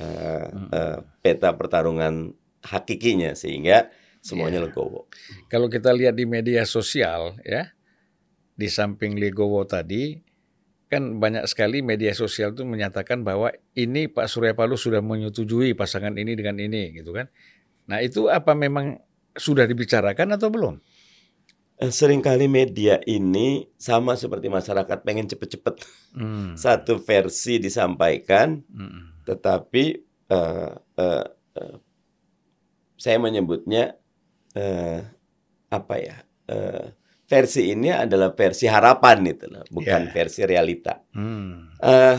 uh, 0.03 0.47
uh, 0.75 0.97
peta 1.23 1.55
pertarungan 1.55 2.35
hakikinya 2.67 3.31
sehingga 3.31 3.87
semuanya 4.27 4.59
yeah. 4.59 4.67
legowo. 4.67 5.07
Kalau 5.47 5.71
kita 5.71 5.95
lihat 5.95 6.19
di 6.19 6.27
media 6.27 6.67
sosial 6.67 7.39
ya, 7.47 7.71
di 8.59 8.67
samping 8.67 9.15
legowo 9.15 9.63
tadi 9.63 10.19
kan 10.87 11.19
banyak 11.19 11.47
sekali 11.47 11.83
media 11.83 12.15
sosial 12.15 12.55
itu 12.55 12.63
menyatakan 12.63 13.23
bahwa 13.23 13.51
ini 13.75 14.07
Pak 14.07 14.27
Surya 14.27 14.55
Paloh 14.55 14.79
sudah 14.79 15.03
menyetujui 15.03 15.75
pasangan 15.75 16.15
ini 16.15 16.35
dengan 16.35 16.59
ini 16.59 16.95
gitu 16.95 17.11
kan. 17.15 17.27
Nah, 17.87 18.03
itu 18.03 18.27
apa 18.27 18.55
memang 18.55 18.99
sudah 19.35 19.67
dibicarakan 19.67 20.35
atau 20.35 20.47
belum? 20.51 20.75
Eh, 21.77 21.93
sering 21.93 22.23
kali 22.25 22.49
media 22.49 22.97
ini 23.05 23.69
sama 23.77 24.17
seperti 24.17 24.49
masyarakat 24.49 24.97
pengen 25.05 25.29
cepet-cepet 25.29 25.75
hmm. 26.17 26.57
satu 26.63 26.97
versi 27.03 27.61
disampaikan, 27.61 28.63
hmm. 28.65 29.27
tetapi 29.27 29.83
uh, 30.31 30.71
uh, 30.73 31.25
uh, 31.53 31.75
saya 32.97 33.21
menyebutnya 33.21 33.93
uh, 34.57 34.99
apa 35.69 35.95
ya 36.01 36.17
uh, 36.49 36.89
versi 37.27 37.75
ini 37.75 37.91
adalah 37.91 38.31
versi 38.31 38.65
harapan 38.65 39.17
itu 39.27 39.45
loh, 39.51 39.67
bukan 39.67 40.07
yeah. 40.07 40.13
versi 40.15 40.41
realita. 40.47 41.03
Hmm. 41.11 41.75
Uh, 41.77 42.17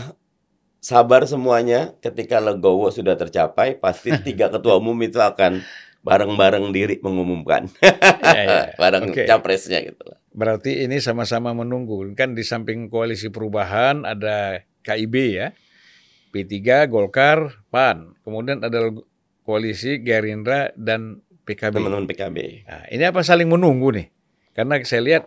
sabar 0.84 1.24
semuanya, 1.24 1.96
ketika 2.04 2.38
legowo 2.38 2.92
sudah 2.92 3.16
tercapai, 3.16 3.80
pasti 3.80 4.12
tiga 4.28 4.52
ketua 4.52 4.76
umum 4.76 4.94
itu 5.00 5.16
akan 5.18 5.64
bareng-bareng 6.04 6.70
diri 6.70 7.00
mengumumkan, 7.02 7.66
ya, 7.82 7.90
ya. 8.22 8.62
bareng 8.80 9.10
okay. 9.10 9.26
capresnya 9.26 9.82
gitu. 9.82 10.14
Berarti 10.30 10.86
ini 10.86 11.02
sama-sama 11.02 11.50
menunggu 11.56 12.04
kan 12.14 12.38
di 12.38 12.46
samping 12.46 12.86
koalisi 12.86 13.32
perubahan 13.32 14.06
ada 14.06 14.62
KIB 14.86 15.14
ya, 15.34 15.48
P3, 16.30 16.86
Golkar, 16.86 17.64
PAN, 17.72 18.14
kemudian 18.22 18.62
ada 18.62 18.92
koalisi 19.42 19.98
Gerindra 20.04 20.70
dan 20.76 21.24
PKB. 21.48 21.80
Teman-teman 21.80 22.04
PKB. 22.04 22.68
Nah, 22.68 22.84
ini 22.92 23.04
apa 23.08 23.24
saling 23.24 23.48
menunggu 23.48 23.96
nih? 23.96 24.12
Karena 24.52 24.76
saya 24.84 25.00
lihat 25.00 25.24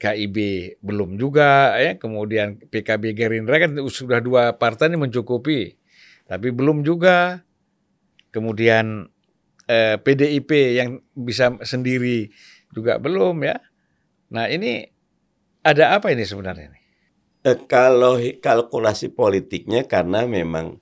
KIB 0.00 0.36
belum 0.84 1.16
juga 1.16 1.76
ya, 1.80 1.96
kemudian 1.96 2.60
PKB 2.68 3.16
Gerindra 3.16 3.56
kan 3.60 3.76
sudah 3.88 4.20
dua 4.20 4.56
partai 4.56 4.92
ini 4.92 5.00
mencukupi, 5.00 5.76
tapi 6.28 6.52
belum 6.52 6.84
juga. 6.84 7.44
Kemudian 8.30 9.10
eh, 9.66 9.98
PDIP 9.98 10.78
yang 10.78 11.02
bisa 11.18 11.50
sendiri 11.66 12.30
juga 12.70 13.02
belum 13.02 13.42
ya. 13.42 13.58
Nah 14.30 14.46
ini 14.46 14.86
ada 15.66 15.98
apa 15.98 16.14
ini 16.14 16.22
sebenarnya? 16.22 16.70
Eh, 17.42 17.58
kalau 17.66 18.20
kalkulasi 18.20 19.10
politiknya 19.10 19.88
karena 19.88 20.28
memang 20.28 20.78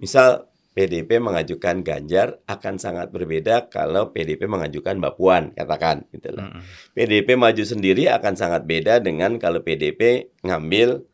misal 0.00 0.48
PDIP 0.74 1.22
mengajukan 1.22 1.86
Ganjar 1.86 2.42
akan 2.50 2.82
sangat 2.82 3.14
berbeda 3.14 3.70
kalau 3.70 4.10
PDIP 4.10 4.50
mengajukan 4.50 4.98
Mbak 4.98 5.14
Puan, 5.14 5.54
katakan 5.54 6.10
gitu 6.10 6.34
loh. 6.34 6.50
Mm 6.50 6.58
-hmm. 6.58 6.92
PDIP 6.98 7.28
maju 7.38 7.62
sendiri 7.62 8.10
akan 8.10 8.34
sangat 8.34 8.66
beda 8.66 8.98
dengan 8.98 9.38
kalau 9.38 9.62
PDIP 9.62 10.34
ngambil 10.42 11.06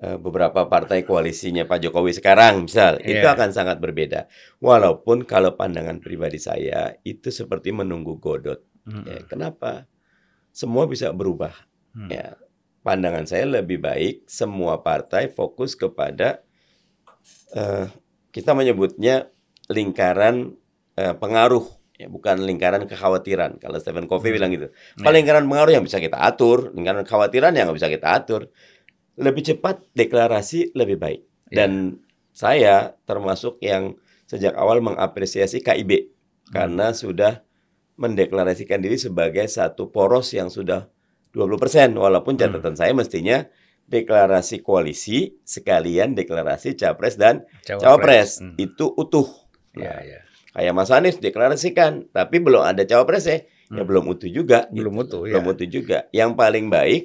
uh, 0.00 0.16
beberapa 0.16 0.64
partai 0.64 1.04
koalisinya 1.04 1.68
Pak 1.68 1.84
Jokowi 1.84 2.16
sekarang, 2.16 2.64
misal 2.64 3.04
yeah. 3.04 3.20
itu 3.20 3.26
akan 3.28 3.52
sangat 3.52 3.84
berbeda. 3.84 4.32
Walaupun 4.64 5.28
kalau 5.28 5.60
pandangan 5.60 6.00
pribadi 6.00 6.40
saya 6.40 6.96
itu 7.04 7.28
seperti 7.28 7.68
menunggu 7.68 8.16
Godot. 8.16 8.64
Mm 8.88 8.92
-hmm. 8.96 9.04
ya, 9.12 9.18
kenapa? 9.28 9.84
Semua 10.56 10.88
bisa 10.88 11.12
berubah. 11.12 11.52
Mm. 11.92 12.08
Ya, 12.08 12.40
pandangan 12.80 13.28
saya 13.28 13.60
lebih 13.60 13.76
baik 13.76 14.24
semua 14.24 14.80
partai 14.80 15.28
fokus 15.28 15.76
kepada 15.76 16.40
uh, 17.54 17.86
kita 18.32 18.56
menyebutnya 18.56 19.28
lingkaran 19.68 20.56
uh, 20.96 21.14
pengaruh 21.20 21.68
ya 22.00 22.08
bukan 22.10 22.42
lingkaran 22.42 22.88
kekhawatiran 22.88 23.60
kalau 23.62 23.78
Stephen 23.78 24.10
Covey 24.10 24.32
hmm. 24.32 24.36
bilang 24.40 24.50
gitu 24.50 24.66
kalau 24.98 25.14
lingkaran 25.14 25.44
pengaruh 25.46 25.72
yang 25.78 25.84
bisa 25.84 26.02
kita 26.02 26.18
atur 26.18 26.72
lingkaran 26.74 27.06
kekhawatiran 27.06 27.52
yang 27.54 27.70
nggak 27.70 27.78
bisa 27.78 27.92
kita 27.92 28.08
atur 28.10 28.50
lebih 29.20 29.44
cepat 29.44 29.86
deklarasi 29.92 30.72
lebih 30.74 30.96
baik 30.98 31.22
ya. 31.52 31.62
dan 31.62 32.00
saya 32.32 32.96
termasuk 33.04 33.60
yang 33.60 33.94
sejak 34.24 34.56
awal 34.56 34.80
mengapresiasi 34.80 35.60
KIB 35.60 35.92
hmm. 35.92 36.50
karena 36.50 36.96
sudah 36.96 37.44
mendeklarasikan 38.00 38.80
diri 38.80 38.96
sebagai 38.96 39.44
satu 39.46 39.92
poros 39.92 40.32
yang 40.32 40.48
sudah 40.48 40.88
20% 41.36 41.92
walaupun 41.92 42.40
catatan 42.40 42.72
hmm. 42.72 42.80
saya 42.80 42.92
mestinya 42.96 43.44
deklarasi 43.88 44.64
koalisi 44.64 45.36
sekalian 45.44 46.16
deklarasi 46.16 46.78
capres 46.78 47.18
dan 47.20 47.44
cawapres, 47.66 47.82
cawapres. 47.82 48.30
Hmm. 48.40 48.54
itu 48.56 48.86
utuh. 48.94 49.28
Ya, 49.76 50.00
ya. 50.04 50.20
Kayak 50.52 50.72
Mas 50.76 50.92
Anies 50.92 51.16
deklarasikan, 51.16 52.12
tapi 52.12 52.36
belum 52.36 52.60
ada 52.60 52.84
cawapres 52.84 53.24
ya, 53.24 53.40
ya 53.40 53.42
hmm. 53.72 53.76
ya 53.80 53.82
belum 53.88 54.04
utuh 54.12 54.30
juga. 54.30 54.58
Belum 54.68 54.94
gitu. 55.00 55.04
utuh, 55.04 55.22
ya. 55.24 55.40
Belum 55.40 55.44
utuh 55.56 55.68
juga. 55.68 55.98
Yang 56.12 56.30
paling 56.36 56.66
baik 56.68 57.02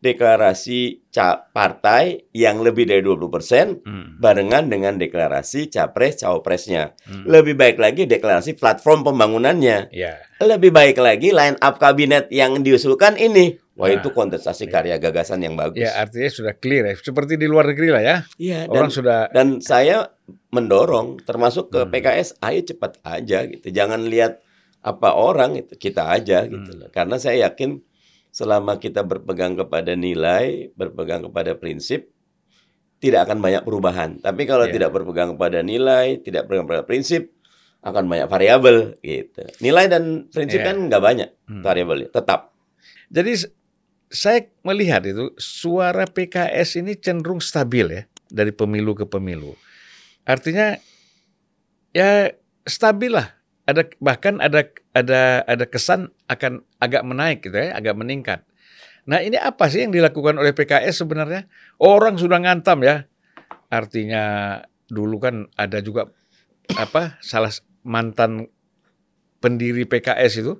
deklarasi 0.00 1.04
partai 1.52 2.24
yang 2.32 2.64
lebih 2.64 2.88
dari 2.88 3.04
20% 3.04 3.84
hmm. 3.84 4.06
barengan 4.16 4.64
dengan 4.72 4.96
deklarasi 4.96 5.68
capres 5.68 6.24
cawapresnya. 6.24 6.96
Hmm. 7.04 7.28
Lebih 7.28 7.54
baik 7.54 7.76
lagi 7.76 8.08
deklarasi 8.08 8.56
platform 8.56 9.04
pembangunannya. 9.04 9.92
Yeah. 9.92 10.24
Lebih 10.40 10.72
baik 10.72 10.96
lagi 10.96 11.36
line 11.36 11.60
up 11.60 11.76
kabinet 11.76 12.32
yang 12.32 12.64
diusulkan 12.64 13.20
ini. 13.20 13.60
Wah 13.80 13.88
nah, 13.88 13.96
itu 13.96 14.12
kontestasi 14.12 14.68
ya. 14.68 14.72
karya 14.76 14.96
gagasan 15.00 15.40
yang 15.40 15.56
bagus. 15.56 15.80
Ya 15.80 15.96
artinya 15.96 16.28
sudah 16.28 16.52
clear 16.52 16.84
ya, 16.84 16.94
seperti 17.00 17.40
di 17.40 17.48
luar 17.48 17.72
negeri 17.72 17.88
lah 17.88 18.02
ya. 18.04 18.16
Iya. 18.36 18.68
Orang 18.68 18.92
dan, 18.92 18.96
sudah. 19.00 19.20
Dan 19.32 19.48
saya 19.64 20.12
mendorong, 20.52 21.24
termasuk 21.24 21.72
ke 21.72 21.88
hmm. 21.88 21.90
PKS, 21.90 22.28
ayo 22.44 22.60
cepat 22.60 23.00
aja 23.00 23.48
gitu. 23.48 23.72
Jangan 23.72 24.04
lihat 24.04 24.44
apa 24.84 25.16
orang 25.16 25.56
itu 25.56 25.80
kita 25.80 26.12
aja 26.12 26.44
gitu. 26.44 26.76
Hmm. 26.76 26.92
Karena 26.92 27.16
saya 27.16 27.48
yakin 27.48 27.80
selama 28.28 28.76
kita 28.76 29.00
berpegang 29.00 29.56
kepada 29.56 29.96
nilai, 29.96 30.68
berpegang 30.76 31.24
kepada 31.32 31.56
prinsip, 31.56 32.12
tidak 33.00 33.32
akan 33.32 33.40
banyak 33.40 33.64
perubahan. 33.64 34.20
Tapi 34.20 34.44
kalau 34.44 34.68
yeah. 34.68 34.74
tidak 34.76 34.90
berpegang 34.92 35.40
kepada 35.40 35.64
nilai, 35.64 36.20
tidak 36.20 36.46
berpegang 36.46 36.68
kepada 36.68 36.84
prinsip, 36.84 37.32
akan 37.80 38.12
banyak 38.12 38.28
variabel 38.28 38.92
gitu. 39.00 39.40
Nilai 39.64 39.88
dan 39.88 40.28
prinsip 40.28 40.60
yeah. 40.60 40.68
kan 40.68 40.76
nggak 40.92 41.02
banyak 41.02 41.28
hmm. 41.48 41.64
variabelnya, 41.64 42.08
tetap. 42.12 42.52
Jadi 43.10 43.32
saya 44.10 44.50
melihat 44.66 45.06
itu 45.06 45.30
suara 45.38 46.04
PKS 46.04 46.82
ini 46.82 46.98
cenderung 46.98 47.38
stabil 47.38 47.86
ya 47.86 48.02
dari 48.26 48.50
pemilu 48.50 48.92
ke 48.98 49.06
pemilu. 49.06 49.54
Artinya 50.26 50.74
ya 51.94 52.34
stabil 52.66 53.14
lah 53.14 53.38
ada 53.70 53.86
bahkan 54.02 54.42
ada 54.42 54.66
ada 54.90 55.46
ada 55.46 55.64
kesan 55.70 56.10
akan 56.26 56.66
agak 56.82 57.06
menaik 57.06 57.46
gitu 57.46 57.54
ya, 57.54 57.78
agak 57.78 57.94
meningkat. 57.94 58.42
Nah, 59.06 59.22
ini 59.22 59.38
apa 59.38 59.70
sih 59.70 59.86
yang 59.86 59.94
dilakukan 59.94 60.36
oleh 60.36 60.52
PKS 60.52 61.06
sebenarnya? 61.06 61.48
Orang 61.80 62.20
sudah 62.20 62.42
ngantam 62.42 62.84
ya. 62.84 63.06
Artinya 63.70 64.58
dulu 64.90 65.22
kan 65.22 65.46
ada 65.54 65.78
juga 65.78 66.10
apa 66.74 67.18
salah 67.22 67.50
mantan 67.86 68.50
pendiri 69.38 69.86
PKS 69.86 70.42
itu 70.44 70.58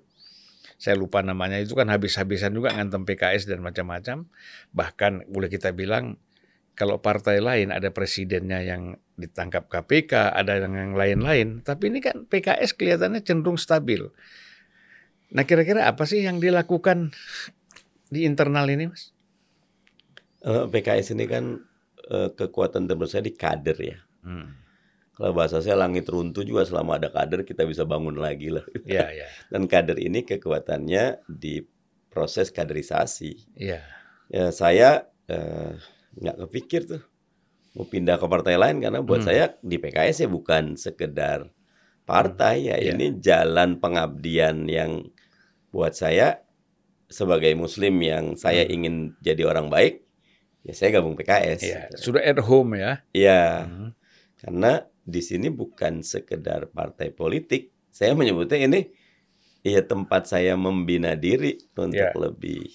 saya 0.80 0.96
lupa 0.96 1.20
namanya 1.20 1.60
itu 1.60 1.76
kan 1.76 1.92
habis-habisan 1.92 2.56
juga 2.56 2.72
ngantem 2.72 3.04
PKS 3.04 3.44
dan 3.44 3.60
macam-macam. 3.60 4.24
Bahkan 4.72 5.28
boleh 5.28 5.52
kita 5.52 5.76
bilang 5.76 6.16
kalau 6.72 6.96
partai 7.04 7.44
lain 7.44 7.68
ada 7.68 7.92
presidennya 7.92 8.64
yang 8.64 8.96
ditangkap 9.20 9.68
KPK, 9.68 10.32
ada 10.32 10.56
yang 10.64 10.96
lain-lain, 10.96 11.60
tapi 11.60 11.92
ini 11.92 12.00
kan 12.00 12.24
PKS 12.24 12.72
kelihatannya 12.72 13.20
cenderung 13.20 13.60
stabil. 13.60 14.08
Nah, 15.36 15.44
kira-kira 15.44 15.84
apa 15.84 16.08
sih 16.08 16.24
yang 16.24 16.40
dilakukan 16.40 17.12
di 18.08 18.24
internal 18.24 18.64
ini, 18.72 18.88
Mas? 18.88 19.12
Eh, 20.40 20.64
PKS 20.72 21.12
ini 21.12 21.28
kan 21.28 21.60
uh, 22.08 22.32
kekuatan 22.32 22.88
terbesar 22.88 23.20
di 23.20 23.36
kader 23.36 23.76
ya. 23.76 24.00
Hmm. 24.24 24.56
Kalau 25.20 25.36
bahasa 25.36 25.60
saya 25.60 25.76
langit 25.76 26.08
runtuh 26.08 26.40
juga 26.40 26.64
selama 26.64 26.96
ada 26.96 27.12
kader 27.12 27.44
kita 27.44 27.68
bisa 27.68 27.84
bangun 27.84 28.16
lagi 28.16 28.48
lah. 28.48 28.64
Ya, 28.88 29.12
ya. 29.12 29.28
Dan 29.52 29.68
kader 29.68 30.00
ini 30.00 30.24
kekuatannya 30.24 31.28
di 31.28 31.60
proses 32.08 32.48
kaderisasi. 32.48 33.52
Ya. 33.52 33.84
Ya 34.32 34.48
saya 34.48 35.12
uh, 35.28 35.76
nggak 36.16 36.48
kepikir 36.48 36.88
tuh 36.88 37.04
mau 37.76 37.84
pindah 37.84 38.16
ke 38.16 38.26
partai 38.32 38.56
lain 38.56 38.80
karena 38.80 39.04
buat 39.04 39.20
hmm. 39.20 39.28
saya 39.28 39.44
di 39.60 39.76
PKS 39.76 40.24
ya 40.24 40.28
bukan 40.32 40.74
sekedar 40.80 41.52
partai 42.08 42.72
ya 42.72 42.80
yeah. 42.80 42.96
ini 42.96 43.20
jalan 43.20 43.78
pengabdian 43.78 44.66
yang 44.66 45.04
buat 45.70 45.94
saya 45.94 46.42
sebagai 47.06 47.54
muslim 47.54 48.00
yang 48.02 48.34
saya 48.34 48.64
hmm. 48.64 48.72
ingin 48.74 48.94
jadi 49.20 49.46
orang 49.46 49.68
baik 49.68 50.02
ya 50.64 50.72
saya 50.72 50.98
gabung 50.98 51.14
PKS. 51.14 51.60
Yeah. 51.60 51.86
Sudah 51.94 52.24
at 52.24 52.40
home 52.40 52.74
ya. 52.74 53.04
Iya. 53.12 53.68
Hmm. 53.68 53.90
Karena 54.40 54.89
di 55.00 55.22
sini 55.24 55.48
bukan 55.48 56.04
sekedar 56.04 56.68
partai 56.70 57.14
politik. 57.14 57.72
Saya 57.90 58.14
menyebutnya 58.14 58.70
ini 58.70 58.80
ya 59.66 59.82
tempat 59.84 60.30
saya 60.30 60.54
membina 60.54 61.18
diri 61.18 61.58
untuk 61.76 61.96
yeah. 61.96 62.16
lebih 62.16 62.70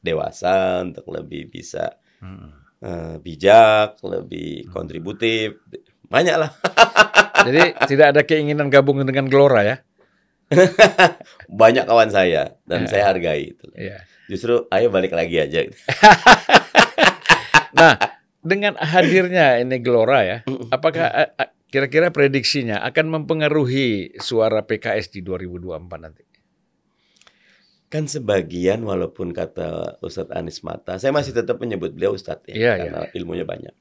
dewasa, 0.00 0.86
untuk 0.86 1.04
lebih 1.10 1.52
bisa 1.52 2.00
hmm 2.22 2.60
uh, 2.84 3.14
bijak, 3.20 4.00
lebih 4.04 4.66
hmm. 4.66 4.72
kontributif, 4.72 5.60
banyak 6.08 6.36
lah. 6.36 6.50
Jadi 7.46 7.62
tidak 7.88 8.06
ada 8.16 8.22
keinginan 8.24 8.68
gabung 8.68 9.00
dengan 9.04 9.28
Gelora 9.28 9.64
ya? 9.64 9.76
banyak 11.62 11.86
kawan 11.86 12.10
saya 12.10 12.58
dan 12.66 12.84
ya. 12.84 12.88
saya 12.90 13.02
hargai 13.14 13.54
itu. 13.54 13.66
Ya. 13.78 14.02
Justru 14.26 14.66
ayo 14.74 14.90
balik 14.90 15.14
lagi 15.14 15.38
aja. 15.38 15.62
nah, 17.78 17.94
dengan 18.42 18.74
hadirnya 18.76 19.62
ini 19.62 19.78
Gelora 19.78 20.26
ya, 20.26 20.38
apakah 20.74 21.32
kira-kira 21.70 22.10
prediksinya 22.10 22.82
akan 22.82 23.22
mempengaruhi 23.22 24.18
suara 24.18 24.66
PKS 24.66 25.14
di 25.14 25.22
2024 25.22 26.04
nanti? 26.04 26.30
kan 27.90 28.06
sebagian 28.06 28.86
walaupun 28.86 29.34
kata 29.34 29.98
Ustadz 29.98 30.30
Anies 30.30 30.62
Mata, 30.62 30.96
saya 31.02 31.10
masih 31.10 31.34
tetap 31.34 31.58
menyebut 31.58 31.90
beliau 31.90 32.14
Ustadz 32.14 32.46
ya, 32.46 32.54
yeah, 32.54 32.74
karena 32.78 33.00
yeah. 33.10 33.18
ilmunya 33.18 33.42
banyak. 33.42 33.74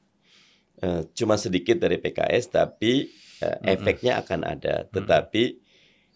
Uh, 0.82 1.06
cuma 1.14 1.38
sedikit 1.38 1.78
dari 1.78 2.02
PKS, 2.02 2.50
tapi 2.50 3.06
uh, 3.46 3.62
efeknya 3.70 4.18
akan 4.26 4.50
ada. 4.50 4.90
Tetapi 4.90 5.62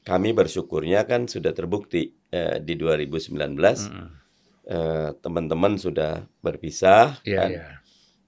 kami 0.01 0.33
bersyukurnya 0.33 1.05
kan 1.05 1.29
sudah 1.29 1.53
terbukti 1.53 2.09
uh, 2.33 2.57
di 2.57 2.73
2019 2.75 3.37
teman-teman 5.21 5.75
sudah 5.75 6.23
berpisah. 6.41 7.21
Yeah, 7.27 7.39
kan? 7.45 7.49
yeah. 7.53 7.71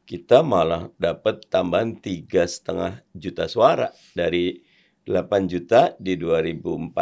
Kita 0.05 0.45
malah 0.45 0.93
dapat 1.01 1.49
tambahan 1.49 1.97
tiga 1.97 2.45
setengah 2.45 3.01
juta 3.17 3.49
suara 3.49 3.89
dari 4.13 4.61
8 5.05 5.49
juta 5.49 5.93
di 6.01 6.17
2014 6.17 6.93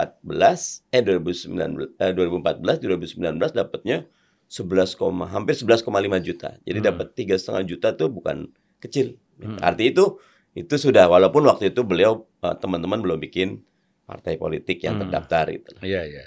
eh 0.91 1.03
2019 1.03 1.99
eh, 1.99 2.11
2014 2.15 2.79
2019 2.83 3.59
dapatnya 3.59 4.07
11, 4.51 5.31
hampir 5.31 5.55
11,5 5.55 5.87
juta. 6.23 6.49
Jadi 6.61 6.79
hmm. 6.83 6.87
dapat 6.87 7.07
tiga 7.15 7.35
setengah 7.39 7.63
juta 7.63 7.95
tuh 7.95 8.11
bukan 8.11 8.51
kecil. 8.83 9.19
Hmm. 9.39 9.57
Arti 9.63 9.95
itu 9.95 10.19
itu 10.53 10.75
sudah 10.77 11.09
walaupun 11.09 11.47
waktu 11.47 11.71
itu 11.71 11.81
beliau 11.87 12.27
eh, 12.43 12.55
teman-teman 12.59 12.99
belum 12.99 13.19
bikin 13.23 13.63
partai 14.03 14.35
politik 14.35 14.83
yang 14.83 14.99
hmm. 14.99 15.07
terdaftar 15.07 15.45
itu. 15.49 15.71
Iya 15.81 16.01
iya. 16.05 16.25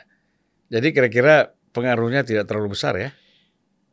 Jadi 0.72 0.90
kira-kira 0.90 1.54
pengaruhnya 1.70 2.24
tidak 2.24 2.48
terlalu 2.48 2.72
besar 2.74 2.96
ya? 2.96 3.12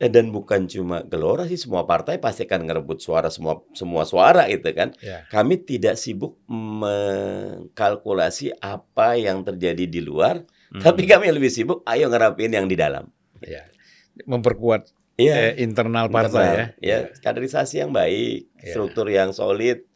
Eh, 0.04 0.12
dan 0.12 0.36
bukan 0.36 0.68
cuma 0.68 1.00
Gelora 1.08 1.48
sih 1.48 1.56
semua 1.56 1.88
partai 1.88 2.20
pasti 2.20 2.44
akan 2.44 2.68
ngerebut 2.68 3.00
suara 3.00 3.32
semua 3.32 3.64
semua 3.72 4.04
suara 4.04 4.52
gitu 4.52 4.68
kan. 4.76 4.92
Yeah. 5.00 5.24
Kami 5.32 5.64
tidak 5.64 5.96
sibuk 5.96 6.44
mengkalkulasi 6.52 8.60
apa 8.60 9.16
yang 9.16 9.48
terjadi 9.48 9.88
di 9.88 10.04
luar, 10.04 10.44
hmm. 10.76 10.84
tapi 10.84 11.08
kami 11.08 11.32
lebih 11.32 11.48
sibuk 11.48 11.88
ayo 11.88 12.12
ngerapin 12.12 12.52
yang 12.52 12.68
di 12.68 12.76
dalam. 12.76 13.08
Yeah. 13.40 13.64
Memperkuat 14.28 14.92
yeah. 15.16 15.56
eh, 15.56 15.64
internal 15.64 16.12
partai 16.12 16.52
internal, 16.52 16.84
ya. 16.84 17.08
Ya, 17.08 17.16
kaderisasi 17.24 17.80
yang 17.80 17.96
baik, 17.96 18.52
yeah. 18.60 18.76
struktur 18.76 19.08
yang 19.08 19.32
solid, 19.32 19.88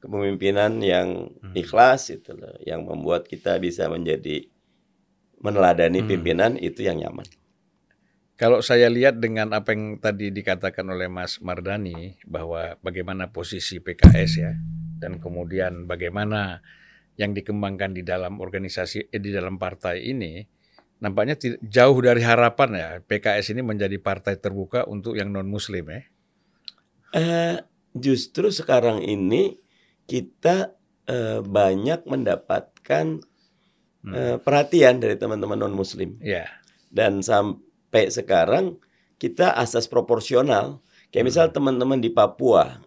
kepemimpinan 0.00 0.80
yang 0.80 1.36
hmm. 1.36 1.52
ikhlas 1.52 2.16
itu 2.16 2.32
loh, 2.32 2.56
yang 2.64 2.88
membuat 2.88 3.28
kita 3.28 3.60
bisa 3.60 3.92
menjadi 3.92 4.48
meneladani 5.44 6.00
hmm. 6.00 6.08
pimpinan 6.08 6.56
itu 6.56 6.80
yang 6.80 6.96
nyaman. 6.96 7.28
Kalau 8.40 8.64
saya 8.64 8.88
lihat 8.88 9.20
dengan 9.20 9.52
apa 9.52 9.76
yang 9.76 10.00
tadi 10.00 10.32
dikatakan 10.32 10.88
oleh 10.88 11.12
Mas 11.12 11.44
Mardani 11.44 12.16
bahwa 12.24 12.72
bagaimana 12.80 13.28
posisi 13.28 13.84
PKS 13.84 14.32
ya 14.40 14.56
dan 14.96 15.20
kemudian 15.20 15.84
bagaimana 15.84 16.64
yang 17.20 17.36
dikembangkan 17.36 17.92
di 17.92 18.00
dalam 18.00 18.40
organisasi 18.40 19.12
eh, 19.12 19.20
di 19.20 19.28
dalam 19.28 19.60
partai 19.60 20.08
ini 20.08 20.40
nampaknya 21.04 21.36
jauh 21.60 22.00
dari 22.00 22.24
harapan 22.24 22.70
ya 22.80 22.88
PKS 23.04 23.52
ini 23.52 23.60
menjadi 23.60 24.00
partai 24.00 24.40
terbuka 24.40 24.88
untuk 24.88 25.20
yang 25.20 25.28
non 25.28 25.44
muslim 25.44 25.92
ya. 25.92 26.00
Uh, 27.12 27.60
justru 27.92 28.48
sekarang 28.48 29.04
ini 29.04 29.60
kita 30.08 30.80
uh, 31.12 31.44
banyak 31.44 32.08
mendapatkan 32.08 33.20
uh, 34.08 34.40
perhatian 34.40 34.96
dari 34.96 35.20
teman-teman 35.20 35.60
non 35.60 35.76
muslim. 35.76 36.16
Yeah. 36.24 36.48
Dan 36.88 37.20
sampai 37.20 37.68
sampai 37.90 38.06
sekarang 38.06 38.64
kita 39.18 39.50
asas 39.58 39.90
proporsional. 39.90 40.78
Kayak 41.10 41.26
misal 41.26 41.44
hmm. 41.50 41.54
teman-teman 41.58 41.98
di 41.98 42.06
Papua 42.06 42.78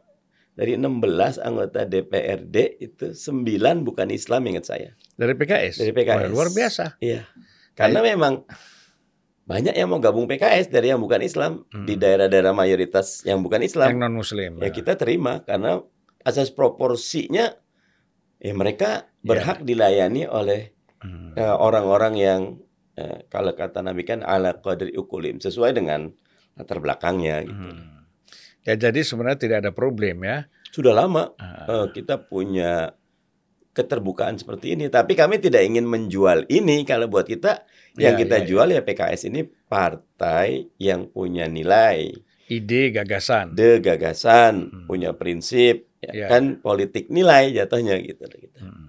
dari 0.55 0.79
16 0.79 1.43
anggota 1.43 1.83
DPRD 1.83 2.79
itu 2.79 3.11
9 3.11 3.83
bukan 3.83 4.07
Islam 4.07 4.47
ingat 4.47 4.71
saya. 4.71 4.95
Dari 5.19 5.35
PKS. 5.35 5.83
Dari 5.83 5.91
PKS. 5.91 6.31
luar 6.31 6.47
biasa. 6.55 6.95
Iya. 7.03 7.27
Karena 7.75 7.99
Kayak... 7.99 8.15
memang 8.15 8.33
banyak 9.43 9.75
yang 9.75 9.91
mau 9.91 9.99
gabung 9.99 10.23
PKS 10.23 10.71
dari 10.71 10.87
yang 10.95 11.03
bukan 11.03 11.19
Islam 11.19 11.67
hmm. 11.67 11.83
di 11.83 11.99
daerah-daerah 11.99 12.55
mayoritas 12.55 13.27
yang 13.27 13.43
bukan 13.43 13.59
Islam. 13.59 13.91
Yang 13.91 13.99
non 13.99 14.15
Muslim. 14.15 14.51
Ya, 14.63 14.63
ya 14.63 14.69
kita 14.71 14.95
terima 14.95 15.43
karena 15.43 15.83
asas 16.23 16.47
proporsinya 16.47 17.51
ya 18.39 18.55
mereka 18.55 19.11
berhak 19.19 19.67
ya. 19.67 19.67
dilayani 19.67 20.31
oleh 20.31 20.71
hmm. 21.03 21.35
uh, 21.35 21.59
orang-orang 21.59 22.15
yang 22.15 22.41
eh, 22.97 23.25
kalau 23.29 23.53
kata 23.53 23.81
Nabi 23.81 24.03
kan 24.05 24.21
ala 24.21 24.57
qadri 24.57 24.93
ukulim 24.93 25.37
sesuai 25.41 25.77
dengan 25.77 26.09
latar 26.57 26.77
belakangnya 26.79 27.45
gitu. 27.45 27.65
Hmm. 27.73 28.05
Ya 28.63 28.79
jadi 28.79 29.03
sebenarnya 29.03 29.39
tidak 29.39 29.57
ada 29.65 29.71
problem 29.75 30.23
ya. 30.23 30.47
Sudah 30.71 30.95
lama 30.95 31.35
uh. 31.37 31.43
uh, 31.69 31.85
kita 31.91 32.17
punya 32.29 32.95
keterbukaan 33.73 34.37
seperti 34.37 34.77
ini, 34.77 34.85
tapi 34.87 35.17
kami 35.17 35.41
tidak 35.41 35.65
ingin 35.65 35.89
menjual 35.89 36.45
ini 36.45 36.85
kalau 36.85 37.09
buat 37.09 37.25
kita 37.25 37.65
yang 37.97 38.13
ya, 38.17 38.21
kita 38.21 38.35
ya, 38.39 38.43
ya. 38.45 38.47
jual 38.47 38.67
ya. 38.69 38.79
ya 38.79 38.81
PKS 38.85 39.21
ini 39.33 39.41
partai 39.65 40.69
yang 40.77 41.09
punya 41.09 41.49
nilai, 41.49 42.13
ide, 42.49 42.93
gagasan, 42.93 43.57
de 43.57 43.81
gagasan, 43.81 44.69
hmm. 44.69 44.85
punya 44.85 45.17
prinsip, 45.17 45.89
ya, 46.01 46.11
ya. 46.13 46.27
kan 46.29 46.61
politik 46.61 47.09
nilai 47.09 47.49
jatuhnya 47.53 47.97
gitu. 48.01 48.29
gitu. 48.29 48.59
Hmm. 48.61 48.82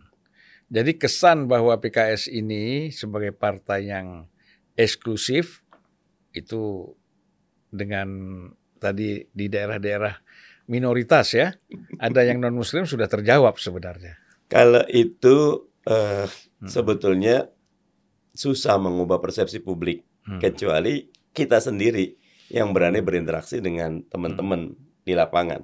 Jadi 0.72 0.96
kesan 0.96 1.44
bahwa 1.44 1.77
PKS 1.77 2.33
ini 2.33 2.88
sebagai 2.88 3.37
partai 3.37 3.92
yang 3.92 4.24
eksklusif 4.74 5.61
itu 6.35 6.90
dengan 7.68 8.09
tadi 8.81 9.29
di 9.31 9.46
daerah-daerah 9.46 10.14
minoritas 10.66 11.37
ya, 11.37 11.53
ada 12.00 12.20
yang 12.24 12.40
non 12.40 12.57
Muslim 12.57 12.88
sudah 12.88 13.07
terjawab 13.07 13.61
sebenarnya. 13.61 14.16
Kalau 14.48 14.83
itu 14.88 15.68
uh, 15.85 16.27
hmm. 16.27 16.68
sebetulnya 16.68 17.48
susah 18.35 18.81
mengubah 18.81 19.20
persepsi 19.20 19.61
publik 19.61 20.03
hmm. 20.27 20.40
kecuali 20.40 21.07
kita 21.31 21.61
sendiri 21.61 22.16
yang 22.50 22.72
berani 22.72 23.05
berinteraksi 23.05 23.61
dengan 23.61 24.00
teman-teman 24.09 24.72
hmm. 24.72 25.05
di 25.05 25.12
lapangan. 25.12 25.62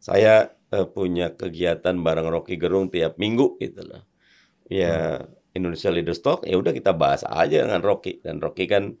Saya 0.00 0.52
uh, 0.70 0.86
punya 0.86 1.32
kegiatan 1.34 1.96
bareng 1.96 2.28
Rocky 2.28 2.60
Gerung 2.60 2.92
tiap 2.92 3.16
minggu 3.16 3.56
gitu 3.58 3.84
loh 3.84 4.09
ya 4.70 5.18
hmm. 5.18 5.58
Indonesia 5.58 5.90
Leaders 5.90 6.22
Talk 6.22 6.46
ya 6.46 6.54
udah 6.54 6.70
kita 6.70 6.94
bahas 6.94 7.26
aja 7.26 7.66
dengan 7.66 7.82
Rocky 7.82 8.22
dan 8.22 8.38
Rocky 8.38 8.70
kan 8.70 8.94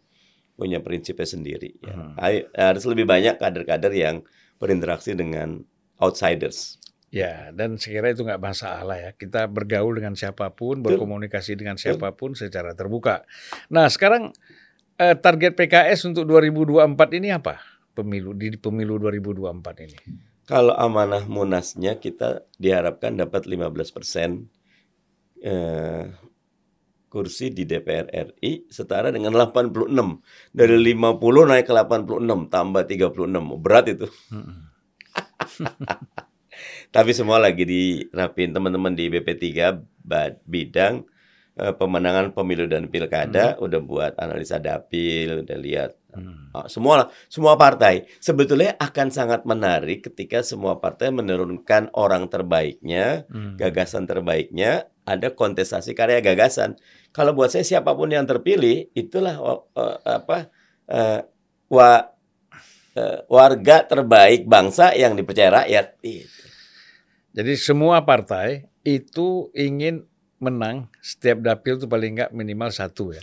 punya 0.58 0.82
prinsipnya 0.84 1.24
sendiri 1.24 1.70
ya. 1.80 1.94
Hmm. 1.96 2.18
Harus 2.52 2.84
lebih 2.84 3.08
banyak 3.08 3.40
kader-kader 3.40 3.94
yang 3.96 4.26
berinteraksi 4.60 5.16
dengan 5.16 5.64
outsiders. 5.96 6.76
Ya, 7.10 7.50
dan 7.50 7.74
sekira 7.74 8.14
itu 8.14 8.22
nggak 8.22 8.38
masalah 8.38 8.94
ya. 8.94 9.10
Kita 9.16 9.50
bergaul 9.50 9.98
dengan 9.98 10.14
siapa 10.14 10.54
pun, 10.54 10.78
berkomunikasi 10.78 11.58
dengan 11.58 11.74
siapa 11.74 12.14
pun 12.14 12.38
secara 12.38 12.70
terbuka. 12.76 13.26
Nah, 13.66 13.90
sekarang 13.90 14.30
eh, 14.94 15.18
target 15.18 15.58
PKS 15.58 16.06
untuk 16.06 16.28
2024 16.30 17.18
ini 17.18 17.34
apa? 17.34 17.58
Pemilu 17.98 18.30
di 18.38 18.54
pemilu 18.54 19.02
2024 19.02 19.86
ini. 19.90 19.98
Kalau 20.46 20.74
amanah 20.78 21.26
Munasnya 21.26 21.98
kita 21.98 22.46
diharapkan 22.62 23.18
dapat 23.18 23.50
15 23.50 23.90
persen 23.90 24.46
eh, 25.40 26.04
kursi 27.10 27.50
di 27.50 27.66
DPR 27.66 28.06
RI 28.06 28.70
setara 28.70 29.10
dengan 29.10 29.34
86. 29.34 29.90
Dari 30.54 30.78
50 30.78 31.50
naik 31.50 31.66
ke 31.66 31.74
86 31.74 32.46
tambah 32.46 32.86
36. 32.86 33.58
Berat 33.58 33.90
itu. 33.90 34.06
Tapi 36.94 37.10
semua 37.14 37.42
lagi 37.42 37.66
dirapin 37.66 38.54
teman-teman 38.54 38.94
di 38.94 39.10
BP3 39.10 39.74
bidang 40.46 41.02
pemenangan 41.56 42.32
pemilu 42.32 42.64
dan 42.70 42.88
pilkada 42.88 43.54
hmm. 43.54 43.64
udah 43.64 43.80
buat 43.84 44.12
analisa 44.16 44.56
dapil, 44.56 45.44
udah 45.44 45.58
lihat 45.60 45.90
hmm. 46.14 46.56
oh, 46.56 46.66
semua 46.70 47.12
semua 47.28 47.58
partai 47.60 48.08
sebetulnya 48.22 48.78
akan 48.80 49.12
sangat 49.12 49.44
menarik 49.44 50.06
ketika 50.08 50.40
semua 50.40 50.80
partai 50.80 51.12
menurunkan 51.12 51.92
orang 51.92 52.30
terbaiknya, 52.32 53.28
hmm. 53.28 53.60
gagasan 53.60 54.08
terbaiknya 54.08 54.88
ada 55.04 55.34
kontestasi 55.34 55.92
karya 55.92 56.22
gagasan. 56.22 56.78
Kalau 57.10 57.34
buat 57.34 57.50
saya 57.50 57.66
siapa 57.66 57.92
pun 57.98 58.08
yang 58.14 58.24
terpilih 58.24 58.88
itulah 58.94 59.36
uh, 59.36 59.98
apa 60.06 60.48
uh, 60.86 61.20
wa, 61.66 61.90
uh, 62.94 63.18
warga 63.26 63.82
terbaik 63.86 64.46
bangsa 64.46 64.94
yang 64.94 65.18
dipercaya 65.18 65.66
rakyat. 65.66 65.86
Itu. 66.06 66.44
Jadi 67.30 67.54
semua 67.58 68.02
partai 68.02 68.70
itu 68.82 69.54
ingin 69.54 70.09
menang 70.40 70.88
setiap 71.04 71.44
dapil 71.44 71.76
itu 71.76 71.86
paling 71.86 72.16
enggak 72.16 72.32
minimal 72.32 72.72
satu 72.72 73.12
ya. 73.12 73.22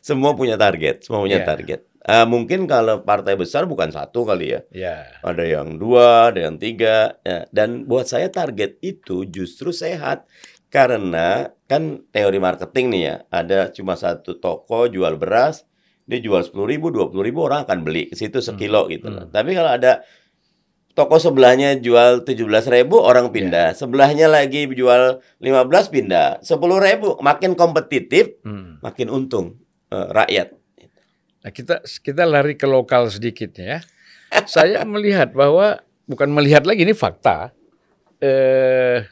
Semua 0.00 0.32
punya 0.32 0.56
target, 0.56 1.04
semua 1.04 1.20
punya 1.20 1.42
yeah. 1.42 1.48
target. 1.50 1.80
Uh, 2.06 2.22
mungkin 2.22 2.70
kalau 2.70 3.02
partai 3.02 3.34
besar 3.34 3.66
bukan 3.66 3.90
satu 3.90 4.22
kali 4.22 4.54
ya. 4.54 4.60
Yeah. 4.70 5.10
Ada 5.26 5.42
yang 5.42 5.82
dua, 5.82 6.30
ada 6.30 6.46
yang 6.46 6.56
tiga. 6.56 7.18
Ya. 7.26 7.50
Dan 7.50 7.90
buat 7.90 8.06
saya 8.06 8.30
target 8.30 8.78
itu 8.78 9.26
justru 9.26 9.74
sehat. 9.74 10.22
Karena 10.70 11.50
kan 11.66 12.06
teori 12.14 12.38
marketing 12.38 12.86
nih 12.94 13.02
ya. 13.02 13.16
Ada 13.34 13.74
cuma 13.74 13.98
satu 13.98 14.38
toko 14.38 14.86
jual 14.86 15.18
beras. 15.18 15.66
Dia 16.06 16.22
jual 16.22 16.46
sepuluh 16.46 16.70
ribu, 16.70 16.94
dua 16.94 17.10
puluh 17.10 17.26
ribu 17.26 17.42
orang 17.42 17.66
akan 17.66 17.82
beli 17.82 18.06
ke 18.06 18.14
situ 18.14 18.38
sekilo 18.38 18.86
hmm. 18.86 18.90
gitu. 18.94 19.08
Hmm. 19.10 19.26
Tapi 19.34 19.50
kalau 19.58 19.74
ada 19.74 20.06
toko 20.96 21.20
sebelahnya 21.20 21.76
jual 21.76 22.24
tujuh 22.24 22.48
belas 22.48 22.64
ribu 22.66 22.96
orang 22.96 23.28
pindah. 23.28 23.76
Yeah. 23.76 23.78
Sebelahnya 23.78 24.26
lagi 24.32 24.64
jual 24.64 25.20
lima 25.44 25.62
belas 25.68 25.92
pindah. 25.92 26.40
Sepuluh 26.40 26.80
ribu 26.80 27.20
makin 27.20 27.52
kompetitif, 27.52 28.40
hmm. 28.42 28.80
makin 28.80 29.12
untung. 29.12 29.60
uh, 29.86 30.10
rakyat. 30.10 30.50
Nah, 31.46 31.54
kita 31.54 31.78
kita 32.02 32.26
lari 32.26 32.58
ke 32.58 32.66
lokal 32.66 33.06
sedikit 33.06 33.54
ya. 33.54 33.78
Saya 34.50 34.82
melihat 34.82 35.30
bahwa 35.30 35.78
bukan 36.10 36.26
melihat 36.34 36.66
lagi 36.66 36.82
ini 36.82 36.90
fakta. 36.90 37.54
Eh, 38.18 39.04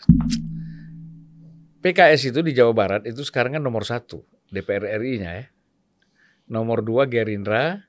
PKS 1.85 2.33
itu 2.33 2.41
di 2.41 2.57
Jawa 2.57 2.73
Barat 2.73 3.03
itu 3.05 3.21
sekarang 3.23 3.61
kan 3.61 3.63
nomor 3.63 3.85
satu 3.85 4.25
DPR 4.51 4.99
RI-nya 4.99 5.31
ya. 5.31 5.47
Nomor 6.51 6.83
dua 6.83 7.07
Gerindra. 7.07 7.87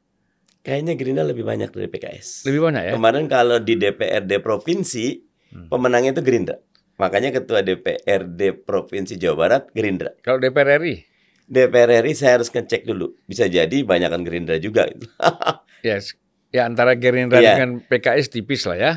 Kayaknya 0.65 0.97
Gerindra 0.97 1.23
lebih 1.29 1.45
banyak 1.45 1.69
dari 1.69 1.85
PKS. 1.85 2.49
Lebih 2.49 2.65
banyak 2.65 2.81
ya. 2.89 2.91
Kemarin 2.97 3.29
kalau 3.29 3.61
di 3.61 3.77
DPRD 3.77 4.41
provinsi 4.41 5.21
hmm. 5.53 5.69
pemenangnya 5.69 6.17
itu 6.17 6.25
Gerindra. 6.25 6.57
Makanya 6.97 7.29
ketua 7.29 7.61
DPRD 7.61 8.65
provinsi 8.65 9.13
Jawa 9.21 9.35
Barat 9.37 9.63
Gerindra. 9.77 10.17
Kalau 10.25 10.41
DPR 10.41 10.81
RI? 10.81 11.05
DPR 11.45 12.01
RI 12.01 12.17
saya 12.17 12.41
harus 12.41 12.49
ngecek 12.49 12.81
dulu. 12.81 13.13
Bisa 13.29 13.45
jadi 13.45 13.85
banyakkan 13.85 14.25
Gerindra 14.25 14.57
juga. 14.57 14.89
yes. 15.85 16.17
Ya 16.49 16.65
antara 16.65 16.97
Gerindra 16.97 17.45
yeah. 17.45 17.61
dengan 17.61 17.85
PKS 17.85 18.33
tipis 18.33 18.65
lah 18.65 18.77
ya. 18.79 18.91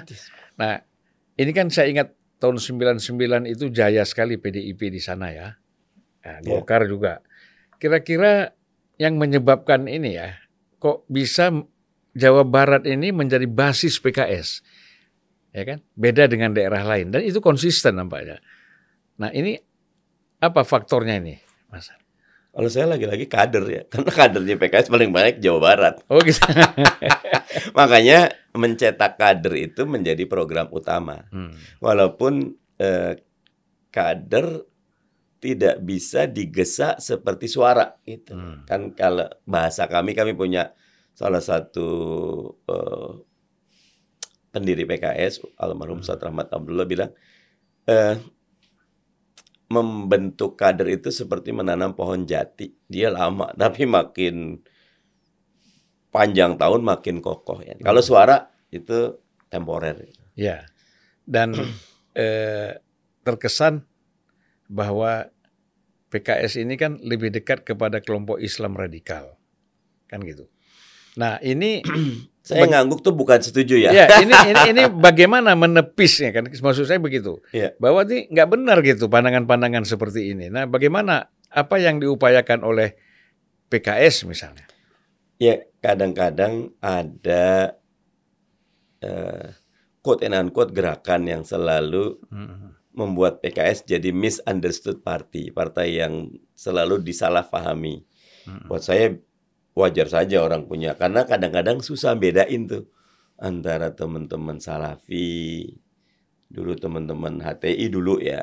Nah 0.56 0.80
ini 1.36 1.52
kan 1.52 1.68
saya 1.68 1.92
ingat 1.92 2.16
tahun 2.40 2.56
99 2.56 3.12
itu 3.44 3.68
jaya 3.68 4.08
sekali 4.08 4.40
PDIP 4.40 4.88
di 4.88 5.02
sana 5.04 5.36
ya. 5.36 5.60
Nah, 6.24 6.38
Golkar 6.40 6.86
yeah. 6.86 6.90
juga. 6.90 7.12
Kira-kira 7.76 8.56
yang 8.98 9.18
menyebabkan 9.18 9.86
ini 9.86 10.18
ya, 10.18 10.34
kok 10.78 11.04
bisa 11.10 11.50
Jawa 12.18 12.42
Barat 12.42 12.86
ini 12.88 13.14
menjadi 13.14 13.46
basis 13.46 14.02
PKS? 14.02 14.62
Ya 15.54 15.62
kan? 15.66 15.78
Beda 15.94 16.26
dengan 16.26 16.54
daerah 16.54 16.82
lain 16.86 17.14
dan 17.14 17.22
itu 17.22 17.38
konsisten 17.42 17.98
nampaknya. 17.98 18.42
Nah, 19.18 19.34
ini 19.34 19.58
apa 20.38 20.62
faktornya 20.62 21.18
ini, 21.18 21.34
Mas? 21.70 21.90
Kalau 22.48 22.70
saya 22.74 22.90
lagi-lagi 22.90 23.30
kader 23.30 23.64
ya, 23.70 23.82
karena 23.90 24.10
kadernya 24.10 24.56
PKS 24.58 24.90
paling 24.90 25.10
banyak 25.14 25.38
Jawa 25.38 25.58
Barat. 25.62 25.94
Oh 26.10 26.18
gitu. 26.22 26.42
Makanya 27.78 28.34
mencetak 28.56 29.14
kader 29.14 29.54
itu 29.54 29.86
menjadi 29.86 30.26
program 30.26 30.66
utama. 30.74 31.28
Hmm. 31.30 31.54
Walaupun 31.78 32.58
eh, 32.82 33.22
kader 33.94 34.66
tidak 35.38 35.78
bisa 35.82 36.26
digesa 36.26 36.98
seperti 36.98 37.46
suara 37.46 37.94
itu. 38.02 38.34
Hmm. 38.34 38.66
Kan 38.66 38.92
kalau 38.94 39.30
bahasa 39.46 39.86
kami 39.86 40.12
kami 40.14 40.34
punya 40.34 40.74
salah 41.14 41.42
satu 41.42 41.88
eh, 42.66 43.10
pendiri 44.50 44.82
PKS 44.86 45.58
almarhum 45.58 46.02
hmm. 46.02 46.10
Rahmat 46.10 46.50
Abdullah 46.50 46.86
bilang 46.86 47.10
eh, 47.86 48.18
membentuk 49.68 50.58
kader 50.58 50.88
itu 50.90 51.14
seperti 51.14 51.54
menanam 51.54 51.94
pohon 51.94 52.26
jati. 52.26 52.74
Dia 52.90 53.14
lama, 53.14 53.54
tapi 53.60 53.86
makin 53.86 54.58
panjang 56.10 56.58
tahun 56.58 56.82
makin 56.82 57.22
kokoh. 57.22 57.62
Ya. 57.62 57.78
Kalau 57.78 58.02
hmm. 58.02 58.08
suara 58.10 58.36
itu 58.74 59.16
temporer. 59.48 60.12
Ya, 60.34 60.66
dan 61.24 61.56
eh, 62.18 62.76
terkesan 63.24 63.87
bahwa 64.68 65.32
PKS 66.12 66.60
ini 66.60 66.76
kan 66.76 67.00
lebih 67.00 67.32
dekat 67.32 67.64
kepada 67.64 68.00
kelompok 68.04 68.40
Islam 68.40 68.76
radikal, 68.76 69.36
kan 70.08 70.22
gitu. 70.22 70.48
Nah 71.18 71.40
ini 71.42 71.82
Saya 72.48 72.64
ngangguk 72.64 73.04
tuh 73.04 73.12
bukan 73.12 73.44
setuju 73.44 73.76
ya. 73.76 73.92
Ya, 73.92 74.06
ini 74.24 74.32
ini, 74.56 74.62
ini 74.72 74.82
bagaimana 74.88 75.52
menepisnya 75.52 76.32
kan? 76.32 76.48
Maksud 76.48 76.88
saya 76.88 76.96
begitu. 76.96 77.44
Ya. 77.52 77.76
Bahwa 77.76 78.00
ini 78.08 78.24
nggak 78.32 78.48
benar 78.48 78.80
gitu 78.80 79.12
pandangan-pandangan 79.12 79.84
seperti 79.84 80.32
ini. 80.32 80.48
Nah, 80.48 80.64
bagaimana 80.64 81.28
apa 81.52 81.76
yang 81.76 82.00
diupayakan 82.00 82.64
oleh 82.64 82.96
PKS 83.68 84.24
misalnya? 84.24 84.64
Ya, 85.36 85.60
kadang-kadang 85.84 86.72
ada 86.80 87.76
uh, 89.04 89.52
quote 90.00 90.24
and 90.24 90.32
unquote 90.32 90.72
gerakan 90.72 91.28
yang 91.28 91.42
selalu 91.44 92.16
hmm. 92.32 92.77
Membuat 92.98 93.38
PKS 93.38 93.86
jadi 93.86 94.10
misunderstood 94.10 95.06
party, 95.06 95.54
partai 95.54 96.02
yang 96.02 96.34
selalu 96.58 96.98
disalahpahami. 96.98 98.02
Hmm. 98.42 98.66
Buat 98.66 98.82
saya 98.82 99.14
wajar 99.78 100.10
saja 100.10 100.42
orang 100.42 100.66
punya 100.66 100.98
karena 100.98 101.22
kadang-kadang 101.22 101.78
susah 101.78 102.18
bedain 102.18 102.66
tuh 102.66 102.90
antara 103.38 103.94
teman-teman 103.94 104.58
salafi 104.58 105.70
dulu 106.48 106.74
teman-teman 106.74 107.38
HTI 107.38 107.86
dulu 107.86 108.18
ya 108.18 108.42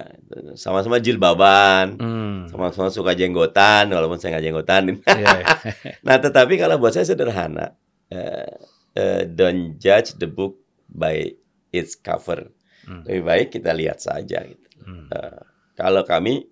sama-sama 0.56 1.04
jilbaban 1.04 2.00
hmm. 2.00 2.54
sama-sama 2.54 2.88
suka 2.88 3.18
jenggotan 3.18 3.92
walaupun 3.92 4.16
saya 4.22 4.38
nggak 4.38 4.46
jenggotan 4.46 4.82
yeah. 4.88 5.18
Iya. 5.20 5.38
nah 6.08 6.16
tetapi 6.22 6.56
kalau 6.56 6.80
buat 6.80 6.96
saya 6.96 7.04
sederhana 7.04 7.76
uh, 8.14 8.52
uh, 8.96 9.22
don't 9.28 9.82
judge 9.82 10.16
the 10.22 10.30
book 10.30 10.62
by 10.88 11.34
its 11.76 11.98
cover 12.00 12.55
hmm. 12.88 13.04
lebih 13.06 13.24
baik 13.26 13.48
kita 13.54 13.72
lihat 13.74 14.00
saja 14.02 14.42
gitu 14.46 14.70
hmm. 14.86 15.10
uh, 15.12 15.42
kalau 15.76 16.08
kami 16.08 16.48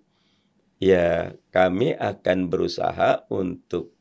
ya 0.82 1.32
kami 1.48 1.96
akan 1.96 2.52
berusaha 2.52 3.24
untuk 3.32 3.94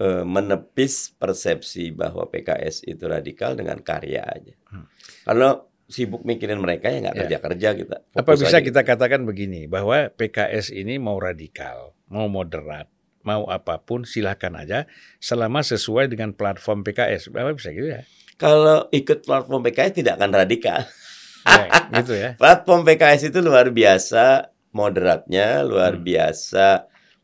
uh, 0.00 0.24
menepis 0.24 1.12
persepsi 1.18 1.92
bahwa 1.92 2.26
PKS 2.30 2.86
itu 2.88 3.04
radikal 3.04 3.52
dengan 3.58 3.76
karya 3.82 4.24
aja. 4.24 4.54
Hmm. 4.72 4.86
Kalau 5.26 5.68
sibuk 5.88 6.24
mikirin 6.24 6.60
mereka 6.60 6.92
ya 6.92 7.04
nggak 7.04 7.16
ya. 7.16 7.20
kerja 7.24 7.38
kerja 7.44 7.68
kita. 7.76 7.96
Apa 8.16 8.30
bisa 8.36 8.58
kita 8.64 8.80
gitu. 8.84 8.88
katakan 8.88 9.24
begini 9.28 9.68
bahwa 9.68 10.08
PKS 10.14 10.72
ini 10.72 10.96
mau 10.96 11.20
radikal, 11.20 11.92
mau 12.08 12.28
moderat, 12.28 12.88
mau 13.24 13.44
apa 13.48 13.80
pun 13.84 14.08
silahkan 14.08 14.52
aja 14.56 14.88
selama 15.20 15.60
sesuai 15.60 16.08
dengan 16.08 16.32
platform 16.32 16.84
PKS. 16.88 17.32
Apa 17.32 17.52
bisa 17.52 17.72
gitu 17.72 17.88
ya? 17.92 18.02
Kalau 18.38 18.86
ikut 18.94 19.26
platform 19.26 19.60
PKS 19.66 19.92
tidak 20.04 20.22
akan 20.22 20.32
radikal. 20.32 20.80
Ya, 21.46 21.66
gitu 22.02 22.12
ya. 22.16 22.30
platform 22.40 22.82
PKS 22.86 23.30
itu 23.30 23.38
luar 23.44 23.70
biasa 23.70 24.50
moderatnya, 24.72 25.62
luar 25.62 25.98
hmm. 25.98 26.04
biasa 26.04 26.66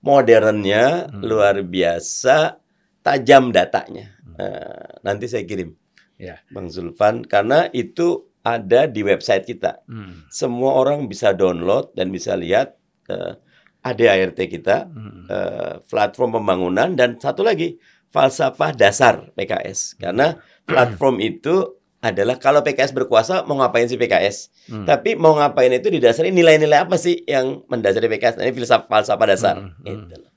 modernnya, 0.04 1.08
hmm. 1.08 1.22
luar 1.24 1.56
biasa 1.64 2.60
tajam 3.04 3.50
datanya. 3.54 4.14
Uh, 4.34 4.98
nanti 5.06 5.30
saya 5.30 5.46
kirim, 5.46 5.72
ya. 6.18 6.42
Bang 6.50 6.68
Zulfan, 6.68 7.22
karena 7.22 7.70
itu 7.70 8.26
ada 8.44 8.84
di 8.84 9.00
website 9.00 9.48
kita. 9.48 9.86
Hmm. 9.88 10.28
Semua 10.28 10.76
orang 10.76 11.08
bisa 11.08 11.32
download 11.32 11.96
dan 11.96 12.12
bisa 12.12 12.36
lihat 12.36 12.76
uh, 13.08 13.38
ADART 13.84 14.36
kita, 14.36 14.88
hmm. 14.88 15.24
uh, 15.28 15.74
platform 15.84 16.40
pembangunan 16.40 16.92
dan 16.96 17.16
satu 17.16 17.44
lagi 17.44 17.80
falsafah 18.12 18.72
dasar 18.76 19.32
PKS. 19.36 20.00
Karena 20.00 20.36
platform 20.64 21.20
itu 21.20 21.83
adalah 22.04 22.36
kalau 22.36 22.60
PKS 22.60 22.92
berkuasa 22.92 23.48
mau 23.48 23.56
ngapain 23.56 23.88
sih 23.88 23.96
PKS? 23.96 24.52
Hmm. 24.68 24.84
Tapi 24.84 25.16
mau 25.16 25.32
ngapain 25.32 25.72
itu 25.72 25.88
didasari 25.88 26.28
nilai-nilai 26.28 26.84
apa 26.84 27.00
sih 27.00 27.24
yang 27.24 27.64
mendasari 27.72 28.12
PKS? 28.12 28.36
Nah, 28.36 28.44
ini 28.44 28.52
filsafat 28.52 28.92
falsafah 28.92 29.26
dasar. 29.26 29.56
Hmm. 29.56 29.72
Hmm. 29.80 30.04
Gitu. 30.12 30.28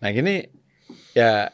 Nah 0.00 0.08
gini 0.14 0.48
ya 1.12 1.52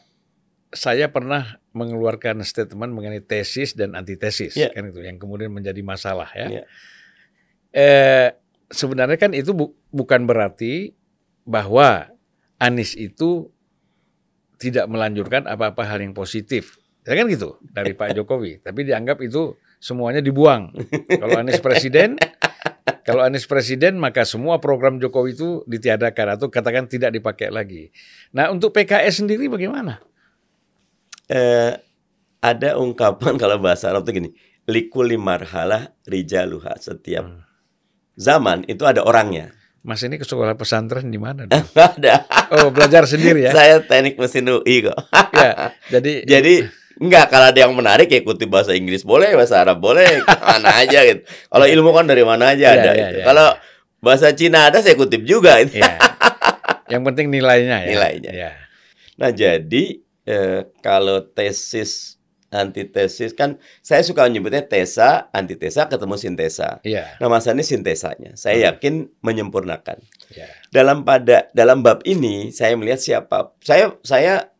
saya 0.71 1.11
pernah 1.11 1.59
mengeluarkan 1.75 2.39
statement 2.47 2.95
mengenai 2.95 3.19
tesis 3.19 3.75
dan 3.75 3.99
antitesis 3.99 4.55
yeah. 4.55 4.71
kan 4.71 4.87
itu 4.87 5.03
yang 5.03 5.19
kemudian 5.19 5.51
menjadi 5.51 5.83
masalah 5.83 6.31
ya. 6.31 6.63
Yeah. 6.63 6.65
Eh, 7.75 8.29
sebenarnya 8.71 9.19
kan 9.19 9.35
itu 9.35 9.51
bu 9.51 9.75
bukan 9.91 10.23
berarti 10.23 10.95
bahwa 11.43 12.07
Anies 12.55 12.95
itu 12.95 13.51
tidak 14.55 14.87
melanjutkan 14.87 15.43
apa-apa 15.43 15.83
hal 15.83 15.99
yang 15.99 16.15
positif. 16.15 16.79
Ya 17.05 17.13
kan 17.13 17.29
gitu 17.29 17.61
dari 17.61 17.93
Pak 17.93 18.17
Jokowi, 18.17 18.65
tapi 18.65 18.81
dianggap 18.81 19.21
itu 19.21 19.53
semuanya 19.77 20.25
dibuang. 20.25 20.73
Kalau 21.05 21.37
Anies 21.37 21.61
presiden, 21.61 22.17
kalau 23.05 23.21
Anies 23.21 23.45
presiden 23.45 24.01
maka 24.01 24.25
semua 24.25 24.57
program 24.57 24.97
Jokowi 24.97 25.37
itu 25.37 25.61
ditiadakan 25.69 26.41
atau 26.41 26.49
katakan 26.49 26.89
tidak 26.89 27.13
dipakai 27.13 27.53
lagi. 27.53 27.93
Nah, 28.33 28.49
untuk 28.49 28.73
PKS 28.73 29.21
sendiri 29.21 29.45
bagaimana? 29.45 30.01
eh, 31.29 31.73
ada 32.41 32.77
ungkapan 32.77 33.37
kalau 33.41 33.57
bahasa 33.57 33.89
Arab 33.89 34.05
itu 34.05 34.21
gini, 34.21 34.29
likuli 34.69 35.17
marhalah 35.17 35.93
rijaluha. 36.05 36.77
Setiap 36.77 37.25
hmm. 37.25 37.41
zaman 38.17 38.65
itu 38.69 38.85
ada 38.85 39.01
orangnya. 39.01 39.53
Mas 39.85 40.01
ini 40.01 40.17
ke 40.17 40.25
sekolah 40.25 40.57
pesantren 40.57 41.13
di 41.13 41.21
mana? 41.21 41.45
ada. 41.77 42.25
Oh, 42.49 42.73
belajar 42.73 43.05
sendiri 43.05 43.49
ya? 43.49 43.53
Saya 43.53 43.85
teknik 43.85 44.17
mesin 44.17 44.49
UI 44.49 44.89
kok. 44.89 44.97
ya, 45.33 45.69
jadi 45.93 46.25
jadi 46.25 46.53
enggak 47.01 47.31
kalau 47.31 47.51
ada 47.51 47.59
yang 47.59 47.73
menarik 47.75 48.07
ya 48.07 48.19
ikuti 48.23 48.47
bahasa 48.47 48.71
Inggris 48.75 49.03
boleh, 49.03 49.35
bahasa 49.35 49.61
Arab 49.61 49.83
boleh, 49.83 50.23
mana 50.49 50.71
aja 50.79 51.03
gitu. 51.03 51.21
Kalau 51.25 51.65
ilmu 51.67 51.89
kan 51.91 52.05
dari 52.07 52.23
mana 52.23 52.55
aja 52.55 52.71
ya, 52.71 52.75
ada 52.75 52.89
ya, 52.91 52.95
gitu. 52.95 53.17
Ya. 53.21 53.25
Kalau 53.27 53.47
bahasa 53.99 54.27
Cina 54.37 54.69
ada 54.69 54.79
saya 54.79 54.95
kutip 54.95 55.25
juga 55.25 55.59
gitu. 55.63 55.81
Ya. 55.81 55.97
Yang 56.85 57.03
penting 57.11 57.27
nilainya 57.33 57.77
ya. 57.81 57.89
Nilainya. 57.89 58.31
Ya. 58.31 58.51
Nah, 59.17 59.29
jadi 59.31 59.83
eh, 60.27 60.59
kalau 60.83 61.23
tesis 61.23 62.15
antitesis 62.55 63.35
kan 63.35 63.59
saya 63.83 63.99
suka 64.05 64.23
menyebutnya 64.25 64.63
tesa, 64.63 65.27
antitesa 65.35 65.91
ketemu 65.91 66.15
sintesa. 66.15 66.79
Yeah. 66.87 67.19
Nah, 67.19 67.27
Mas 67.27 67.49
Anies 67.51 67.67
sintesanya. 67.67 68.39
Saya 68.39 68.55
hmm. 68.55 68.65
yakin 68.71 68.93
menyempurnakan. 69.19 69.99
Yeah. 70.31 70.51
Dalam 70.71 71.03
pada 71.03 71.51
dalam 71.51 71.83
bab 71.83 72.05
ini 72.07 72.55
saya 72.55 72.79
melihat 72.79 73.03
siapa 73.03 73.53
saya 73.59 73.97
saya 74.05 74.55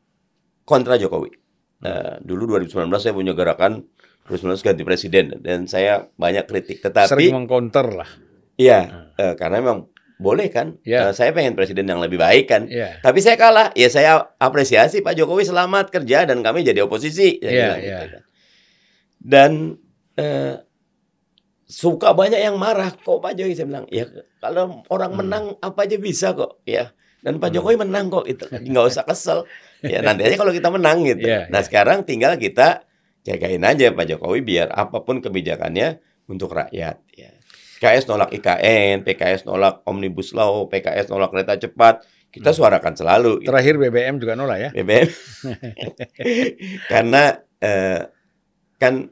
kontra 0.67 0.99
Jokowi. 0.99 1.44
Uh, 1.85 2.13
dulu 2.25 2.57
2019 2.57 2.89
saya 2.97 3.13
punya 3.13 3.37
gerakan 3.37 3.85
2019 4.25 4.65
ganti 4.65 4.81
presiden 4.81 5.25
dan 5.45 5.69
saya 5.69 6.09
banyak 6.17 6.49
kritik 6.49 6.81
tetapi 6.81 7.13
sering 7.13 7.45
mengcounter 7.45 7.85
lah. 7.93 8.09
Iya, 8.57 8.79
hmm. 8.89 9.21
uh, 9.21 9.33
karena 9.37 9.61
memang 9.61 9.79
boleh 10.15 10.47
kan? 10.47 10.79
Yeah. 10.87 11.07
Ya. 11.07 11.11
Uh, 11.11 11.13
saya 11.13 11.35
pengen 11.35 11.53
presiden 11.53 11.85
yang 11.85 11.99
lebih 11.99 12.17
baik 12.19 12.47
kan. 12.47 12.71
Yeah. 12.71 12.99
Tapi 13.03 13.19
saya 13.19 13.35
kalah. 13.35 13.75
Ya 13.75 13.91
saya 13.91 14.31
apresiasi 14.39 15.03
Pak 15.03 15.13
Jokowi 15.19 15.43
selamat 15.43 15.91
kerja 15.91 16.23
dan 16.23 16.39
kami 16.39 16.63
jadi 16.63 16.83
oposisi. 16.87 17.39
Ya, 17.43 17.51
yeah, 17.51 17.73
yeah. 17.75 18.01
Gitu. 18.01 18.07
Kan. 18.15 18.23
Dan 19.25 19.51
uh, 20.17 20.55
suka 21.65 22.15
banyak 22.15 22.39
yang 22.39 22.55
marah 22.55 22.93
kok 22.93 23.19
Pak 23.19 23.35
Jokowi 23.35 23.53
saya 23.57 23.67
bilang 23.67 23.85
ya 23.89 24.05
kalau 24.39 24.85
orang 24.87 25.11
hmm. 25.13 25.19
menang 25.19 25.45
apa 25.59 25.79
aja 25.83 25.97
bisa 25.99 26.31
kok 26.31 26.63
ya. 26.63 26.95
Dan 27.19 27.41
Pak 27.41 27.51
hmm. 27.51 27.55
Jokowi 27.59 27.75
menang 27.81 28.07
kok 28.07 28.25
itu 28.29 28.47
nggak 28.47 28.85
usah 28.87 29.03
kesel. 29.03 29.43
Ya 29.93 29.99
nanti 30.01 30.25
aja 30.25 30.35
kalau 30.35 30.51
kita 30.51 30.73
menang 30.73 31.05
gitu. 31.05 31.25
Yeah, 31.25 31.45
nah 31.53 31.61
yeah. 31.61 31.67
sekarang 31.67 32.03
tinggal 32.03 32.35
kita 32.41 32.85
jagain 33.25 33.61
aja 33.65 33.93
Pak 33.93 34.05
Jokowi 34.05 34.45
biar 34.45 34.73
apa 34.73 35.01
pun 35.01 35.21
kebijakannya 35.21 36.01
untuk 36.29 36.53
rakyat. 36.53 37.01
Ya. 37.13 37.35
PKS 37.85 38.09
nolak 38.09 38.33
IKN, 38.33 39.05
PKS 39.05 39.45
nolak 39.45 39.85
Omnibus 39.85 40.33
Law, 40.33 40.65
PKS 40.65 41.11
nolak 41.13 41.29
kereta 41.29 41.53
cepat. 41.59 42.01
Kita 42.33 42.49
hmm. 42.49 42.57
suarakan 42.57 42.93
selalu. 42.97 43.31
Gitu. 43.43 43.47
Terakhir 43.53 43.75
BBM 43.77 44.15
juga 44.17 44.33
nolak 44.33 44.57
ya? 44.57 44.69
BBM. 44.73 45.09
Karena 46.91 47.23
eh, 47.61 48.01
kan 48.81 49.05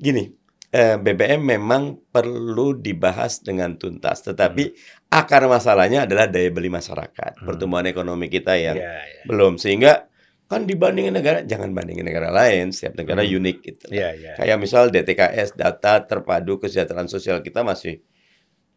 gini, 0.00 0.32
eh, 0.72 0.96
BBM 0.96 1.44
memang 1.44 2.08
perlu 2.08 2.72
dibahas 2.72 3.44
dengan 3.44 3.76
tuntas. 3.76 4.24
Tetapi 4.24 4.64
hmm. 4.64 4.97
Akar 5.08 5.48
masalahnya 5.48 6.04
adalah 6.04 6.28
daya 6.28 6.52
beli 6.52 6.68
masyarakat, 6.68 7.40
hmm. 7.40 7.46
pertumbuhan 7.48 7.88
ekonomi 7.88 8.28
kita 8.28 8.56
yang 8.60 8.76
yeah, 8.76 9.00
yeah. 9.00 9.24
belum. 9.24 9.56
Sehingga 9.56 10.08
kan 10.48 10.64
dibandingin 10.64 11.12
negara 11.12 11.44
jangan 11.44 11.76
bandingin 11.76 12.08
negara 12.08 12.32
lain 12.32 12.72
setiap 12.72 12.96
negara 12.96 13.20
hmm. 13.20 13.36
unik 13.36 13.56
gitu 13.60 13.86
yeah, 13.92 14.16
yeah. 14.16 14.32
kayak 14.40 14.56
misal 14.56 14.88
DTKS 14.88 15.60
data 15.60 16.00
terpadu 16.08 16.56
kesejahteraan 16.56 17.04
sosial 17.04 17.44
kita 17.44 17.60
masih 17.60 18.00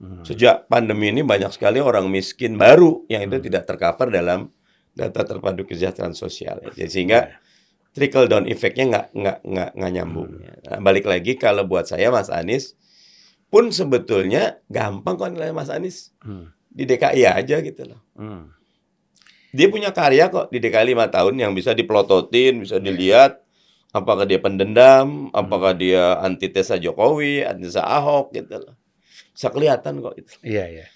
hmm. 0.03 0.27
sejak 0.27 0.67
pandemi 0.67 1.15
ini 1.15 1.23
banyak 1.23 1.47
sekali 1.55 1.79
orang 1.79 2.11
miskin 2.11 2.59
baru 2.59 3.07
yang 3.07 3.23
itu 3.23 3.39
hmm. 3.39 3.45
tidak 3.47 3.63
tercover 3.71 4.11
dalam 4.11 4.51
data 4.91 5.23
terpadu 5.23 5.63
kesejahteraan 5.63 6.11
sosial 6.11 6.59
jadi 6.75 6.91
sehingga 6.91 7.19
yeah. 7.31 7.39
trickle 7.95 8.27
down 8.27 8.51
efeknya 8.51 8.85
nggak 8.91 9.07
nggak 9.15 9.39
nggak 9.47 9.69
nggak 9.71 9.91
nyambung 9.95 10.43
hmm. 10.43 10.67
nah, 10.67 10.79
balik 10.83 11.07
lagi 11.07 11.39
kalau 11.39 11.63
buat 11.63 11.87
saya 11.87 12.11
Mas 12.11 12.27
Anies 12.27 12.75
pun 13.51 13.67
sebetulnya 13.69 14.63
gampang 14.71 15.19
kok 15.19 15.35
nilai 15.35 15.51
Mas 15.51 15.67
Anies 15.67 16.15
hmm. 16.23 16.47
di 16.71 16.87
DKI 16.87 17.27
aja 17.27 17.59
gitu 17.59 17.83
loh 17.83 17.99
hmm 18.15 18.61
dia 19.51 19.67
punya 19.67 19.91
karya 19.91 20.31
kok 20.31 20.47
di 20.47 20.63
DKI 20.63 20.95
lima 20.95 21.11
tahun 21.11 21.35
yang 21.35 21.51
bisa 21.51 21.75
dipelototin, 21.75 22.63
bisa 22.63 22.79
iya. 22.79 22.83
dilihat 22.87 23.31
apakah 23.91 24.23
dia 24.23 24.39
pendendam, 24.39 25.27
apakah 25.35 25.75
dia 25.75 26.15
antitesa 26.23 26.79
Jokowi, 26.79 27.43
antitesa 27.43 27.83
Ahok 27.83 28.31
gitu 28.31 28.63
loh. 28.63 28.75
Bisa 29.35 29.51
kelihatan 29.51 29.99
kok 29.99 30.15
itu. 30.15 30.31
Iya, 30.43 30.65
iya. 30.71 30.87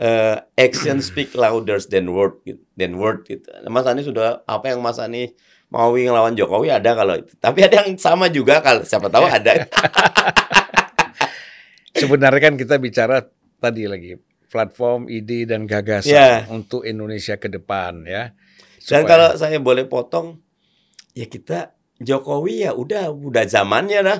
Uh, 0.00 0.40
action 0.56 1.04
speak 1.04 1.36
louder 1.36 1.76
than 1.84 2.08
word 2.16 2.40
gitu, 2.48 2.64
than 2.72 2.96
word 2.96 3.28
gitu. 3.28 3.52
Mas 3.68 3.84
Anies 3.84 4.08
sudah 4.08 4.40
apa 4.48 4.72
yang 4.72 4.80
Mas 4.80 4.96
Anies 4.96 5.36
mau 5.68 5.92
ngelawan 5.92 6.32
Jokowi 6.32 6.72
ada 6.72 6.96
kalau 6.96 7.20
itu. 7.20 7.36
Tapi 7.36 7.68
ada 7.68 7.84
yang 7.84 8.00
sama 8.00 8.32
juga 8.32 8.64
kalau 8.64 8.80
siapa 8.80 9.12
tahu 9.12 9.28
ada. 9.28 9.68
Sebenarnya 11.94 12.40
kan 12.40 12.54
kita 12.54 12.78
bicara 12.78 13.24
tadi 13.58 13.84
lagi 13.86 14.14
platform 14.50 15.06
ide 15.06 15.46
dan 15.46 15.64
gagasan 15.64 16.10
yeah. 16.10 16.38
untuk 16.50 16.82
Indonesia 16.82 17.38
ke 17.38 17.46
depan 17.46 18.02
ya. 18.02 18.34
Supaya... 18.82 18.90
Dan 18.90 19.02
kalau 19.06 19.28
saya 19.38 19.58
boleh 19.62 19.86
potong, 19.86 20.42
ya 21.14 21.30
kita 21.30 21.78
Jokowi 22.00 22.66
ya 22.66 22.72
udah 22.74 23.12
udah 23.12 23.44
zamannya 23.46 24.00
lah 24.02 24.18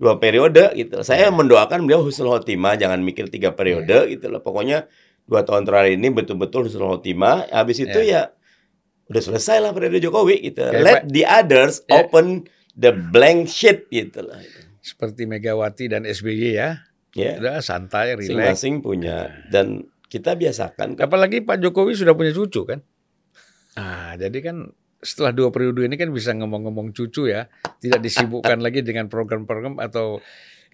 dua 0.00 0.16
periode 0.16 0.72
gitu. 0.76 1.04
Saya 1.04 1.28
yeah. 1.28 1.34
mendoakan 1.34 1.84
beliau 1.84 2.04
husnul 2.06 2.40
khotimah, 2.40 2.80
jangan 2.80 3.04
mikir 3.04 3.28
tiga 3.28 3.52
periode 3.52 3.92
yeah. 3.92 4.08
gitu 4.08 4.32
loh. 4.32 4.40
Pokoknya 4.40 4.88
dua 5.28 5.44
tahun 5.44 5.68
terakhir 5.68 6.00
ini 6.00 6.08
betul-betul 6.08 6.72
husnul 6.72 6.96
khotimah. 6.96 7.52
Habis 7.52 7.84
itu 7.84 8.00
yeah. 8.00 8.32
ya 8.32 9.10
udah 9.12 9.22
selesai 9.22 9.60
lah 9.60 9.70
periode 9.76 10.00
Jokowi 10.00 10.40
gitu. 10.52 10.64
Okay, 10.64 10.82
Let 10.82 11.04
Pak. 11.04 11.12
the 11.12 11.24
others 11.28 11.74
yeah. 11.84 12.00
open 12.00 12.48
the 12.72 12.92
blank 12.94 13.50
sheet 13.50 13.90
gitu 13.92 14.24
lah. 14.24 14.40
Seperti 14.80 15.26
Megawati 15.26 15.90
dan 15.90 16.06
SBY 16.06 16.54
ya. 16.54 16.86
Ya. 17.16 17.40
Udah 17.40 17.64
santai, 17.64 18.12
rileks. 18.14 18.28
Masing-masing 18.28 18.74
punya 18.84 19.32
dan 19.48 19.88
kita 20.12 20.36
biasakan. 20.36 21.00
Apalagi 21.00 21.42
Pak 21.42 21.58
Jokowi 21.64 21.96
sudah 21.96 22.12
punya 22.12 22.30
cucu 22.36 22.62
kan. 22.68 22.84
Ah, 23.76 24.16
jadi 24.16 24.38
kan 24.40 24.72
setelah 25.04 25.32
dua 25.32 25.48
periode 25.52 25.84
ini 25.84 25.96
kan 26.00 26.08
bisa 26.12 26.32
ngomong-ngomong 26.32 26.96
cucu 26.96 27.28
ya, 27.28 27.48
tidak 27.80 28.00
disibukkan 28.04 28.60
lagi 28.64 28.80
dengan 28.84 29.08
program-program 29.08 29.80
atau 29.80 30.20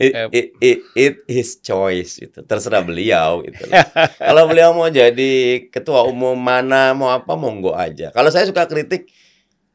It, 0.01 0.16
eh, 0.16 0.28
it, 0.32 0.47
it, 0.64 0.78
it 0.97 1.14
his 1.28 1.61
choice 1.61 2.16
itu 2.16 2.40
terserah 2.49 2.80
beliau 2.88 3.45
gitu. 3.45 3.68
Kalau 4.16 4.49
beliau 4.49 4.72
mau 4.72 4.88
jadi 4.88 5.68
ketua 5.68 6.09
umum 6.09 6.32
mana 6.32 6.97
mau 6.97 7.12
apa 7.12 7.36
monggo 7.36 7.76
aja. 7.76 8.09
Kalau 8.09 8.32
saya 8.32 8.49
suka 8.49 8.64
kritik 8.64 9.12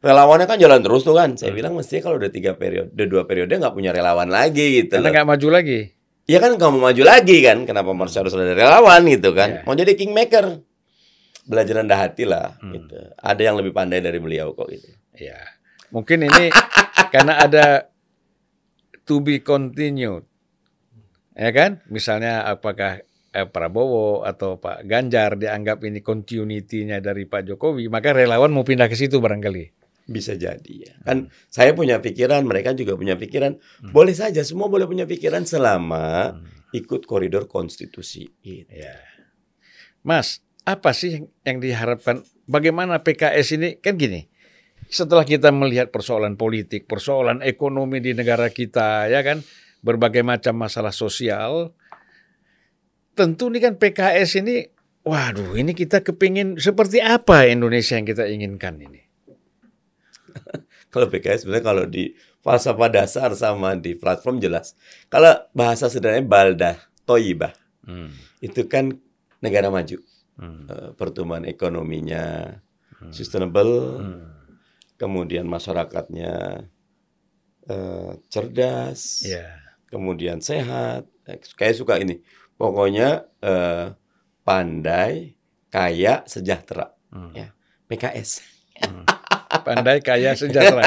relawannya 0.01 0.49
kan 0.49 0.57
jalan 0.57 0.81
terus 0.81 1.05
tuh 1.05 1.13
kan. 1.13 1.37
Saya 1.37 1.53
hmm. 1.53 1.57
bilang 1.61 1.73
mesti 1.77 2.01
kalau 2.01 2.17
udah 2.17 2.33
tiga 2.33 2.57
periode, 2.57 2.97
udah 2.97 3.07
dua 3.07 3.23
periode 3.29 3.53
nggak 3.61 3.75
punya 3.77 3.93
relawan 3.93 4.27
lagi 4.33 4.83
gitu. 4.83 4.97
Karena 4.97 5.21
nggak 5.21 5.29
maju 5.37 5.47
lagi. 5.53 5.96
Ya 6.27 6.43
kan 6.43 6.59
kamu 6.59 6.83
maju 6.83 7.03
lagi 7.07 7.39
kan, 7.39 7.63
kenapa 7.63 7.95
harus 7.95 8.11
harus 8.19 8.35
ada 8.35 8.51
relawan 8.51 8.99
gitu 9.07 9.31
kan? 9.31 9.63
Yeah. 9.63 9.63
Mau 9.63 9.79
jadi 9.79 9.95
kingmaker, 9.95 10.59
belajar 11.47 11.79
rendah 11.79 11.95
hati 11.95 12.27
lah. 12.27 12.59
Hmm. 12.59 12.75
Gitu. 12.75 12.99
Ada 13.15 13.41
yang 13.47 13.55
lebih 13.55 13.71
pandai 13.71 14.03
dari 14.03 14.19
beliau 14.19 14.51
kok 14.51 14.67
gitu. 14.67 14.91
Ya, 15.15 15.39
mungkin 15.87 16.27
ini 16.27 16.51
karena 17.15 17.39
ada 17.39 17.87
to 19.07 19.23
be 19.23 19.39
continued, 19.39 20.27
ya 21.31 21.49
kan? 21.55 21.79
Misalnya 21.87 22.43
apakah 22.43 23.07
eh, 23.31 23.47
Prabowo 23.47 24.27
atau 24.27 24.59
Pak 24.59 24.83
Ganjar 24.83 25.39
dianggap 25.39 25.79
ini 25.87 26.03
continuity-nya 26.03 26.99
dari 26.99 27.23
Pak 27.23 27.47
Jokowi, 27.47 27.87
maka 27.87 28.11
relawan 28.11 28.51
mau 28.51 28.67
pindah 28.67 28.91
ke 28.91 28.99
situ 28.99 29.23
barangkali. 29.23 29.76
Bisa 30.07 30.39
jadi 30.39 30.73
ya. 30.87 30.95
Kan 31.03 31.27
saya 31.51 31.75
punya 31.75 31.99
pikiran, 31.99 32.47
mereka 32.47 32.71
juga 32.71 32.95
punya 32.95 33.19
pikiran. 33.19 33.59
Hmm. 33.59 33.91
Boleh 33.91 34.15
saja, 34.15 34.39
semua 34.47 34.71
boleh 34.71 34.87
punya 34.87 35.03
pikiran 35.03 35.43
selama 35.43 36.39
hmm. 36.39 36.71
ikut 36.71 37.03
koridor 37.03 37.51
konstitusi. 37.51 38.31
Gitu. 38.39 38.71
Ya. 38.71 38.95
Mas, 40.07 40.39
apa 40.63 40.95
sih 40.95 41.27
yang 41.43 41.59
diharapkan? 41.59 42.23
Bagaimana 42.47 43.03
PKS 43.03 43.59
ini? 43.59 43.69
Kan 43.83 43.99
gini, 43.99 44.31
setelah 44.87 45.27
kita 45.27 45.51
melihat 45.51 45.91
persoalan 45.91 46.39
politik, 46.39 46.87
persoalan 46.87 47.43
ekonomi 47.43 47.99
di 47.99 48.15
negara 48.15 48.47
kita, 48.47 49.11
ya 49.11 49.19
kan, 49.23 49.43
berbagai 49.83 50.23
macam 50.23 50.55
masalah 50.55 50.95
sosial, 50.95 51.75
tentu 53.15 53.51
ini 53.51 53.59
kan 53.59 53.75
PKS 53.75 54.39
ini, 54.39 54.63
waduh, 55.03 55.59
ini 55.59 55.75
kita 55.75 56.03
kepingin 56.03 56.55
seperti 56.55 57.03
apa 57.03 57.47
Indonesia 57.47 57.99
yang 57.99 58.07
kita 58.07 58.27
inginkan 58.31 58.79
ini? 58.79 59.06
Kalau 60.97 61.13
PKS 61.13 61.45
sebenarnya 61.45 61.65
kalau 61.69 61.85
di 61.85 62.17
falsafah 62.41 62.89
dasar 62.89 63.29
sama 63.37 63.77
di 63.77 63.93
platform 63.93 64.41
jelas. 64.41 64.73
Kalau 65.13 65.37
bahasa 65.53 65.85
sederhananya 65.93 66.25
balda 66.25 66.71
toyibah. 67.05 67.53
Hmm. 67.85 68.09
Itu 68.41 68.65
kan 68.65 68.97
negara 69.39 69.69
maju. 69.69 70.01
Hmm. 70.37 70.65
Uh, 70.65 70.89
pertumbuhan 70.97 71.45
ekonominya 71.45 72.57
hmm. 72.97 73.13
sustainable. 73.13 74.01
Hmm. 74.01 74.25
Kemudian 74.97 75.45
masyarakatnya 75.45 76.65
uh, 77.69 78.11
cerdas. 78.27 79.21
Yeah. 79.21 79.61
Kemudian 79.93 80.41
sehat. 80.41 81.05
Kayak 81.55 81.77
suka 81.77 82.01
ini. 82.01 82.25
Pokoknya 82.57 83.29
uh, 83.45 83.93
pandai, 84.41 85.37
kaya, 85.69 86.25
sejahtera. 86.25 86.97
Hmm. 87.13 87.31
Ya. 87.37 87.53
PKS. 87.87 88.41
Hmm. 88.81 89.05
Pandai, 89.65 90.03
kaya, 90.03 90.35
sejahtera. 90.35 90.83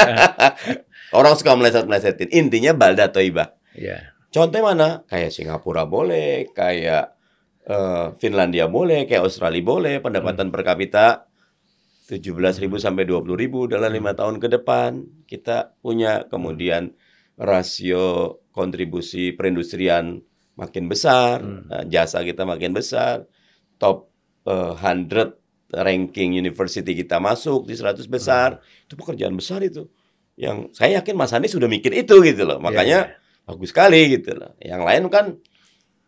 Orang 1.16 1.34
suka 1.34 1.58
meleset-melesetin. 1.58 2.30
Intinya 2.30 2.76
balda 2.76 3.10
toibah. 3.10 3.56
Yeah. 3.74 4.14
Contohnya 4.30 4.62
mana? 4.62 4.88
Kayak 5.10 5.34
Singapura 5.34 5.90
boleh, 5.90 6.46
kayak 6.54 7.18
uh, 7.66 8.14
Finlandia 8.22 8.70
boleh, 8.70 9.10
kayak 9.10 9.26
Australia 9.26 9.64
boleh. 9.64 9.94
Pendapatan 9.98 10.48
hmm. 10.48 10.54
per 10.54 10.62
kapita 10.62 11.06
17 12.06 12.62
ribu 12.62 12.78
sampai 12.78 13.06
20 13.06 13.26
ribu 13.34 13.66
dalam 13.66 13.90
lima 13.90 14.14
tahun 14.14 14.38
ke 14.38 14.46
depan. 14.60 15.02
Kita 15.26 15.74
punya 15.82 16.30
kemudian 16.30 16.94
rasio 17.34 18.38
kontribusi 18.54 19.34
perindustrian 19.34 20.22
makin 20.54 20.86
besar, 20.86 21.40
hmm. 21.40 21.88
jasa 21.88 22.20
kita 22.20 22.44
makin 22.44 22.76
besar, 22.76 23.24
top 23.80 24.12
uh, 24.44 24.76
100 24.76 25.39
ranking 25.72 26.34
university 26.34 26.92
kita 26.92 27.22
masuk 27.22 27.66
di 27.66 27.74
100 27.78 28.02
besar, 28.10 28.58
hmm. 28.58 28.86
itu 28.90 28.94
pekerjaan 28.98 29.34
besar 29.34 29.62
itu. 29.62 29.86
yang 30.40 30.72
saya 30.72 31.04
yakin 31.04 31.20
Mas 31.20 31.36
Anies 31.36 31.52
sudah 31.52 31.68
mikir 31.68 31.92
itu 31.92 32.16
gitu 32.24 32.48
loh. 32.48 32.56
Makanya 32.64 33.12
yeah, 33.12 33.44
bagus 33.44 33.76
sekali 33.76 34.16
gitu 34.16 34.32
loh. 34.32 34.56
Yang 34.56 34.82
lain 34.88 35.02
kan 35.12 35.26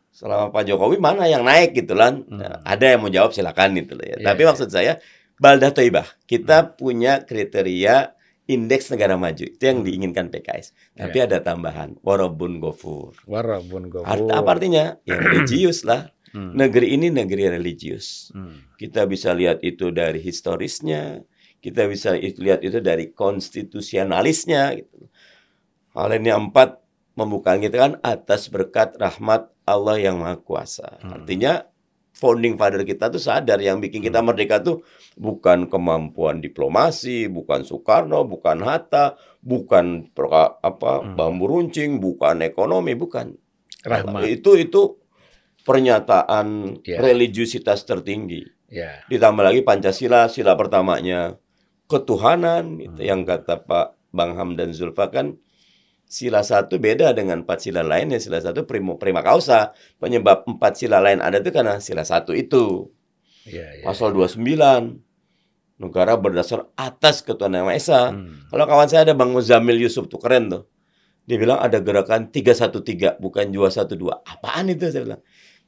selama 0.09 0.49
Pak 0.49 0.73
Jokowi 0.73 0.97
mana 0.97 1.29
yang 1.29 1.45
naik 1.45 1.77
gitu 1.77 1.93
kan. 1.93 2.25
Hmm. 2.25 2.41
Nah, 2.41 2.65
ada 2.65 2.85
yang 2.97 3.05
mau 3.05 3.13
jawab 3.13 3.37
silakan 3.37 3.77
gitu 3.77 3.93
loh 3.93 4.09
ya. 4.09 4.17
Yeah, 4.17 4.33
Tapi 4.33 4.41
yeah. 4.41 4.49
maksud 4.49 4.69
saya 4.73 4.93
Balda 5.37 5.69
Toibah, 5.75 6.07
kita 6.25 6.65
hmm. 6.65 6.71
punya 6.81 7.13
kriteria 7.29 8.17
indeks 8.47 8.91
negara 8.91 9.15
maju 9.17 9.45
itu 9.49 9.63
yang 9.63 9.83
hmm. 9.83 9.89
diinginkan 9.89 10.27
PKS. 10.29 10.97
Tapi 10.97 11.17
yeah. 11.19 11.27
ada 11.29 11.39
tambahan 11.43 11.97
warabun 12.01 12.57
gofur. 12.57 13.17
Warabun 13.29 13.93
gofur. 13.93 14.09
Art, 14.09 14.29
apa 14.29 14.49
artinya? 14.49 14.97
Ya 15.09 15.19
religius 15.25 15.83
lah. 15.83 16.09
Hmm. 16.33 16.57
Negeri 16.57 16.97
ini 16.97 17.13
negeri 17.13 17.53
religius. 17.53 18.33
Hmm. 18.33 18.65
Kita 18.81 19.05
bisa 19.05 19.37
lihat 19.37 19.61
itu 19.61 19.93
dari 19.93 20.19
historisnya, 20.19 21.21
kita 21.61 21.87
bisa 21.87 22.17
lihat 22.17 22.65
itu 22.65 22.81
dari 22.81 23.13
konstitusionalisnya 23.13 24.63
gitu. 24.81 25.13
Hal 25.93 26.17
ini 26.17 26.33
empat 26.33 26.81
membuka 27.15 27.53
kita 27.61 27.77
kan 27.77 27.93
atas 28.01 28.49
berkat 28.49 28.97
rahmat 28.97 29.53
Allah 29.69 30.01
yang 30.01 30.19
Maha 30.19 30.41
Kuasa. 30.41 30.99
Hmm. 31.05 31.21
Artinya 31.21 31.69
founding 32.13 32.57
father 32.61 32.85
kita 32.85 33.09
tuh 33.13 33.21
sadar 33.21 33.61
yang 33.61 33.81
bikin 33.81 34.01
kita 34.01 34.21
hmm. 34.21 34.33
merdeka 34.33 34.65
tuh 34.65 34.81
bukan 35.21 35.69
kemampuan 35.69 36.41
diplomasi, 36.41 37.29
bukan 37.29 37.65
Soekarno, 37.65 38.25
bukan 38.25 38.65
Hatta, 38.65 39.21
bukan 39.45 40.09
apa 40.65 40.93
hmm. 41.03 41.15
bambu 41.19 41.45
runcing, 41.45 42.01
bukan 42.01 42.41
ekonomi, 42.41 42.97
bukan. 42.97 43.37
Rahmat. 43.83 44.31
Itu 44.31 44.55
itu 44.55 45.02
pernyataan 45.63 46.79
yeah. 46.83 47.01
religiusitas 47.03 47.87
tertinggi. 47.87 48.47
Yeah. 48.73 49.05
Ditambah 49.11 49.45
lagi 49.45 49.61
Pancasila, 49.63 50.27
sila 50.33 50.57
pertamanya 50.59 51.37
ketuhanan 51.93 52.81
hmm. 52.81 52.99
yang 52.99 53.29
kata 53.29 53.63
Pak 53.69 54.13
Bang 54.13 54.37
Ham 54.41 54.57
dan 54.57 54.73
Zulfa 54.73 55.13
kan 55.13 55.37
sila 56.09 56.45
satu 56.45 56.77
beda 56.77 57.17
dengan 57.17 57.41
empat 57.45 57.69
sila 57.69 57.81
lain 57.81 58.13
ya 58.13 58.21
sila 58.21 58.41
satu 58.41 58.69
prima, 58.69 59.01
prima 59.01 59.25
causa 59.25 59.73
penyebab 59.97 60.45
empat 60.45 60.77
sila 60.77 61.01
lain 61.01 61.25
ada 61.25 61.41
itu 61.41 61.49
karena 61.49 61.81
sila 61.81 62.05
satu 62.05 62.37
itu 62.37 62.93
ya, 63.49 63.81
ya, 63.81 63.85
pasal 63.85 64.13
ya. 64.13 64.29
29 64.29 65.81
negara 65.81 66.21
berdasar 66.21 66.69
atas 66.77 67.25
ketuhanan 67.25 67.65
yang 67.65 67.69
Maha 67.73 67.81
Esa 67.81 68.01
hmm. 68.13 68.53
kalau 68.53 68.65
kawan 68.69 68.89
saya 68.93 69.09
ada 69.09 69.17
Bang 69.17 69.33
Muzamil 69.33 69.81
Yusuf 69.81 70.05
tuh 70.13 70.21
keren 70.21 70.53
tuh 70.53 70.69
dia 71.25 71.41
bilang 71.41 71.65
ada 71.65 71.81
gerakan 71.81 72.29
313 72.29 73.17
bukan 73.17 73.45
212 73.49 73.97
apaan 74.27 74.69
itu 74.69 74.93
saya 74.93 75.03
bilang 75.09 75.23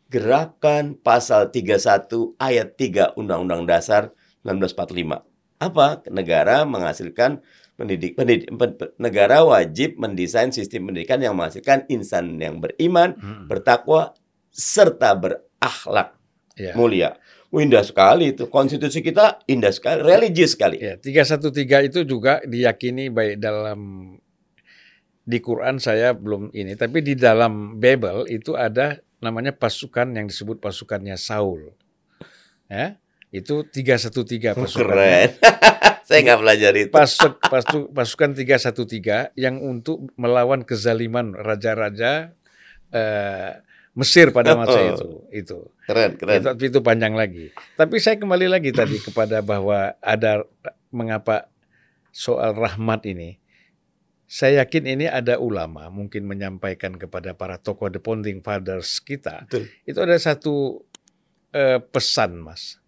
gerakan 0.08 0.98
pasal 0.98 1.50
31 1.50 2.36
ayat 2.38 2.68
3 2.76 3.18
Undang-Undang 3.18 3.64
Dasar 3.66 4.12
1945 4.44 5.34
apa 5.62 6.04
negara 6.12 6.66
menghasilkan 6.68 7.40
pendidik, 7.74 8.14
pendidik 8.14 8.50
negara 9.00 9.42
wajib 9.42 9.98
mendesain 9.98 10.50
sistem 10.54 10.90
pendidikan 10.90 11.18
yang 11.22 11.34
menghasilkan 11.34 11.86
insan 11.90 12.38
yang 12.38 12.62
beriman, 12.62 13.18
hmm. 13.18 13.46
bertakwa 13.50 14.14
serta 14.54 15.18
berakhlak 15.18 16.14
ya. 16.54 16.74
mulia. 16.78 17.18
Oh, 17.54 17.62
indah 17.62 17.86
sekali 17.86 18.34
itu 18.34 18.50
konstitusi 18.50 18.98
kita 18.98 19.46
indah 19.46 19.70
sekali, 19.70 20.02
religius 20.02 20.58
sekali. 20.58 20.82
Ya, 20.82 20.98
313 20.98 21.86
itu 21.86 22.02
juga 22.02 22.42
diyakini 22.42 23.14
baik 23.14 23.38
dalam 23.38 24.10
di 25.22 25.38
Quran 25.38 25.78
saya 25.78 26.18
belum 26.18 26.50
ini, 26.50 26.74
tapi 26.74 26.98
di 27.06 27.14
dalam 27.14 27.78
Bible 27.78 28.26
itu 28.26 28.58
ada 28.58 28.98
namanya 29.24 29.56
pasukan 29.56 30.12
yang 30.12 30.28
disebut 30.28 30.60
pasukannya 30.60 31.16
Saul. 31.16 31.72
Ya, 32.68 33.00
itu 33.32 33.64
313 33.64 34.52
pasukan. 34.52 34.84
Keren. 34.84 35.30
Saya 36.06 36.20
nggak 36.20 36.40
pelajari 36.44 36.80
itu. 36.84 36.92
Pasuk, 36.92 37.40
pasuk, 37.40 37.88
pasukan 37.96 38.36
313 38.36 39.32
yang 39.40 39.56
untuk 39.64 40.04
melawan 40.20 40.60
kezaliman 40.60 41.32
raja-raja 41.32 42.36
uh, 42.92 43.50
Mesir 43.94 44.34
pada 44.34 44.58
masa 44.58 44.74
oh, 44.74 44.90
itu. 44.90 45.10
Itu. 45.30 45.58
Keren, 45.86 46.18
keren. 46.18 46.42
Itu, 46.42 46.50
itu 46.66 46.78
panjang 46.82 47.14
lagi. 47.14 47.54
Tapi 47.78 48.02
saya 48.02 48.18
kembali 48.18 48.50
lagi 48.50 48.74
tadi 48.74 48.98
kepada 48.98 49.38
bahwa 49.38 49.94
ada 50.02 50.42
mengapa 50.90 51.46
soal 52.10 52.58
rahmat 52.58 53.06
ini. 53.06 53.38
Saya 54.34 54.66
yakin 54.66 54.98
ini 54.98 55.06
ada 55.06 55.38
ulama 55.38 55.86
mungkin 55.94 56.26
menyampaikan 56.26 56.98
kepada 56.98 57.38
para 57.38 57.54
tokoh 57.54 57.86
the 57.86 58.02
founding 58.02 58.42
fathers 58.42 58.98
kita. 58.98 59.46
Betul. 59.46 59.70
Itu 59.86 60.02
ada 60.02 60.18
satu 60.18 60.82
uh, 61.54 61.78
pesan, 61.78 62.42
Mas 62.42 62.82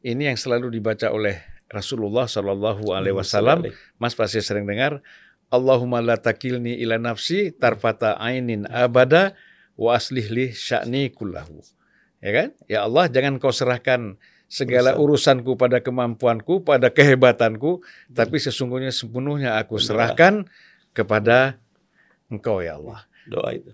ini 0.00 0.28
yang 0.32 0.38
selalu 0.38 0.72
dibaca 0.72 1.12
oleh 1.12 1.40
Rasulullah 1.70 2.26
Shallallahu 2.26 2.90
Alaihi 2.92 3.14
Wasallam. 3.14 3.68
Mas 4.00 4.16
pasti 4.16 4.40
sering 4.40 4.66
dengar. 4.66 5.04
Allahumma 5.50 5.98
la 5.98 6.14
takilni 6.14 6.78
ila 6.78 6.96
nafsi 6.96 7.50
tarfata 7.50 8.14
ainin 8.22 8.70
abada 8.70 9.34
wa 9.74 9.98
aslih 9.98 10.30
li 10.30 10.46
sya'ni 10.54 11.10
kullahu. 11.10 11.58
Ya 12.22 12.30
kan? 12.30 12.48
Ya 12.70 12.86
Allah, 12.86 13.10
jangan 13.10 13.42
kau 13.42 13.50
serahkan 13.50 14.14
segala 14.50 14.98
Urusan. 14.98 15.42
urusanku 15.42 15.52
pada 15.58 15.78
kemampuanku, 15.82 16.62
pada 16.66 16.90
kehebatanku, 16.90 17.82
tapi 18.10 18.36
sesungguhnya 18.42 18.90
sepenuhnya 18.90 19.58
aku 19.58 19.78
serahkan 19.78 20.46
kepada 20.92 21.58
Engkau 22.30 22.62
ya 22.62 22.78
Allah. 22.78 23.06
Doa 23.26 23.50
itu. 23.54 23.72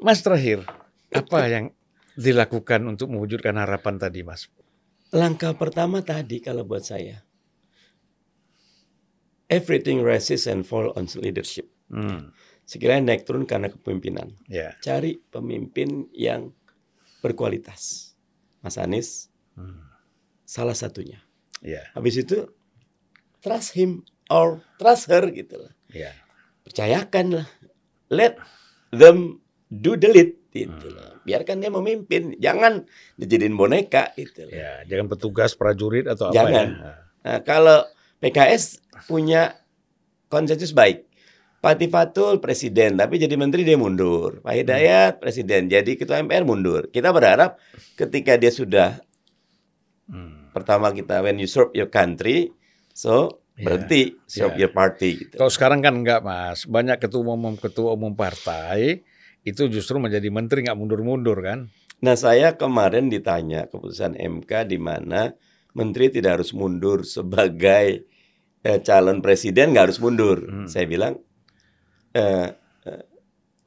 Mas 0.00 0.20
terakhir, 0.20 0.64
apa 1.08 1.38
yang 1.48 1.72
dilakukan 2.14 2.84
untuk 2.84 3.10
mewujudkan 3.10 3.56
harapan 3.56 3.96
tadi, 3.96 4.20
Mas? 4.20 4.52
Langkah 5.14 5.54
pertama 5.54 6.02
tadi 6.02 6.42
kalau 6.42 6.66
buat 6.66 6.84
saya, 6.84 7.22
everything 9.48 10.02
rises 10.02 10.44
and 10.50 10.66
fall 10.66 10.90
on 10.98 11.06
leadership. 11.18 11.70
Hmm. 11.88 12.34
Sekiranya 12.64 13.14
naik 13.14 13.28
turun 13.28 13.44
karena 13.44 13.68
kepemimpinan. 13.68 14.34
Yeah. 14.48 14.74
Cari 14.80 15.20
pemimpin 15.30 16.08
yang 16.16 16.56
berkualitas. 17.20 18.12
Mas 18.64 18.80
Anies, 18.80 19.28
hmm. 19.54 19.84
salah 20.48 20.74
satunya. 20.74 21.20
Yeah. 21.60 21.84
Habis 21.92 22.24
itu 22.24 22.48
trust 23.44 23.76
him 23.76 24.08
or 24.32 24.64
trust 24.80 25.12
her 25.12 25.28
gitu 25.28 25.60
lah. 25.60 25.72
Yeah. 25.92 26.16
Percayakan 26.64 27.26
lah. 27.40 27.48
Let 28.08 28.40
them 28.90 29.44
do 29.68 29.96
the 30.00 30.08
lead 30.08 30.30
gitu 30.54 30.86
hmm. 30.88 30.94
loh. 30.96 31.12
Biarkan 31.24 31.60
dia 31.60 31.70
memimpin, 31.72 32.36
jangan 32.38 32.84
dijadiin 33.18 33.56
boneka 33.58 34.14
gitu 34.14 34.46
loh. 34.46 34.54
Ya, 34.54 34.84
jangan 34.86 35.10
petugas 35.10 35.56
prajurit 35.58 36.06
atau 36.06 36.30
apa 36.30 36.36
jangan. 36.36 36.68
ya. 36.78 36.94
Nah, 37.24 37.38
kalau 37.42 37.80
PKS 38.22 38.80
punya 39.10 39.58
konsensus 40.30 40.72
baik. 40.72 41.04
Pak 41.64 41.80
Tifatul 41.80 42.44
presiden, 42.44 43.00
tapi 43.00 43.16
jadi 43.16 43.40
menteri 43.40 43.64
dia 43.64 43.80
mundur. 43.80 44.44
Pak 44.44 44.52
Hidayat 44.52 45.12
hmm. 45.16 45.20
presiden, 45.24 45.72
jadi 45.72 45.96
ketua 45.96 46.20
MPR 46.20 46.44
mundur. 46.44 46.92
Kita 46.92 47.08
berharap 47.08 47.56
ketika 47.96 48.36
dia 48.36 48.52
sudah 48.52 49.00
hmm. 50.12 50.52
pertama 50.52 50.92
kita 50.92 51.24
when 51.24 51.40
you 51.40 51.48
serve 51.48 51.72
your 51.72 51.88
country, 51.88 52.52
so 52.92 53.43
berhenti 53.54 54.18
yeah. 54.18 54.26
serve 54.26 54.58
yeah. 54.58 54.70
party. 54.70 55.10
Gitu. 55.26 55.34
Kalau 55.38 55.52
sekarang 55.52 55.80
kan 55.80 55.94
enggak 55.94 56.20
mas, 56.26 56.66
banyak 56.66 56.98
ketua 56.98 57.22
umum 57.22 57.54
ketua 57.54 57.94
umum 57.94 58.12
partai 58.18 59.06
itu 59.46 59.62
justru 59.70 60.00
menjadi 60.02 60.26
menteri 60.32 60.66
nggak 60.66 60.78
mundur-mundur 60.78 61.38
kan? 61.44 61.70
Nah 62.02 62.16
saya 62.18 62.58
kemarin 62.58 63.08
ditanya 63.08 63.70
keputusan 63.70 64.18
MK 64.18 64.50
di 64.66 64.78
mana 64.80 65.32
menteri 65.76 66.10
tidak 66.10 66.40
harus 66.40 66.50
mundur 66.50 67.06
sebagai 67.06 68.08
eh, 68.64 68.78
calon 68.82 69.22
presiden 69.22 69.70
nggak 69.70 69.84
harus 69.92 70.00
mundur. 70.02 70.38
Hmm. 70.42 70.66
Saya 70.66 70.90
bilang 70.90 71.20
eh, 72.16 72.50
eh, 72.88 73.04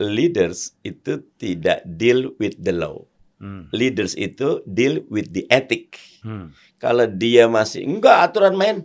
leaders 0.04 0.76
itu 0.84 1.24
tidak 1.40 1.86
deal 1.86 2.36
with 2.42 2.60
the 2.60 2.76
law. 2.76 3.00
Hmm. 3.38 3.70
Leaders 3.70 4.18
itu 4.18 4.66
deal 4.66 5.06
with 5.14 5.30
the 5.32 5.46
ethic. 5.54 6.02
Hmm. 6.26 6.52
Kalau 6.82 7.06
dia 7.06 7.46
masih 7.46 7.86
enggak 7.86 8.34
aturan 8.34 8.58
main 8.58 8.78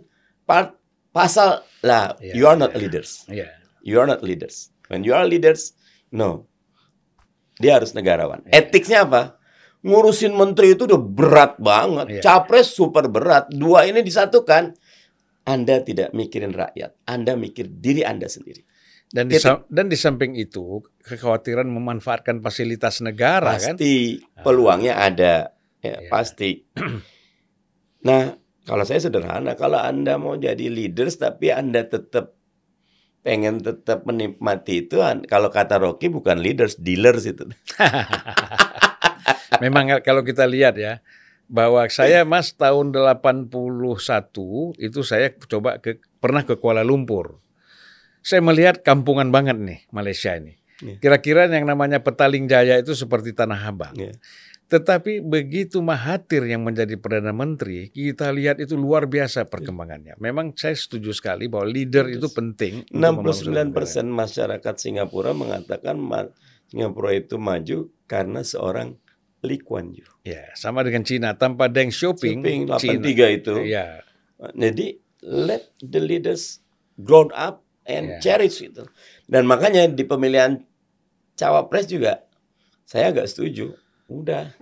part, 0.45 0.77
pasal 1.13 1.61
lah, 1.85 2.17
yeah, 2.19 2.33
you 2.33 2.43
are 2.49 2.57
not 2.57 2.73
yeah. 2.73 2.81
leaders. 2.81 3.23
Yeah. 3.29 3.53
You 3.85 4.01
are 4.01 4.09
not 4.09 4.25
leaders. 4.25 4.73
When 4.89 5.05
you 5.05 5.13
are 5.13 5.23
leaders, 5.23 5.77
no, 6.09 6.49
dia 7.61 7.77
harus 7.77 7.93
negarawan. 7.93 8.43
Yeah. 8.49 8.65
Etiknya 8.65 9.05
apa? 9.05 9.37
Ngurusin 9.83 10.33
menteri 10.33 10.73
itu 10.73 10.89
udah 10.89 10.99
berat 10.99 11.53
banget. 11.61 12.19
Yeah. 12.19 12.23
Capres 12.23 12.73
super 12.73 13.05
berat. 13.07 13.51
Dua 13.53 13.85
ini 13.85 14.01
disatukan. 14.01 14.73
Anda 15.43 15.83
tidak 15.83 16.15
mikirin 16.15 16.55
rakyat. 16.55 17.03
Anda 17.03 17.35
mikir 17.35 17.67
diri 17.67 18.07
Anda 18.07 18.31
sendiri. 18.31 18.63
Dan 19.13 19.29
di, 19.29 19.37
dan 19.69 19.91
di 19.91 19.97
samping 19.99 20.33
itu 20.39 20.81
kekhawatiran 21.05 21.69
memanfaatkan 21.69 22.41
fasilitas 22.41 23.03
negara 23.05 23.59
pasti, 23.59 23.67
kan? 23.69 23.75
Pasti 23.77 23.93
peluangnya 24.41 24.97
ada. 24.97 25.53
Ya, 25.83 25.99
yeah. 25.99 26.09
pasti. 26.09 26.51
Nah, 28.03 28.35
kalau 28.63 28.87
saya 28.87 29.03
sederhana, 29.03 29.59
kalau 29.59 29.79
Anda 29.79 30.15
mau 30.15 30.39
jadi 30.39 30.71
leaders 30.71 31.19
tapi 31.19 31.51
Anda 31.51 31.83
tetap 31.87 32.35
pengen 33.23 33.63
tetap 33.63 34.03
menikmati 34.03 34.83
itu 34.83 34.99
kalau 35.31 35.47
kata 35.47 35.79
Rocky 35.79 36.11
bukan 36.11 36.43
leaders 36.43 36.75
dealers 36.75 37.23
itu 37.23 37.47
memang 39.63 40.03
kalau 40.03 40.27
kita 40.27 40.43
lihat 40.43 40.75
ya 40.75 40.99
bahwa 41.47 41.87
saya 41.87 42.27
Mas 42.27 42.51
tahun 42.51 42.91
81 42.91 43.47
itu 44.75 44.99
saya 45.07 45.31
coba 45.47 45.79
ke 45.79 46.03
pernah 46.19 46.43
ke 46.43 46.59
Kuala 46.59 46.83
Lumpur 46.83 47.39
saya 48.23 48.39
melihat 48.39 48.79
kampungan 48.81 49.29
banget 49.29 49.59
nih 49.59 49.83
Malaysia 49.91 50.31
ini. 50.33 50.55
Ya. 50.79 50.95
Kira-kira 50.97 51.51
yang 51.51 51.67
namanya 51.67 51.99
Petaling 51.99 52.47
Jaya 52.47 52.79
itu 52.79 52.95
seperti 52.95 53.35
Tanah 53.35 53.59
Abang. 53.59 53.93
Yeah. 53.99 54.15
Tetapi 54.73 55.21
begitu 55.21 55.85
Mahathir 55.85 56.49
yang 56.49 56.65
menjadi 56.65 56.97
Perdana 56.97 57.29
Menteri, 57.29 57.93
kita 57.93 58.33
lihat 58.33 58.57
itu 58.57 58.73
luar 58.73 59.05
biasa 59.05 59.45
perkembangannya. 59.45 60.17
Memang 60.17 60.57
saya 60.57 60.73
setuju 60.73 61.13
sekali 61.13 61.45
bahwa 61.45 61.69
leader 61.69 62.09
itu 62.09 62.25
penting. 62.33 62.81
69 62.89 63.69
persen 63.69 64.09
masyarakat 64.09 64.73
Singapura 64.73 65.37
mengatakan 65.37 65.93
Singapura 66.65 67.13
itu 67.13 67.37
maju 67.37 67.93
karena 68.09 68.41
seorang 68.41 68.97
Lee 69.45 69.61
Kuan 69.61 69.93
Yew. 69.93 70.09
Ya, 70.25 70.49
sama 70.57 70.81
dengan 70.81 71.05
Cina. 71.05 71.37
Tanpa 71.37 71.69
Deng 71.69 71.93
Xiaoping, 71.93 72.41
Xiaoping 72.41 72.61
83 72.73 72.81
China, 72.81 73.25
itu. 73.29 73.53
Ya. 73.69 74.01
Jadi 74.57 74.97
let 75.21 75.69
the 75.85 76.01
leaders 76.01 76.65
grow 76.97 77.29
up 77.29 77.61
and 77.85 78.17
yeah. 78.17 78.21
cherish 78.25 78.65
itu. 78.65 78.89
Dan 79.29 79.45
makanya 79.45 79.85
di 79.85 80.01
pemilihan 80.01 80.65
cawapres 81.37 81.85
juga 81.85 82.25
saya 82.89 83.13
agak 83.13 83.29
setuju 83.29 83.82
udah 84.13 84.53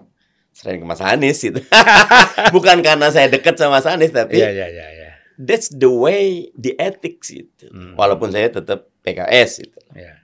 sering 0.52 0.84
ke 0.84 0.88
Mas 0.88 1.02
Anies 1.04 1.39
gitu. 1.39 1.60
Bukan 2.56 2.84
karena 2.84 3.08
saya 3.10 3.32
dekat 3.32 3.56
sama 3.56 3.80
Mas 3.80 3.88
Anies 3.88 4.12
tapi 4.12 4.39
yeah, 4.39 4.52
yeah, 4.52 4.70
yeah, 4.70 4.89
yeah. 4.91 5.14
that's 5.39 5.72
the 5.72 5.88
way 5.88 6.52
the 6.56 6.76
ethics 6.78 7.32
itu. 7.32 7.68
Hmm. 7.72 7.95
Walaupun 7.95 8.32
saya 8.32 8.52
tetap 8.52 8.91
PKS 9.02 9.52
itu. 9.64 9.80
Yeah. 9.95 10.22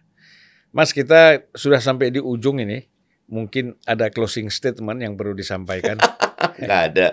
Mas 0.75 0.91
kita 0.91 1.47
sudah 1.55 1.79
sampai 1.79 2.11
di 2.11 2.19
ujung 2.21 2.59
ini. 2.61 2.87
Mungkin 3.27 3.75
ada 3.83 4.07
closing 4.07 4.47
statement 4.47 5.03
yang 5.03 5.19
perlu 5.19 5.35
disampaikan. 5.35 5.99
Nggak 6.63 6.81
ada. 6.93 7.07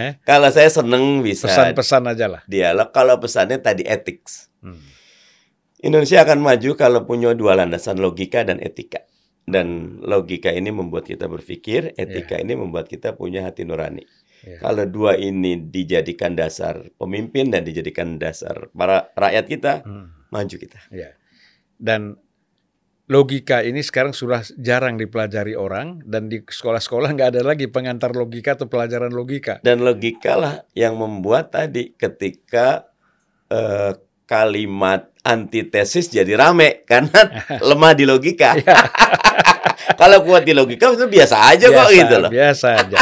Eh? 0.00 0.16
Kalau 0.24 0.48
saya 0.48 0.72
seneng 0.72 1.20
bisa 1.20 1.44
pesan-pesan 1.44 2.08
aja 2.08 2.24
lah. 2.24 2.40
Dialog. 2.48 2.88
Kalau 2.88 3.20
pesannya 3.20 3.60
tadi 3.60 3.84
ethics. 3.84 4.48
Hmm. 4.64 4.80
Indonesia 5.84 6.24
akan 6.24 6.40
maju 6.40 6.70
kalau 6.72 7.04
punya 7.04 7.36
dua 7.36 7.52
landasan 7.52 8.00
logika 8.00 8.48
dan 8.48 8.58
etika 8.64 9.07
dan 9.48 9.98
logika 10.04 10.52
ini 10.52 10.68
membuat 10.70 11.08
kita 11.08 11.26
berpikir, 11.26 11.96
etika 11.96 12.38
yeah. 12.38 12.44
ini 12.44 12.52
membuat 12.54 12.86
kita 12.86 13.16
punya 13.16 13.44
hati 13.44 13.64
nurani. 13.64 14.04
Yeah. 14.46 14.62
Kalau 14.62 14.86
dua 14.86 15.18
ini 15.18 15.58
dijadikan 15.58 16.38
dasar 16.38 16.86
pemimpin 16.94 17.50
dan 17.50 17.66
dijadikan 17.66 18.20
dasar 18.22 18.70
para 18.70 19.10
rakyat 19.18 19.44
kita, 19.50 19.72
hmm. 19.82 20.30
maju 20.30 20.56
kita. 20.56 20.80
Yeah. 20.94 21.18
Dan 21.78 22.20
logika 23.08 23.64
ini 23.64 23.80
sekarang 23.80 24.12
sudah 24.12 24.44
jarang 24.60 25.00
dipelajari 25.00 25.56
orang 25.56 26.04
dan 26.04 26.28
di 26.28 26.44
sekolah-sekolah 26.44 27.16
nggak 27.16 27.30
ada 27.34 27.42
lagi 27.42 27.66
pengantar 27.66 28.12
logika 28.12 28.54
atau 28.54 28.68
pelajaran 28.68 29.10
logika. 29.10 29.58
Dan 29.64 29.82
logika 29.82 30.36
lah 30.36 30.54
yang 30.76 31.00
membuat 31.00 31.50
tadi 31.56 31.96
ketika 31.96 32.92
uh, 33.50 33.96
kalimat 34.28 35.08
antitesis 35.28 36.08
jadi 36.08 36.32
rame 36.40 36.88
karena 36.88 37.44
lemah 37.68 37.92
di 37.92 38.08
logika. 38.08 38.56
Iya. 38.56 38.76
Kalau 40.00 40.24
kuat 40.24 40.48
di 40.48 40.56
logika 40.56 40.88
itu 40.96 41.04
biasa 41.04 41.36
aja 41.52 41.68
biasa, 41.68 41.76
kok 41.76 41.88
gitu 41.92 42.14
loh. 42.16 42.30
Biasa 42.32 42.66
aja. 42.80 43.00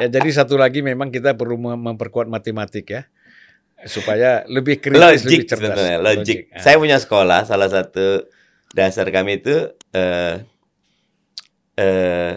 ya 0.00 0.06
jadi 0.08 0.28
satu 0.32 0.56
lagi 0.56 0.80
memang 0.80 1.12
kita 1.12 1.36
perlu 1.36 1.60
memperkuat 1.60 2.28
matematik 2.28 2.86
ya 2.88 3.02
supaya 3.84 4.44
lebih 4.48 4.80
kritis, 4.80 5.00
logik, 5.00 5.24
lebih 5.24 5.48
cerdas. 5.48 5.76
Logik. 5.76 6.00
logik. 6.04 6.38
Ah. 6.52 6.60
Saya 6.60 6.76
punya 6.76 6.98
sekolah, 7.00 7.40
salah 7.48 7.68
satu 7.72 8.28
dasar 8.76 9.08
kami 9.08 9.40
itu 9.40 9.72
uh, 9.96 10.34
uh, 11.80 12.34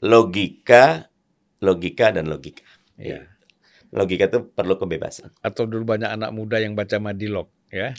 logika, 0.00 1.12
logika 1.60 2.06
dan 2.12 2.28
logika. 2.28 2.64
Ya. 2.96 3.28
Logika 3.94 4.26
itu 4.26 4.40
perlu 4.50 4.74
kebebasan. 4.80 5.30
Atau 5.44 5.68
dulu 5.70 5.86
banyak 5.86 6.10
anak 6.10 6.30
muda 6.34 6.58
yang 6.58 6.74
baca 6.74 6.98
Madilog 6.98 7.46
ya. 7.74 7.90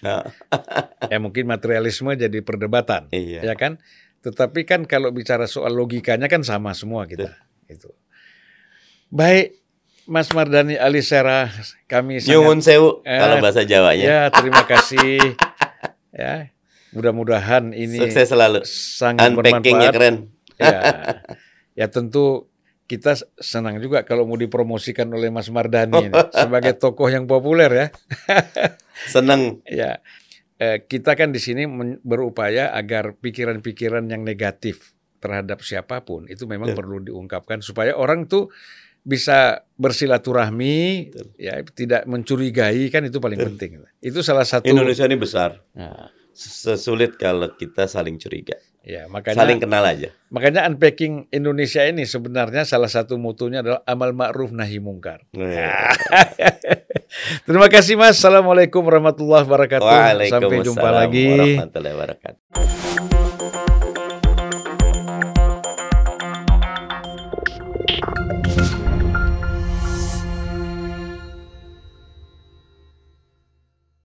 ya 1.12 1.18
mungkin 1.20 1.44
materialisme 1.52 2.16
jadi 2.16 2.40
perdebatan, 2.40 3.12
iya. 3.12 3.44
ya 3.44 3.56
kan? 3.60 3.78
Tetapi 4.24 4.64
kan 4.64 4.88
kalau 4.88 5.12
bicara 5.12 5.46
soal 5.46 5.76
logikanya 5.76 6.32
kan 6.32 6.42
sama 6.42 6.72
semua 6.74 7.06
kita. 7.06 7.36
Itu. 7.68 7.94
Baik, 9.12 9.62
Mas 10.10 10.32
Mardani 10.34 10.80
Alisera, 10.80 11.52
kami 11.86 12.24
Nyuwun 12.24 12.64
sewu 12.64 13.06
eh, 13.06 13.22
kalau 13.22 13.38
bahasa 13.44 13.62
Jawanya. 13.68 14.06
Ya, 14.06 14.22
terima 14.34 14.66
kasih. 14.66 15.38
ya, 16.16 16.50
mudah-mudahan 16.96 17.76
ini 17.76 18.02
sukses 18.02 18.32
selalu. 18.32 18.66
Sangat 18.66 19.36
bermanfaat. 19.36 19.94
keren. 19.94 20.16
ya, 20.56 20.80
ya 21.76 21.88
tentu 21.92 22.50
kita 22.86 23.18
senang 23.42 23.82
juga 23.82 24.06
kalau 24.06 24.30
mau 24.30 24.38
dipromosikan 24.38 25.10
oleh 25.10 25.34
Mas 25.34 25.50
Mardani 25.50 26.10
ini, 26.10 26.14
sebagai 26.46 26.78
tokoh 26.78 27.10
yang 27.10 27.26
populer 27.26 27.70
ya. 27.70 27.88
senang. 29.14 29.62
ya 29.66 30.00
eh, 30.60 30.86
kita 30.86 31.18
kan 31.18 31.34
di 31.36 31.42
sini 31.42 31.68
berupaya 32.06 32.72
agar 32.72 33.18
pikiran-pikiran 33.20 34.08
yang 34.08 34.24
negatif 34.24 34.96
terhadap 35.20 35.66
siapa 35.66 36.06
pun 36.06 36.30
itu 36.30 36.46
memang 36.46 36.72
ya. 36.72 36.76
perlu 36.78 37.02
diungkapkan 37.02 37.60
supaya 37.66 37.98
orang 37.98 38.30
tuh 38.30 38.54
bisa 39.06 39.62
bersilaturahmi 39.78 40.78
Betul. 41.14 41.28
ya 41.38 41.62
tidak 41.62 42.10
mencurigai 42.10 42.90
kan 42.90 43.06
itu 43.06 43.18
paling 43.22 43.38
Betul. 43.38 43.50
penting 43.54 43.72
itu 44.02 44.20
salah 44.26 44.46
satu 44.46 44.66
Indonesia 44.70 45.06
ini 45.06 45.18
besar 45.18 45.62
nah. 45.78 46.10
sesulit 46.34 47.18
kalau 47.18 47.54
kita 47.54 47.86
saling 47.86 48.18
curiga 48.18 48.58
ya 48.86 49.10
makanya 49.10 49.42
saling 49.42 49.58
kenal 49.58 49.82
aja 49.82 50.14
makanya 50.30 50.70
unpacking 50.70 51.26
Indonesia 51.34 51.82
ini 51.84 52.06
sebenarnya 52.06 52.70
salah 52.70 52.88
satu 52.88 53.18
mutunya 53.18 53.66
adalah 53.66 53.82
amal 53.90 54.14
ma'ruf 54.14 54.54
nahi 54.54 54.78
mungkar 54.78 55.26
ya. 55.34 55.90
Terima 57.48 57.72
kasih 57.72 57.96
Mas. 57.96 58.20
Assalamualaikum 58.20 58.84
warahmatullahi 58.84 59.48
wabarakatuh. 59.48 59.88
Sampai 60.28 60.60
jumpa 60.66 60.90
lagi. 60.92 61.32
warahmatullahi 61.32 61.96
wabarakatuh. 61.96 63.15